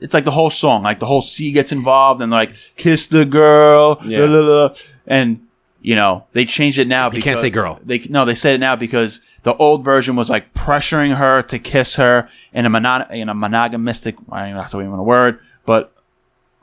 It's 0.00 0.14
like 0.14 0.24
the 0.24 0.30
whole 0.30 0.48
song, 0.48 0.82
like 0.82 0.98
the 0.98 1.04
whole 1.04 1.20
sea 1.20 1.52
gets 1.52 1.72
involved 1.72 2.22
and 2.22 2.32
like 2.32 2.54
kiss 2.76 3.06
the 3.06 3.26
girl, 3.26 4.00
Yeah. 4.02 4.20
la, 4.20 4.40
la, 4.40 4.40
la. 4.62 4.74
and 5.06 5.46
you 5.82 5.94
know 5.94 6.24
they 6.32 6.46
changed 6.46 6.78
it 6.78 6.88
now. 6.88 7.10
You 7.10 7.20
can't 7.20 7.38
say 7.38 7.50
girl. 7.50 7.80
They 7.84 7.98
no, 7.98 8.24
they 8.24 8.34
said 8.34 8.54
it 8.54 8.60
now 8.60 8.76
because 8.76 9.20
the 9.42 9.54
old 9.56 9.84
version 9.84 10.16
was 10.16 10.30
like 10.30 10.54
pressuring 10.54 11.14
her 11.16 11.42
to 11.42 11.58
kiss 11.58 11.96
her 11.96 12.30
in 12.54 12.64
a 12.64 12.70
mono, 12.70 13.06
in 13.10 13.28
a 13.28 13.34
monogamistic. 13.34 14.16
I 14.30 14.38
don't 14.38 14.48
even 14.48 14.62
have 14.62 14.70
to 14.70 14.80
even 14.80 14.94
a 14.94 15.02
word, 15.02 15.38
but 15.66 15.92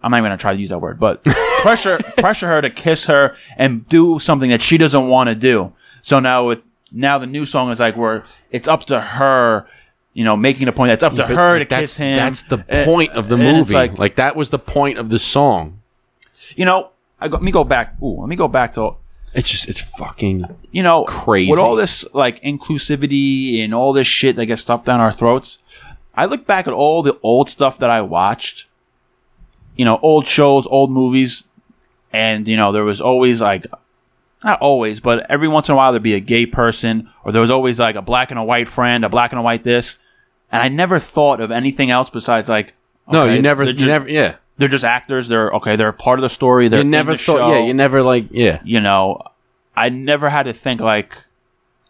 I'm 0.02 0.10
not 0.10 0.18
even 0.18 0.30
gonna 0.32 0.38
try 0.38 0.54
to 0.56 0.60
use 0.60 0.70
that 0.70 0.80
word, 0.80 1.00
but 1.00 1.24
pressure 1.62 2.00
pressure 2.18 2.48
her 2.48 2.60
to 2.64 2.72
kiss 2.72 3.06
her 3.06 3.36
and 3.56 3.88
do 3.88 4.18
something 4.18 4.50
that 4.50 4.64
she 4.64 4.80
doesn't 4.80 5.08
want 5.10 5.30
to 5.30 5.36
do. 5.36 5.74
So 6.02 6.20
now 6.20 6.48
with 6.48 6.64
now 6.92 7.18
the 7.18 7.28
new 7.28 7.46
song 7.46 7.72
is 7.72 7.80
like 7.80 7.96
where 7.98 8.24
it's 8.52 8.68
up 8.68 8.86
to 8.86 9.00
her, 9.00 9.68
you 10.14 10.24
know, 10.24 10.36
making 10.36 10.66
the 10.66 10.72
point 10.72 10.90
that's 10.90 11.04
up 11.04 11.14
to 11.16 11.24
But, 11.24 11.32
her 11.32 11.60
to 11.60 11.66
kiss 11.66 11.98
him. 11.98 12.16
That's 12.16 12.44
the 12.44 12.64
And- 12.68 12.86
point 12.86 13.12
of 13.14 13.30
the 13.30 13.38
movie. 13.38 13.74
Like, 13.74 13.98
Like, 13.98 14.16
that 14.16 14.36
was 14.36 14.50
the 14.50 14.60
point 14.60 14.98
of 14.98 15.10
the 15.10 15.20
song. 15.20 15.80
you 16.56 16.66
know, 16.66 16.90
I 17.22 17.28
go, 17.28 17.34
let 17.36 17.44
me 17.44 17.52
go 17.52 17.64
back. 17.64 17.96
Ooh, 18.02 18.20
let 18.22 18.28
me 18.30 18.36
go 18.36 18.48
back 18.48 18.74
to 18.74 18.96
It's 19.34 19.50
just 19.50 19.68
it's 19.70 19.80
fucking 19.82 20.46
you 20.72 20.82
know, 20.82 21.04
Crazy. 21.04 21.52
with 21.52 21.60
all 21.60 21.76
this 21.76 22.04
like 22.14 22.42
inclusivity 22.42 23.64
and 23.64 23.74
all 23.76 23.94
this 23.94 24.08
shit 24.08 24.36
that 24.38 24.46
gets 24.48 24.62
stuffed 24.64 24.86
down 24.86 25.00
our 25.00 25.12
throats. 25.12 25.60
I 26.16 26.26
look 26.26 26.48
back 26.48 26.68
at 26.68 26.74
all 26.74 27.04
the 27.04 27.18
old 27.22 27.48
stuff 27.50 27.78
that 27.80 27.90
I 27.92 28.02
watched, 28.02 28.66
you 29.76 29.86
know, 29.86 30.00
old 30.02 30.26
shows, 30.28 30.66
old 30.68 30.92
movies, 30.92 31.44
and 32.12 32.48
you 32.48 32.58
know, 32.58 32.72
there 32.72 32.84
was 32.84 33.00
always 33.00 33.40
like, 33.42 33.68
not 34.44 34.60
always, 34.62 35.00
but 35.00 35.30
every 35.30 35.48
once 35.48 35.68
in 35.70 35.74
a 35.74 35.76
while 35.76 35.92
there'd 35.92 36.02
be 36.04 36.14
a 36.14 36.20
gay 36.20 36.46
person, 36.46 37.10
or 37.26 37.32
there 37.32 37.42
was 37.42 37.50
always 37.50 37.80
like 37.80 37.96
a 37.96 38.02
black 38.02 38.32
and 38.32 38.40
a 38.40 38.44
white 38.44 38.68
friend, 38.70 39.04
a 39.04 39.10
black 39.10 39.32
and 39.32 39.40
a 39.40 39.44
white 39.44 39.64
this, 39.64 39.98
and 40.52 40.62
I 40.62 40.70
never 40.70 40.98
thought 41.00 41.42
of 41.42 41.52
anything 41.52 41.90
else 41.92 42.10
besides 42.10 42.48
like, 42.50 42.74
no. 43.12 43.24
okay, 43.24 43.36
You 43.36 43.42
never. 43.42 43.66
they're 43.66 43.74
You 43.74 43.86
never. 43.88 44.10
Yeah. 44.10 44.36
they're 44.58 44.68
just 44.70 44.84
actors. 44.84 45.28
They're 45.28 45.52
okay. 45.52 45.76
They're 45.76 45.92
part 45.92 46.20
of 46.20 46.24
the 46.24 46.30
story. 46.30 46.68
They're 46.68 46.80
You 46.82 46.90
never 46.90 47.14
the 47.14 47.18
thought. 47.18 47.38
show 47.38 47.54
Yeah. 47.54 47.66
You 47.66 47.74
never 47.74 48.02
like. 48.02 48.28
Yeah. 48.32 48.62
you 48.64 48.80
know, 48.80 49.22
I 49.76 49.90
never 49.90 50.30
had 50.30 50.44
to 50.44 50.54
think 50.54 50.80
like 50.82 51.18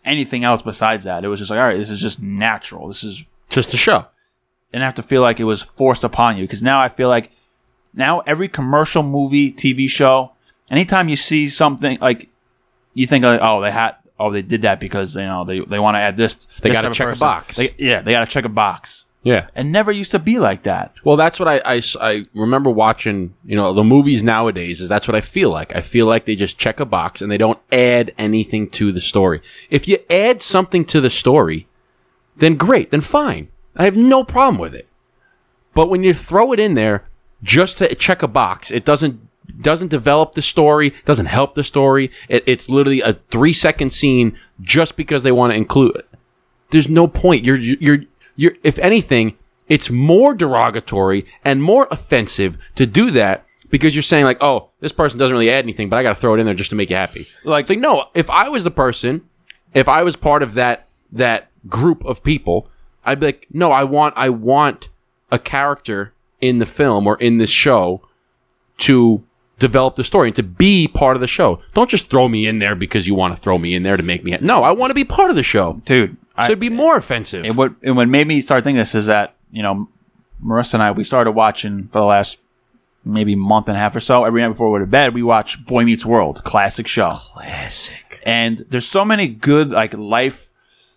anything 0.06 0.44
else 0.44 0.62
besides 0.62 1.06
that. 1.06 1.24
It 1.24 1.28
was 1.28 1.40
just 1.40 1.52
like, 1.52 1.60
all 1.60 1.68
right, 1.68 1.78
this 1.78 1.90
is 1.90 2.00
just 2.00 2.22
natural. 2.22 2.88
This 2.88 3.04
is, 3.04 3.26
Just 3.50 3.74
a 3.74 3.78
show. 3.78 4.06
and 4.74 4.82
I 4.82 4.86
have 4.86 4.96
to 4.96 5.04
feel 5.04 5.22
like 5.22 5.40
it 5.40 5.44
was 5.44 5.62
forced 5.62 6.04
upon 6.04 6.38
you 6.38 6.44
because 6.44 6.64
now 6.64 6.80
I 6.80 6.90
feel 6.90 7.10
like 7.10 7.32
now 7.94 8.20
every 8.22 8.48
commercial 8.48 9.04
movie, 9.04 9.52
TV 9.52 9.90
show, 9.90 10.32
anytime 10.70 11.10
you 11.10 11.16
see 11.16 11.50
something 11.50 11.98
like, 12.00 12.30
you 12.93 13.08
think 13.08 13.23
like, 13.25 13.39
oh, 13.41 13.62
they 13.62 13.71
had, 13.71 13.95
oh, 14.19 14.32
they 14.32 14.41
did 14.41 14.63
that 14.63 14.80
because 14.80 15.15
you 15.15 15.23
know 15.23 15.43
they 15.45 15.60
they 15.60 15.80
want 15.80 15.95
to 15.95 15.99
add 15.99 16.17
this. 16.17 16.45
They 16.62 16.69
gotta 16.69 16.84
type 16.88 16.91
of 16.91 16.97
check 16.97 17.15
a 17.15 17.19
box. 17.19 17.56
They- 17.56 17.73
yeah, 17.78 18.02
they 18.02 18.12
got 18.12 18.21
to 18.25 18.32
check 18.32 18.45
a 18.45 18.49
box. 18.49 19.06
Yeah. 19.21 19.47
and 19.54 19.69
never 19.73 19.91
used 19.91 20.12
to 20.12 20.19
be 20.19 20.39
like 20.39 20.63
that. 20.63 20.93
Well, 21.04 21.17
that's 21.17 21.39
what 21.41 21.49
I 21.49 21.82
I 21.99 22.23
remember 22.34 22.69
watching. 22.69 23.36
You 23.43 23.58
know, 23.58 23.73
the 23.73 23.84
movies 23.84 24.23
nowadays 24.23 24.80
is 24.80 24.88
that's 24.88 25.08
what 25.10 25.15
I 25.15 25.21
feel 25.21 25.49
like. 25.49 25.75
I 25.75 25.82
feel 25.82 26.06
like 26.06 26.25
they 26.25 26.36
just 26.38 26.58
check 26.58 26.80
a 26.80 26.86
box 26.86 27.21
and 27.21 27.30
they 27.30 27.38
don't 27.38 27.60
add 27.71 28.13
anything 28.17 28.69
to 28.71 28.93
the 28.93 29.02
story. 29.02 29.41
If 29.69 29.89
you 29.89 29.97
add 30.10 30.41
something 30.41 30.86
to 30.86 31.02
the 31.02 31.10
story, 31.10 31.67
then 32.38 32.56
great, 32.56 32.91
then 32.91 33.02
fine. 33.02 33.49
I 33.75 33.84
have 33.84 33.97
no 33.97 34.23
problem 34.23 34.58
with 34.58 34.73
it. 34.73 34.88
But 35.73 35.89
when 35.89 36.02
you 36.04 36.13
throw 36.13 36.54
it 36.54 36.60
in 36.60 36.73
there 36.75 37.04
just 37.43 37.78
to 37.80 37.93
check 37.95 38.23
a 38.23 38.28
box, 38.28 38.71
it 38.71 38.86
doesn't 38.86 39.19
doesn't 39.62 39.89
develop 39.89 40.34
the 40.34 40.41
story, 40.41 40.93
doesn't 41.06 41.28
help 41.28 41.56
the 41.56 41.63
story. 41.63 42.12
It, 42.28 42.43
it's 42.48 42.69
literally 42.69 43.02
a 43.02 43.13
three 43.13 43.54
second 43.54 43.91
scene 43.91 44.36
just 44.62 44.95
because 44.95 45.24
they 45.24 45.32
want 45.32 45.52
to 45.54 45.58
include 45.58 45.95
it. 45.95 46.10
There's 46.72 46.89
no 46.89 47.08
point. 47.08 47.43
You're 47.43 47.58
you're 47.58 48.00
you're. 48.36 48.54
If 48.63 48.78
anything, 48.80 49.38
it's 49.67 49.89
more 49.89 50.34
derogatory 50.34 51.26
and 51.43 51.62
more 51.62 51.88
offensive 51.91 52.58
to 52.76 52.86
do 52.86 53.12
that 53.12 53.45
because 53.69 53.95
you're 53.95 54.04
saying 54.04 54.26
like, 54.26 54.41
oh, 54.41 54.69
this 54.80 54.91
person 54.91 55.19
doesn't 55.19 55.34
really 55.34 55.50
add 55.52 55.63
anything, 55.63 55.89
but 55.89 55.98
I 55.98 56.04
got 56.04 56.15
to 56.15 56.22
throw 56.22 56.34
it 56.36 56.39
in 56.39 56.45
there 56.45 56.56
just 56.56 56.69
to 56.72 56.76
make 56.76 56.89
you 56.89 56.95
happy. 56.95 57.28
Like- 57.43 57.63
it's 57.63 57.69
like 57.69 57.80
no. 57.80 58.06
If 58.13 58.30
I 58.30 58.50
was 58.50 58.63
the 58.63 58.72
person, 58.72 59.28
if 59.74 59.88
I 59.88 60.04
was 60.04 60.15
part 60.15 60.43
of 60.43 60.54
that 60.56 60.88
that 61.12 61.50
group 61.67 62.06
of 62.06 62.24
people, 62.24 62.69
I'd 63.04 63.19
be 63.19 63.28
like, 63.28 63.48
no, 63.52 63.72
I 63.72 63.84
want 63.84 64.13
I 64.17 64.30
want 64.30 64.89
a 65.32 65.39
character 65.39 66.13
in 66.41 66.60
the 66.60 66.65
film 66.65 67.06
or 67.06 67.17
in 67.17 67.38
this 67.38 67.50
show 67.50 68.02
to 68.78 69.24
develop 69.60 69.95
the 69.95 70.04
story 70.04 70.30
and 70.30 70.36
to 70.38 70.43
be 70.43 70.88
part 70.88 71.15
of 71.15 71.22
the 71.22 71.28
show. 71.28 71.62
Don't 71.74 71.89
just 71.89 72.10
throw 72.10 72.28
me 72.28 72.48
in 72.48 72.60
there 72.60 72.76
because 72.76 73.08
you 73.08 73.13
want 73.13 73.36
to 73.36 73.39
throw 73.39 73.58
me 73.58 73.76
in 73.76 73.84
there 73.84 73.98
to 73.98 74.04
make 74.04 74.24
me. 74.24 74.32
Ha- 74.32 74.39
no, 74.41 74.63
I 74.63 74.72
want 74.72 74.89
to 74.91 74.95
be 74.95 75.04
part 75.04 75.30
of 75.30 75.36
the 75.36 75.43
show. 75.43 75.82
Dude, 75.86 76.17
So 76.38 76.45
it'd 76.45 76.60
be 76.60 76.69
more 76.69 76.98
offensive. 76.98 77.45
And 77.45 77.56
what 77.56 77.74
and 77.84 77.95
what 77.95 78.08
made 78.08 78.28
me 78.28 78.41
start 78.41 78.63
thinking 78.63 78.80
this 78.80 78.95
is 78.95 79.06
that 79.08 79.36
you 79.52 79.62
know, 79.62 79.88
Marissa 80.43 80.76
and 80.76 80.84
I 80.84 80.91
we 80.91 81.04
started 81.04 81.32
watching 81.32 81.88
for 81.89 82.00
the 82.00 82.06
last 82.06 82.39
maybe 83.06 83.36
month 83.36 83.67
and 83.67 83.78
a 83.78 83.80
half 83.80 83.95
or 83.95 84.00
so. 84.00 84.26
Every 84.26 84.41
night 84.41 84.50
before 84.50 84.72
we 84.72 84.80
go 84.80 84.86
to 84.86 84.89
bed, 84.89 85.13
we 85.13 85.24
watch 85.24 85.63
Boy 85.65 85.84
Meets 85.84 86.06
World, 86.06 86.43
classic 86.43 86.88
show. 86.88 87.10
Classic. 87.12 88.22
And 88.26 88.65
there's 88.69 88.88
so 88.88 89.06
many 89.06 89.28
good 89.28 89.72
like 89.72 89.93
life 89.93 90.50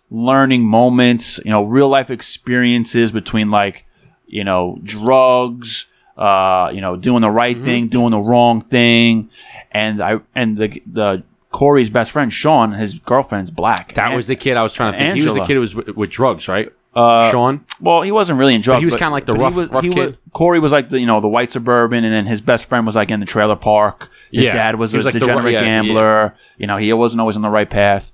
learning 0.09 0.63
moments, 0.63 1.39
you 1.43 1.51
know, 1.51 1.63
real 1.63 1.89
life 1.89 2.09
experiences 2.09 3.11
between 3.11 3.49
like 3.51 3.85
you 4.27 4.43
know 4.43 4.79
drugs, 4.83 5.87
uh, 6.17 6.69
you 6.73 6.81
know, 6.81 6.95
doing 6.95 7.21
the 7.21 7.29
right 7.31 7.55
Mm-hmm. 7.55 7.65
thing, 7.65 7.87
doing 7.87 8.11
the 8.11 8.19
wrong 8.19 8.61
thing, 8.61 9.29
and 9.71 10.01
I 10.01 10.19
and 10.35 10.57
the 10.57 10.81
the 10.85 11.23
Cory's 11.51 11.89
best 11.89 12.11
friend 12.11 12.31
Shawn, 12.33 12.73
his 12.73 12.99
girlfriend's 12.99 13.51
black. 13.51 13.93
That 13.93 14.07
And- 14.07 14.15
was 14.15 14.27
the 14.27 14.35
kid 14.35 14.57
I 14.57 14.63
was 14.63 14.73
trying 14.73 14.93
to 14.93 14.97
think. 14.99 15.15
He 15.15 15.23
was 15.25 15.33
the 15.35 15.41
kid 15.45 15.53
who 15.53 15.59
was 15.59 15.75
with, 15.75 15.89
with 15.89 16.09
drugs, 16.09 16.47
right? 16.47 16.71
Uh, 16.95 17.31
Shawn. 17.31 17.65
Well, 17.81 18.03
he 18.03 18.11
wasn't 18.11 18.37
really 18.37 18.53
in 18.53 18.61
drugs. 18.61 18.79
he 18.79 18.85
was 18.85 18.95
kinda 18.95 19.09
like 19.09 19.25
the 19.25 19.33
rough- 19.33 19.53
he 19.53 19.59
was, 19.61 19.69
rough 19.71 19.83
kid. 19.83 19.95
Was, 19.95 20.13
Cory 20.31 20.59
was 20.59 20.71
like 20.71 20.89
the 20.89 20.99
you 20.99 21.07
know 21.07 21.19
the 21.21 21.27
white 21.27 21.51
suburban, 21.51 22.03
and 22.03 22.13
then 22.13 22.27
his 22.27 22.39
best 22.41 22.65
friend 22.65 22.85
was 22.85 22.95
like 22.95 23.09
in 23.09 23.19
the 23.19 23.25
trailer 23.25 23.55
park. 23.55 24.11
His 24.31 24.43
Yeah. 24.45 24.53
dad 24.53 24.75
was 24.75 24.91
He 24.91 24.97
a 24.97 24.99
was 24.99 25.05
like 25.05 25.13
degenerate 25.13 25.45
ru- 25.45 25.51
yeah, 25.53 25.59
gambler. 25.59 26.35
You 26.59 26.67
know, 26.67 26.77
he 26.77 26.93
wasn't 26.93 27.21
always 27.21 27.35
on 27.35 27.41
the 27.41 27.49
right 27.49 27.69
path. 27.69 28.11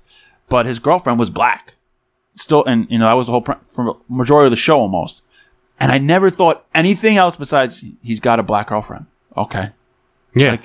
But 0.48 0.64
his 0.66 0.78
girlfriend 0.78 1.18
was 1.18 1.28
black. 1.30 1.74
Still, 2.36 2.64
and 2.64 2.86
you 2.90 2.98
know 2.98 3.04
that 3.06 3.12
was 3.14 3.26
the 3.26 3.32
whole 3.32 3.42
pr- 3.42 3.52
for 3.68 3.98
majority 4.08 4.46
of 4.46 4.50
the 4.50 4.56
show 4.56 4.78
almost. 4.80 5.20
And 5.80 5.90
I 5.90 5.98
never 5.98 6.28
thought 6.30 6.66
anything 6.74 7.16
else 7.16 7.36
besides 7.36 7.82
he's 8.02 8.20
got 8.20 8.38
a 8.38 8.42
black 8.42 8.68
girlfriend. 8.68 9.06
Okay, 9.36 9.70
Yeah. 10.34 10.58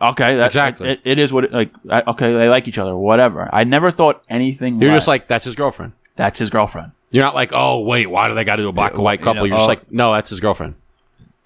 okay, 0.00 0.36
that, 0.36 0.46
Exactly. 0.46 0.90
It, 0.90 1.00
it 1.04 1.18
is 1.18 1.32
what 1.32 1.44
it, 1.44 1.52
like. 1.52 1.70
I, 1.90 2.02
okay, 2.08 2.32
they 2.32 2.48
like 2.48 2.68
each 2.68 2.78
other, 2.78 2.94
whatever. 2.96 3.48
I 3.52 3.64
never 3.64 3.90
thought 3.90 4.22
anything. 4.28 4.80
You're 4.80 4.90
less. 4.92 4.98
just 4.98 5.08
like 5.08 5.26
that's 5.26 5.44
his 5.44 5.54
girlfriend. 5.56 5.94
that's 6.16 6.38
his 6.38 6.50
girlfriend. 6.50 6.92
You're 7.10 7.24
not 7.24 7.34
like, 7.34 7.50
oh 7.52 7.80
wait, 7.80 8.06
why 8.06 8.28
do 8.28 8.34
they 8.34 8.44
got 8.44 8.56
to 8.56 8.62
do 8.62 8.68
a 8.68 8.72
black 8.72 8.94
and 8.94 9.02
white 9.02 9.18
you 9.20 9.24
couple? 9.24 9.40
know, 9.42 9.44
You're 9.46 9.56
just 9.56 9.64
oh. 9.64 9.68
like, 9.68 9.90
no, 9.90 10.12
that's 10.12 10.30
his 10.30 10.38
girlfriend. 10.40 10.74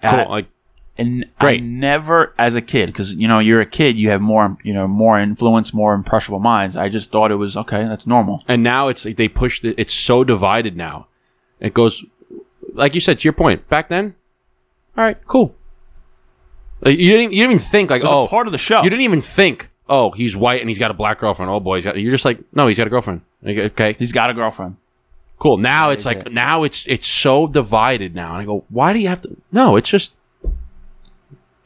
Cool. 0.03 0.19
I- 0.19 0.23
like, 0.25 0.47
and 0.97 1.25
Great. 1.39 1.61
I 1.61 1.65
never, 1.65 2.33
as 2.37 2.55
a 2.55 2.61
kid, 2.61 2.85
because 2.85 3.13
you 3.13 3.27
know 3.27 3.39
you're 3.39 3.59
a 3.59 3.65
kid, 3.65 3.97
you 3.97 4.11
have 4.11 4.21
more, 4.21 4.57
you 4.63 4.73
know, 4.73 4.87
more 4.87 5.19
influence, 5.19 5.73
more 5.73 5.93
impressionable 5.93 6.39
minds. 6.39 6.77
I 6.77 6.87
just 6.87 7.11
thought 7.11 7.31
it 7.31 7.35
was 7.35 7.57
okay. 7.57 7.83
That's 7.83 8.07
normal. 8.07 8.39
And 8.47 8.63
now 8.63 8.87
it's 8.87 9.03
like 9.03 9.17
they 9.17 9.27
push 9.27 9.59
the, 9.61 9.73
it's 9.77 9.93
so 9.93 10.23
divided 10.23 10.77
now. 10.77 11.07
It 11.59 11.73
goes, 11.73 12.05
like 12.75 12.93
you 12.95 13.01
said, 13.01 13.19
to 13.19 13.23
your 13.23 13.33
point, 13.33 13.67
back 13.69 13.89
then, 13.89 14.15
all 14.97 15.03
right, 15.03 15.17
cool. 15.27 15.55
Like, 16.81 16.97
you, 16.99 17.09
didn't, 17.11 17.21
even- 17.23 17.31
you 17.33 17.43
didn't 17.43 17.51
even 17.53 17.65
think, 17.65 17.89
like, 17.89 18.01
It 18.01 18.05
was 18.05 18.11
a 18.11 18.15
oh, 18.15 18.27
part 18.27 18.47
of 18.47 18.51
the 18.51 18.57
show. 18.59 18.83
You 18.83 18.89
didn't 18.89 19.01
even 19.03 19.21
think, 19.21 19.69
oh, 19.89 20.11
he's 20.11 20.35
white 20.37 20.61
and 20.61 20.69
he's 20.69 20.79
got 20.79 20.91
a 20.91 20.93
black 20.93 21.19
girlfriend. 21.19 21.49
Oh, 21.51 21.59
boy, 21.59 21.75
he's 21.75 21.85
got, 21.85 21.99
you're 21.99 22.11
just 22.11 22.25
like, 22.25 22.39
no, 22.53 22.67
he's 22.67 22.77
got 22.77 22.87
a 22.87 22.89
girlfriend. 22.89 23.21
Like, 23.41 23.57
okay, 23.57 23.93
He's 23.97 24.11
got 24.11 24.29
a 24.29 24.33
girlfriend. 24.33 24.77
cool. 25.37 25.57
Now 25.57 25.89
it's 25.91 26.05
like, 26.05 26.19
okay. 26.19 26.33
now 26.33 26.63
it's 26.63 26.87
it's 26.87 27.07
so 27.07 27.47
divided 27.47 28.15
now. 28.15 28.33
And 28.33 28.41
I 28.41 28.45
go, 28.45 28.65
why 28.69 28.91
do 28.93 28.99
you 28.99 29.07
have 29.07 29.21
to? 29.21 29.35
No, 29.51 29.75
it's 29.75 29.89
just, 29.89 30.13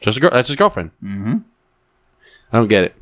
just 0.00 0.16
a 0.18 0.20
girl. 0.20 0.30
That's 0.30 0.48
his 0.48 0.56
girlfriend. 0.56 0.90
Mm-hmm. 1.02 1.38
I 2.52 2.56
don't 2.56 2.68
get 2.68 2.84
it. 2.84 2.94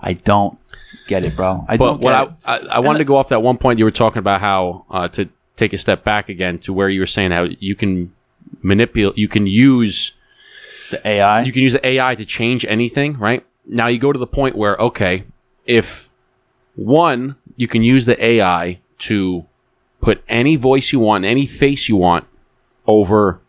I 0.00 0.12
don't 0.14 0.58
get 1.06 1.24
it, 1.24 1.34
bro. 1.36 1.64
I 1.68 1.76
But 1.76 1.86
don't 1.86 2.00
what 2.00 2.10
get 2.36 2.48
I, 2.48 2.56
it. 2.56 2.66
I, 2.70 2.76
I 2.76 2.78
wanted 2.80 2.98
to 2.98 3.04
go 3.04 3.16
off 3.16 3.28
that 3.28 3.42
one 3.42 3.58
point 3.58 3.78
you 3.78 3.84
were 3.84 3.90
talking 3.90 4.18
about 4.18 4.40
how 4.40 4.86
uh, 4.90 5.08
to 5.08 5.28
take 5.56 5.72
a 5.72 5.78
step 5.78 6.04
back 6.04 6.28
again 6.28 6.58
to 6.58 6.72
where 6.72 6.88
you 6.88 7.00
were 7.00 7.06
saying 7.06 7.30
how 7.30 7.44
you 7.44 7.74
can 7.74 8.12
manipulate, 8.62 9.18
you 9.18 9.28
can 9.28 9.46
use 9.46 10.12
the 10.90 11.06
AI. 11.06 11.42
you 11.42 11.52
can 11.52 11.62
use 11.62 11.72
the 11.72 11.86
AI 11.86 12.14
to 12.14 12.24
change 12.24 12.64
anything, 12.66 13.18
right? 13.18 13.44
Now 13.66 13.86
you 13.86 13.98
go 13.98 14.12
to 14.12 14.18
the 14.18 14.26
point 14.26 14.56
where 14.56 14.76
okay, 14.76 15.24
if 15.66 16.10
one 16.76 17.36
you 17.56 17.68
can 17.68 17.82
use 17.82 18.06
the 18.06 18.22
AI 18.22 18.80
to 18.98 19.46
put 20.00 20.22
any 20.28 20.56
voice 20.56 20.92
you 20.92 21.00
want, 21.00 21.24
any 21.24 21.46
face 21.46 21.88
you 21.88 21.96
want 21.96 22.26
over 22.86 23.40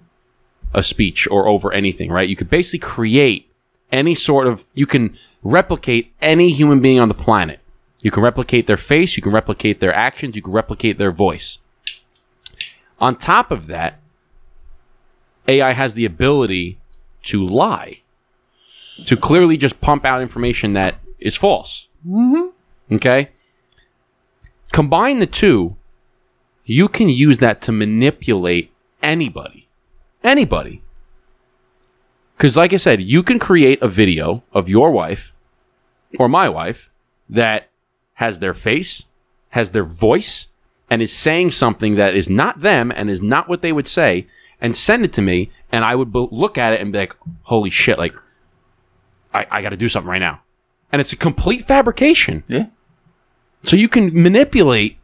a 0.74 0.84
speech 0.84 1.28
or 1.30 1.48
over 1.48 1.74
anything, 1.74 2.12
right? 2.12 2.30
You 2.30 2.36
could 2.36 2.50
basically 2.50 2.80
create 2.80 3.50
any 3.92 4.16
sort 4.16 4.48
of 4.48 4.66
you 4.74 4.86
can 4.86 5.18
replicate 5.44 6.14
any 6.22 6.52
human 6.52 6.82
being 6.82 7.00
on 7.00 7.08
the 7.08 7.14
planet. 7.14 7.60
You 8.02 8.12
can 8.12 8.24
replicate 8.24 8.68
their 8.68 8.78
face, 8.78 9.18
you 9.18 9.24
can 9.24 9.32
replicate 9.32 9.80
their 9.80 9.94
actions, 9.94 10.36
you 10.36 10.42
can 10.42 10.54
replicate 10.54 10.98
their 10.98 11.12
voice. 11.12 11.60
On 13.00 13.16
top 13.16 13.52
of 13.52 13.68
that, 13.68 14.00
AI 15.48 15.74
has 15.74 15.94
the 15.94 16.06
ability 16.06 16.80
to 17.24 17.46
lie, 17.46 17.94
to 19.06 19.18
clearly 19.18 19.58
just 19.58 19.82
pump 19.82 20.06
out 20.06 20.22
information 20.22 20.74
that 20.74 20.96
is 21.20 21.36
false. 21.36 21.88
Mm-hmm. 22.08 22.96
Okay? 22.96 23.30
Combine 24.72 25.20
the 25.20 25.28
two, 25.28 25.76
you 26.64 26.88
can 26.88 27.10
use 27.10 27.40
that 27.40 27.62
to 27.62 27.72
manipulate 27.72 28.72
anybody. 29.02 29.68
Anybody. 30.24 30.82
Because, 32.36 32.58
like 32.58 32.74
I 32.74 32.78
said, 32.78 33.02
you 33.02 33.24
can 33.24 33.40
create 33.40 33.82
a 33.82 33.88
video 33.88 34.44
of 34.52 34.68
your 34.68 34.92
wife 34.92 35.34
or 36.20 36.28
my 36.28 36.50
wife 36.50 36.90
that 37.30 37.70
has 38.16 38.40
their 38.40 38.54
face, 38.54 39.06
has 39.50 39.72
their 39.72 39.84
voice, 39.84 40.48
and 40.90 41.02
is 41.02 41.12
saying 41.14 41.52
something 41.52 41.96
that 41.96 42.16
is 42.16 42.30
not 42.30 42.62
them 42.62 42.92
and 42.96 43.10
is 43.10 43.22
not 43.22 43.48
what 43.50 43.62
they 43.62 43.72
would 43.72 43.88
say, 43.88 44.28
and 44.62 44.76
send 44.76 45.04
it 45.04 45.14
to 45.14 45.22
me, 45.22 45.50
and 45.72 45.84
I 45.84 45.96
would 45.96 46.12
bo- 46.12 46.30
look 46.32 46.58
at 46.58 46.74
it 46.74 46.82
and 46.82 46.92
be 46.92 47.00
like, 47.00 47.16
holy 47.44 47.70
shit, 47.70 47.98
like, 47.98 48.14
I, 49.34 49.46
I 49.52 49.62
got 49.62 49.70
to 49.70 49.78
do 49.78 49.90
something 49.90 50.10
right 50.10 50.20
now. 50.20 50.42
And 50.92 51.00
it's 51.00 51.12
a 51.14 51.18
complete 51.18 51.64
fabrication. 51.64 52.44
yeah. 52.48 52.68
So 53.64 53.76
you 53.76 53.90
can 53.90 54.22
manipulate 54.22 54.98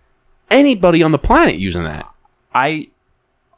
anybody 0.51 1.01
on 1.01 1.11
the 1.11 1.17
planet 1.17 1.55
using 1.55 1.83
that. 1.83 2.07
I 2.53 2.87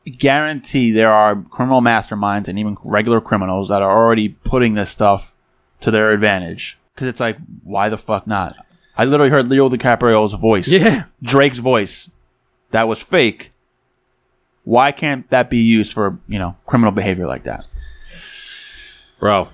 guarantee 0.06 0.92
there 0.92 1.12
are 1.12 1.36
criminal 1.36 1.82
masterminds 1.82 2.48
and 2.48 2.58
even 2.58 2.78
regular 2.86 3.20
criminals 3.22 3.70
that 3.70 3.82
are 3.82 3.98
already 3.98 4.30
putting 4.30 4.74
this 4.76 4.90
stuff 4.90 5.34
to 5.82 5.92
their 5.92 6.12
advantage. 6.12 6.78
Because 6.96 7.10
it's 7.10 7.20
like, 7.20 7.38
why 7.64 7.90
the 7.90 7.98
fuck 7.98 8.26
not? 8.28 8.56
I 8.98 9.06
literally 9.06 9.32
heard 9.32 9.48
Leo 9.50 9.70
DiCaprio's 9.70 10.34
voice. 10.34 10.72
Yeah. 10.72 11.06
Drake's 11.22 11.58
voice. 11.58 12.10
That 12.74 12.88
was 12.88 13.04
fake. 13.04 13.52
Why 14.64 14.92
can't 14.92 15.30
that 15.30 15.50
be 15.50 15.60
used 15.60 15.94
for, 15.94 16.20
you 16.28 16.40
know, 16.40 16.58
criminal 16.66 16.92
behavior 16.92 17.28
like 17.28 17.44
that? 17.44 17.68
Bro, 19.20 19.50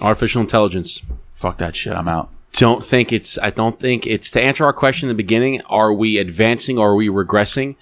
artificial 0.00 0.40
intelligence. 0.40 0.98
Fuck 1.34 1.58
that 1.58 1.74
shit. 1.74 1.92
I'm 1.92 2.06
out. 2.06 2.30
don't 2.52 2.84
think 2.84 3.12
it's 3.12 3.36
I 3.38 3.50
don't 3.50 3.80
think 3.80 4.06
it's 4.06 4.30
to 4.30 4.42
answer 4.42 4.64
our 4.64 4.72
question 4.72 5.08
in 5.08 5.16
the 5.16 5.22
beginning, 5.22 5.60
are 5.62 5.92
we 5.92 6.18
advancing 6.18 6.78
or 6.78 6.90
are 6.90 6.94
we 6.94 7.08
regressing? 7.08 7.74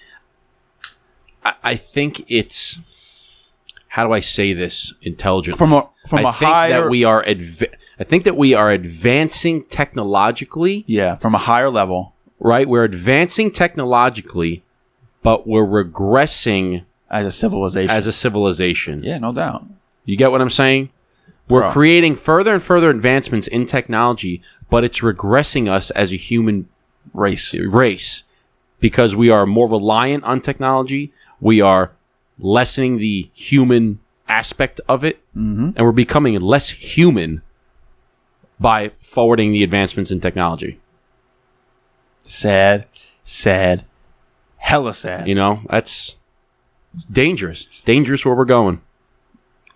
I, 1.44 1.54
I 1.62 1.76
think 1.76 2.24
it's 2.26 2.80
how 3.88 4.06
do 4.06 4.14
I 4.14 4.20
say 4.20 4.54
this 4.54 4.94
intelligently? 5.02 5.58
From 5.58 5.74
a 5.74 5.90
from 6.08 6.24
I 6.24 6.30
a 6.30 6.32
think 6.32 6.50
higher 6.52 6.82
that 6.84 6.90
we 6.90 7.04
are 7.04 7.22
adv- 7.26 7.74
I 8.00 8.04
think 8.04 8.24
that 8.24 8.36
we 8.38 8.54
are 8.54 8.70
advancing 8.70 9.64
technologically, 9.66 10.84
yeah, 10.86 11.16
from 11.16 11.34
a 11.34 11.38
higher 11.38 11.68
level 11.68 12.11
right? 12.42 12.68
We're 12.68 12.84
advancing 12.84 13.50
technologically, 13.50 14.62
but 15.22 15.46
we're 15.46 15.64
regressing 15.64 16.84
as 17.08 17.24
a 17.24 17.30
civilization. 17.30 17.90
as 17.90 18.06
a 18.06 18.12
civilization. 18.12 19.02
yeah, 19.02 19.18
no 19.18 19.32
doubt. 19.32 19.64
You 20.04 20.16
get 20.16 20.30
what 20.30 20.40
I'm 20.40 20.50
saying? 20.50 20.90
We're 21.48 21.60
Bro. 21.60 21.70
creating 21.70 22.16
further 22.16 22.54
and 22.54 22.62
further 22.62 22.90
advancements 22.90 23.46
in 23.46 23.66
technology, 23.66 24.42
but 24.70 24.84
it's 24.84 25.00
regressing 25.00 25.68
us 25.68 25.90
as 25.90 26.12
a 26.12 26.16
human 26.16 26.68
Race. 27.14 27.54
race 27.54 28.24
because 28.80 29.14
we 29.14 29.28
are 29.28 29.44
more 29.46 29.68
reliant 29.68 30.24
on 30.24 30.40
technology. 30.40 31.12
We 31.40 31.60
are 31.60 31.92
lessening 32.38 32.98
the 32.98 33.28
human 33.34 34.00
aspect 34.28 34.80
of 34.88 35.04
it, 35.04 35.20
mm-hmm. 35.36 35.70
and 35.76 35.78
we're 35.78 35.92
becoming 35.92 36.40
less 36.40 36.70
human 36.70 37.42
by 38.58 38.92
forwarding 39.00 39.52
the 39.52 39.62
advancements 39.62 40.10
in 40.10 40.20
technology. 40.20 40.80
Sad, 42.22 42.86
sad, 43.24 43.84
hella 44.56 44.94
sad. 44.94 45.28
You 45.28 45.34
know, 45.34 45.60
that's 45.68 46.16
it's 46.94 47.04
dangerous. 47.04 47.66
It's 47.66 47.80
dangerous 47.80 48.24
where 48.24 48.34
we're 48.34 48.44
going. 48.44 48.80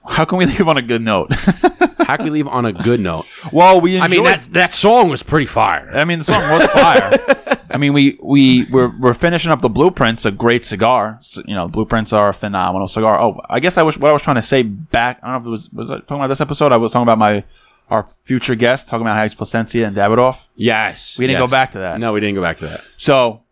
How 0.08 0.24
can 0.24 0.38
we 0.38 0.46
leave 0.46 0.68
on 0.68 0.76
a 0.76 0.82
good 0.82 1.02
note? 1.02 1.32
How 2.06 2.16
can 2.16 2.24
we 2.26 2.30
leave 2.30 2.46
on 2.46 2.64
a 2.64 2.72
good 2.72 3.00
note? 3.00 3.26
well, 3.52 3.80
we 3.80 3.98
I 3.98 4.06
mean, 4.06 4.22
that 4.24 4.42
that 4.52 4.72
song 4.72 5.08
was 5.08 5.22
pretty 5.22 5.46
fire. 5.46 5.90
I 5.92 6.04
mean, 6.04 6.18
the 6.18 6.24
song 6.24 6.40
was 6.40 6.66
fire. 6.70 7.58
I 7.70 7.78
mean, 7.78 7.92
we 7.92 8.16
we 8.22 8.64
we're, 8.66 8.96
we're 8.98 9.14
finishing 9.14 9.50
up 9.50 9.60
the 9.60 9.68
Blueprints, 9.68 10.24
a 10.24 10.30
great 10.30 10.64
cigar. 10.64 11.18
So, 11.22 11.42
you 11.46 11.54
know, 11.54 11.66
Blueprints 11.66 12.12
are 12.12 12.28
a 12.28 12.34
phenomenal 12.34 12.86
cigar. 12.86 13.20
Oh, 13.20 13.40
I 13.50 13.58
guess 13.58 13.76
I 13.76 13.82
was 13.82 13.98
what 13.98 14.08
I 14.08 14.12
was 14.12 14.22
trying 14.22 14.36
to 14.36 14.42
say 14.42 14.62
back. 14.62 15.18
I 15.22 15.32
don't 15.32 15.34
know 15.34 15.40
if 15.40 15.46
it 15.46 15.50
was 15.50 15.72
was 15.72 15.90
I 15.90 15.98
talking 15.98 16.18
about 16.18 16.28
this 16.28 16.40
episode. 16.40 16.70
I 16.70 16.76
was 16.76 16.92
talking 16.92 17.02
about 17.02 17.18
my 17.18 17.42
our 17.90 18.08
future 18.24 18.54
guest, 18.54 18.88
talking 18.88 19.06
about 19.06 19.16
how 19.16 19.22
he's 19.22 19.34
Plasencia 19.34 19.86
and 19.86 19.96
Davidoff. 19.96 20.48
Yes, 20.56 21.18
We 21.18 21.26
didn't 21.26 21.40
yes. 21.40 21.48
go 21.48 21.50
back 21.50 21.72
to 21.72 21.78
that. 21.78 22.00
No, 22.00 22.12
we 22.12 22.20
didn't 22.20 22.34
go 22.34 22.42
back 22.42 22.56
to 22.58 22.66
that. 22.66 22.84
So, 22.96 23.42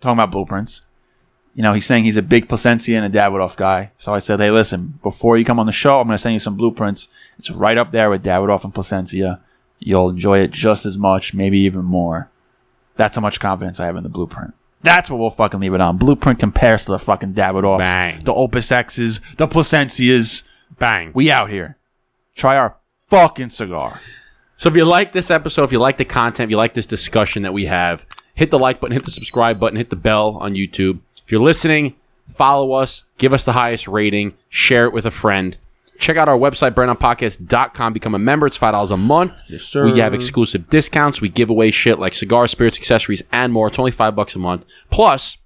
talking 0.00 0.14
about 0.18 0.30
Blueprints, 0.30 0.82
you 1.54 1.62
know, 1.62 1.72
he's 1.72 1.86
saying 1.86 2.04
he's 2.04 2.16
a 2.16 2.22
big 2.22 2.48
Plasencia 2.48 2.96
and 3.00 3.06
a 3.14 3.18
Davidoff 3.18 3.56
guy. 3.56 3.92
So 3.96 4.14
I 4.14 4.18
said, 4.18 4.40
hey, 4.40 4.50
listen, 4.50 4.98
before 5.02 5.38
you 5.38 5.44
come 5.44 5.58
on 5.58 5.66
the 5.66 5.72
show, 5.72 6.00
I'm 6.00 6.06
going 6.06 6.14
to 6.14 6.18
send 6.18 6.34
you 6.34 6.38
some 6.40 6.56
Blueprints. 6.56 7.08
It's 7.38 7.50
right 7.50 7.78
up 7.78 7.92
there 7.92 8.10
with 8.10 8.22
Davidoff 8.22 8.64
and 8.64 8.74
Plasencia. 8.74 9.40
You'll 9.78 10.10
enjoy 10.10 10.40
it 10.40 10.50
just 10.50 10.84
as 10.84 10.98
much, 10.98 11.32
maybe 11.34 11.58
even 11.60 11.82
more. 11.84 12.30
That's 12.96 13.16
how 13.16 13.22
much 13.22 13.40
confidence 13.40 13.80
I 13.80 13.86
have 13.86 13.96
in 13.96 14.02
the 14.02 14.08
Blueprint. 14.10 14.54
That's 14.82 15.10
what 15.10 15.18
we'll 15.18 15.30
fucking 15.30 15.60
leave 15.60 15.74
it 15.74 15.80
on. 15.80 15.96
Blueprint 15.96 16.38
compares 16.38 16.84
to 16.84 16.92
the 16.92 16.98
fucking 16.98 17.34
Davidoffs, 17.34 17.78
Bang. 17.78 18.20
the 18.20 18.34
Opus 18.34 18.70
X's, 18.70 19.20
the 19.36 19.48
Plasencias. 19.48 20.46
Bang. 20.78 21.10
We 21.14 21.30
out 21.30 21.48
here. 21.50 21.76
Try 22.34 22.56
our 22.56 22.76
fucking 23.08 23.50
cigar. 23.50 24.00
So 24.56 24.68
if 24.68 24.76
you 24.76 24.84
like 24.84 25.12
this 25.12 25.30
episode, 25.30 25.64
if 25.64 25.72
you 25.72 25.78
like 25.78 25.98
the 25.98 26.04
content, 26.04 26.46
if 26.46 26.50
you 26.50 26.56
like 26.56 26.74
this 26.74 26.86
discussion 26.86 27.42
that 27.42 27.52
we 27.52 27.66
have, 27.66 28.06
hit 28.34 28.50
the 28.50 28.58
like 28.58 28.80
button, 28.80 28.94
hit 28.94 29.04
the 29.04 29.10
subscribe 29.10 29.60
button, 29.60 29.76
hit 29.76 29.90
the 29.90 29.96
bell 29.96 30.38
on 30.40 30.54
YouTube. 30.54 31.00
If 31.24 31.30
you're 31.30 31.40
listening, 31.40 31.94
follow 32.28 32.72
us, 32.72 33.04
give 33.18 33.32
us 33.32 33.44
the 33.44 33.52
highest 33.52 33.86
rating, 33.86 34.34
share 34.48 34.86
it 34.86 34.92
with 34.92 35.06
a 35.06 35.10
friend. 35.10 35.58
Check 35.98 36.18
out 36.18 36.28
our 36.28 36.36
website, 36.36 36.72
burndownpodcast.com. 36.72 37.94
Become 37.94 38.14
a 38.14 38.18
member. 38.18 38.46
It's 38.46 38.58
$5 38.58 38.90
a 38.90 38.96
month. 38.98 39.32
Yes, 39.48 39.62
sir. 39.62 39.90
We 39.90 39.98
have 40.00 40.12
exclusive 40.12 40.68
discounts. 40.68 41.22
We 41.22 41.30
give 41.30 41.48
away 41.48 41.70
shit 41.70 41.98
like 41.98 42.14
cigar, 42.14 42.46
spirits, 42.48 42.76
accessories, 42.76 43.22
and 43.32 43.50
more. 43.50 43.68
It's 43.68 43.78
only 43.78 43.92
5 43.92 44.14
bucks 44.14 44.36
a 44.36 44.38
month. 44.38 44.66
Plus, 44.90 45.38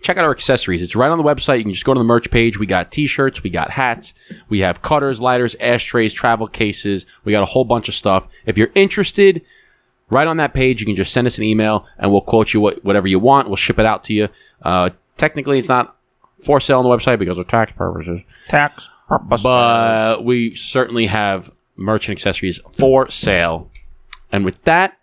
check 0.00 0.16
out 0.16 0.24
our 0.24 0.30
accessories. 0.30 0.82
It's 0.82 0.94
right 0.96 1.10
on 1.10 1.18
the 1.18 1.24
website. 1.24 1.58
You 1.58 1.64
can 1.64 1.72
just 1.72 1.84
go 1.84 1.94
to 1.94 1.98
the 1.98 2.04
merch 2.04 2.30
page. 2.30 2.58
We 2.58 2.66
got 2.66 2.90
t-shirts, 2.92 3.42
we 3.42 3.50
got 3.50 3.70
hats, 3.70 4.14
we 4.48 4.60
have 4.60 4.82
cutters, 4.82 5.20
lighters, 5.20 5.56
ashtrays, 5.60 6.12
travel 6.12 6.46
cases. 6.46 7.06
We 7.24 7.32
got 7.32 7.42
a 7.42 7.46
whole 7.46 7.64
bunch 7.64 7.88
of 7.88 7.94
stuff. 7.94 8.28
If 8.46 8.56
you're 8.56 8.70
interested, 8.74 9.42
right 10.10 10.26
on 10.26 10.36
that 10.38 10.54
page, 10.54 10.80
you 10.80 10.86
can 10.86 10.96
just 10.96 11.12
send 11.12 11.26
us 11.26 11.36
an 11.38 11.44
email 11.44 11.86
and 11.98 12.10
we'll 12.12 12.20
quote 12.20 12.54
you 12.54 12.60
what, 12.60 12.84
whatever 12.84 13.08
you 13.08 13.18
want. 13.18 13.48
We'll 13.48 13.56
ship 13.56 13.78
it 13.78 13.86
out 13.86 14.04
to 14.04 14.14
you. 14.14 14.28
Uh, 14.62 14.90
technically, 15.16 15.58
it's 15.58 15.68
not 15.68 15.96
for 16.44 16.60
sale 16.60 16.78
on 16.78 16.84
the 16.84 16.90
website 16.90 17.18
because 17.18 17.36
of 17.38 17.48
tax 17.48 17.72
purposes, 17.72 18.20
Tax 18.48 18.88
purposes. 19.08 19.42
but 19.42 20.24
we 20.24 20.54
certainly 20.54 21.06
have 21.06 21.50
merch 21.76 22.08
and 22.08 22.16
accessories 22.16 22.60
for 22.72 23.10
sale. 23.10 23.70
And 24.30 24.44
with 24.44 24.62
that, 24.64 24.96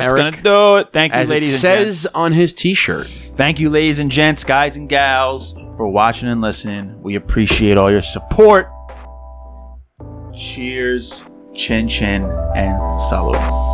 that's 0.00 0.12
Eric, 0.12 0.34
gonna 0.34 0.42
do 0.42 0.76
it. 0.76 0.92
Thank 0.92 1.14
you, 1.14 1.20
as 1.20 1.30
ladies. 1.30 1.54
It 1.54 1.58
says 1.58 1.78
and 1.78 1.86
gents. 1.86 2.06
on 2.14 2.32
his 2.32 2.52
T-shirt. 2.52 3.06
Thank 3.06 3.60
you, 3.60 3.70
ladies 3.70 3.98
and 3.98 4.10
gents, 4.10 4.44
guys 4.44 4.76
and 4.76 4.88
gals, 4.88 5.52
for 5.76 5.88
watching 5.88 6.28
and 6.28 6.40
listening. 6.40 7.00
We 7.02 7.16
appreciate 7.16 7.76
all 7.76 7.90
your 7.90 8.02
support. 8.02 8.70
Cheers, 10.34 11.24
chin 11.54 11.88
chin, 11.88 12.22
and 12.54 12.78
salud. 12.98 13.65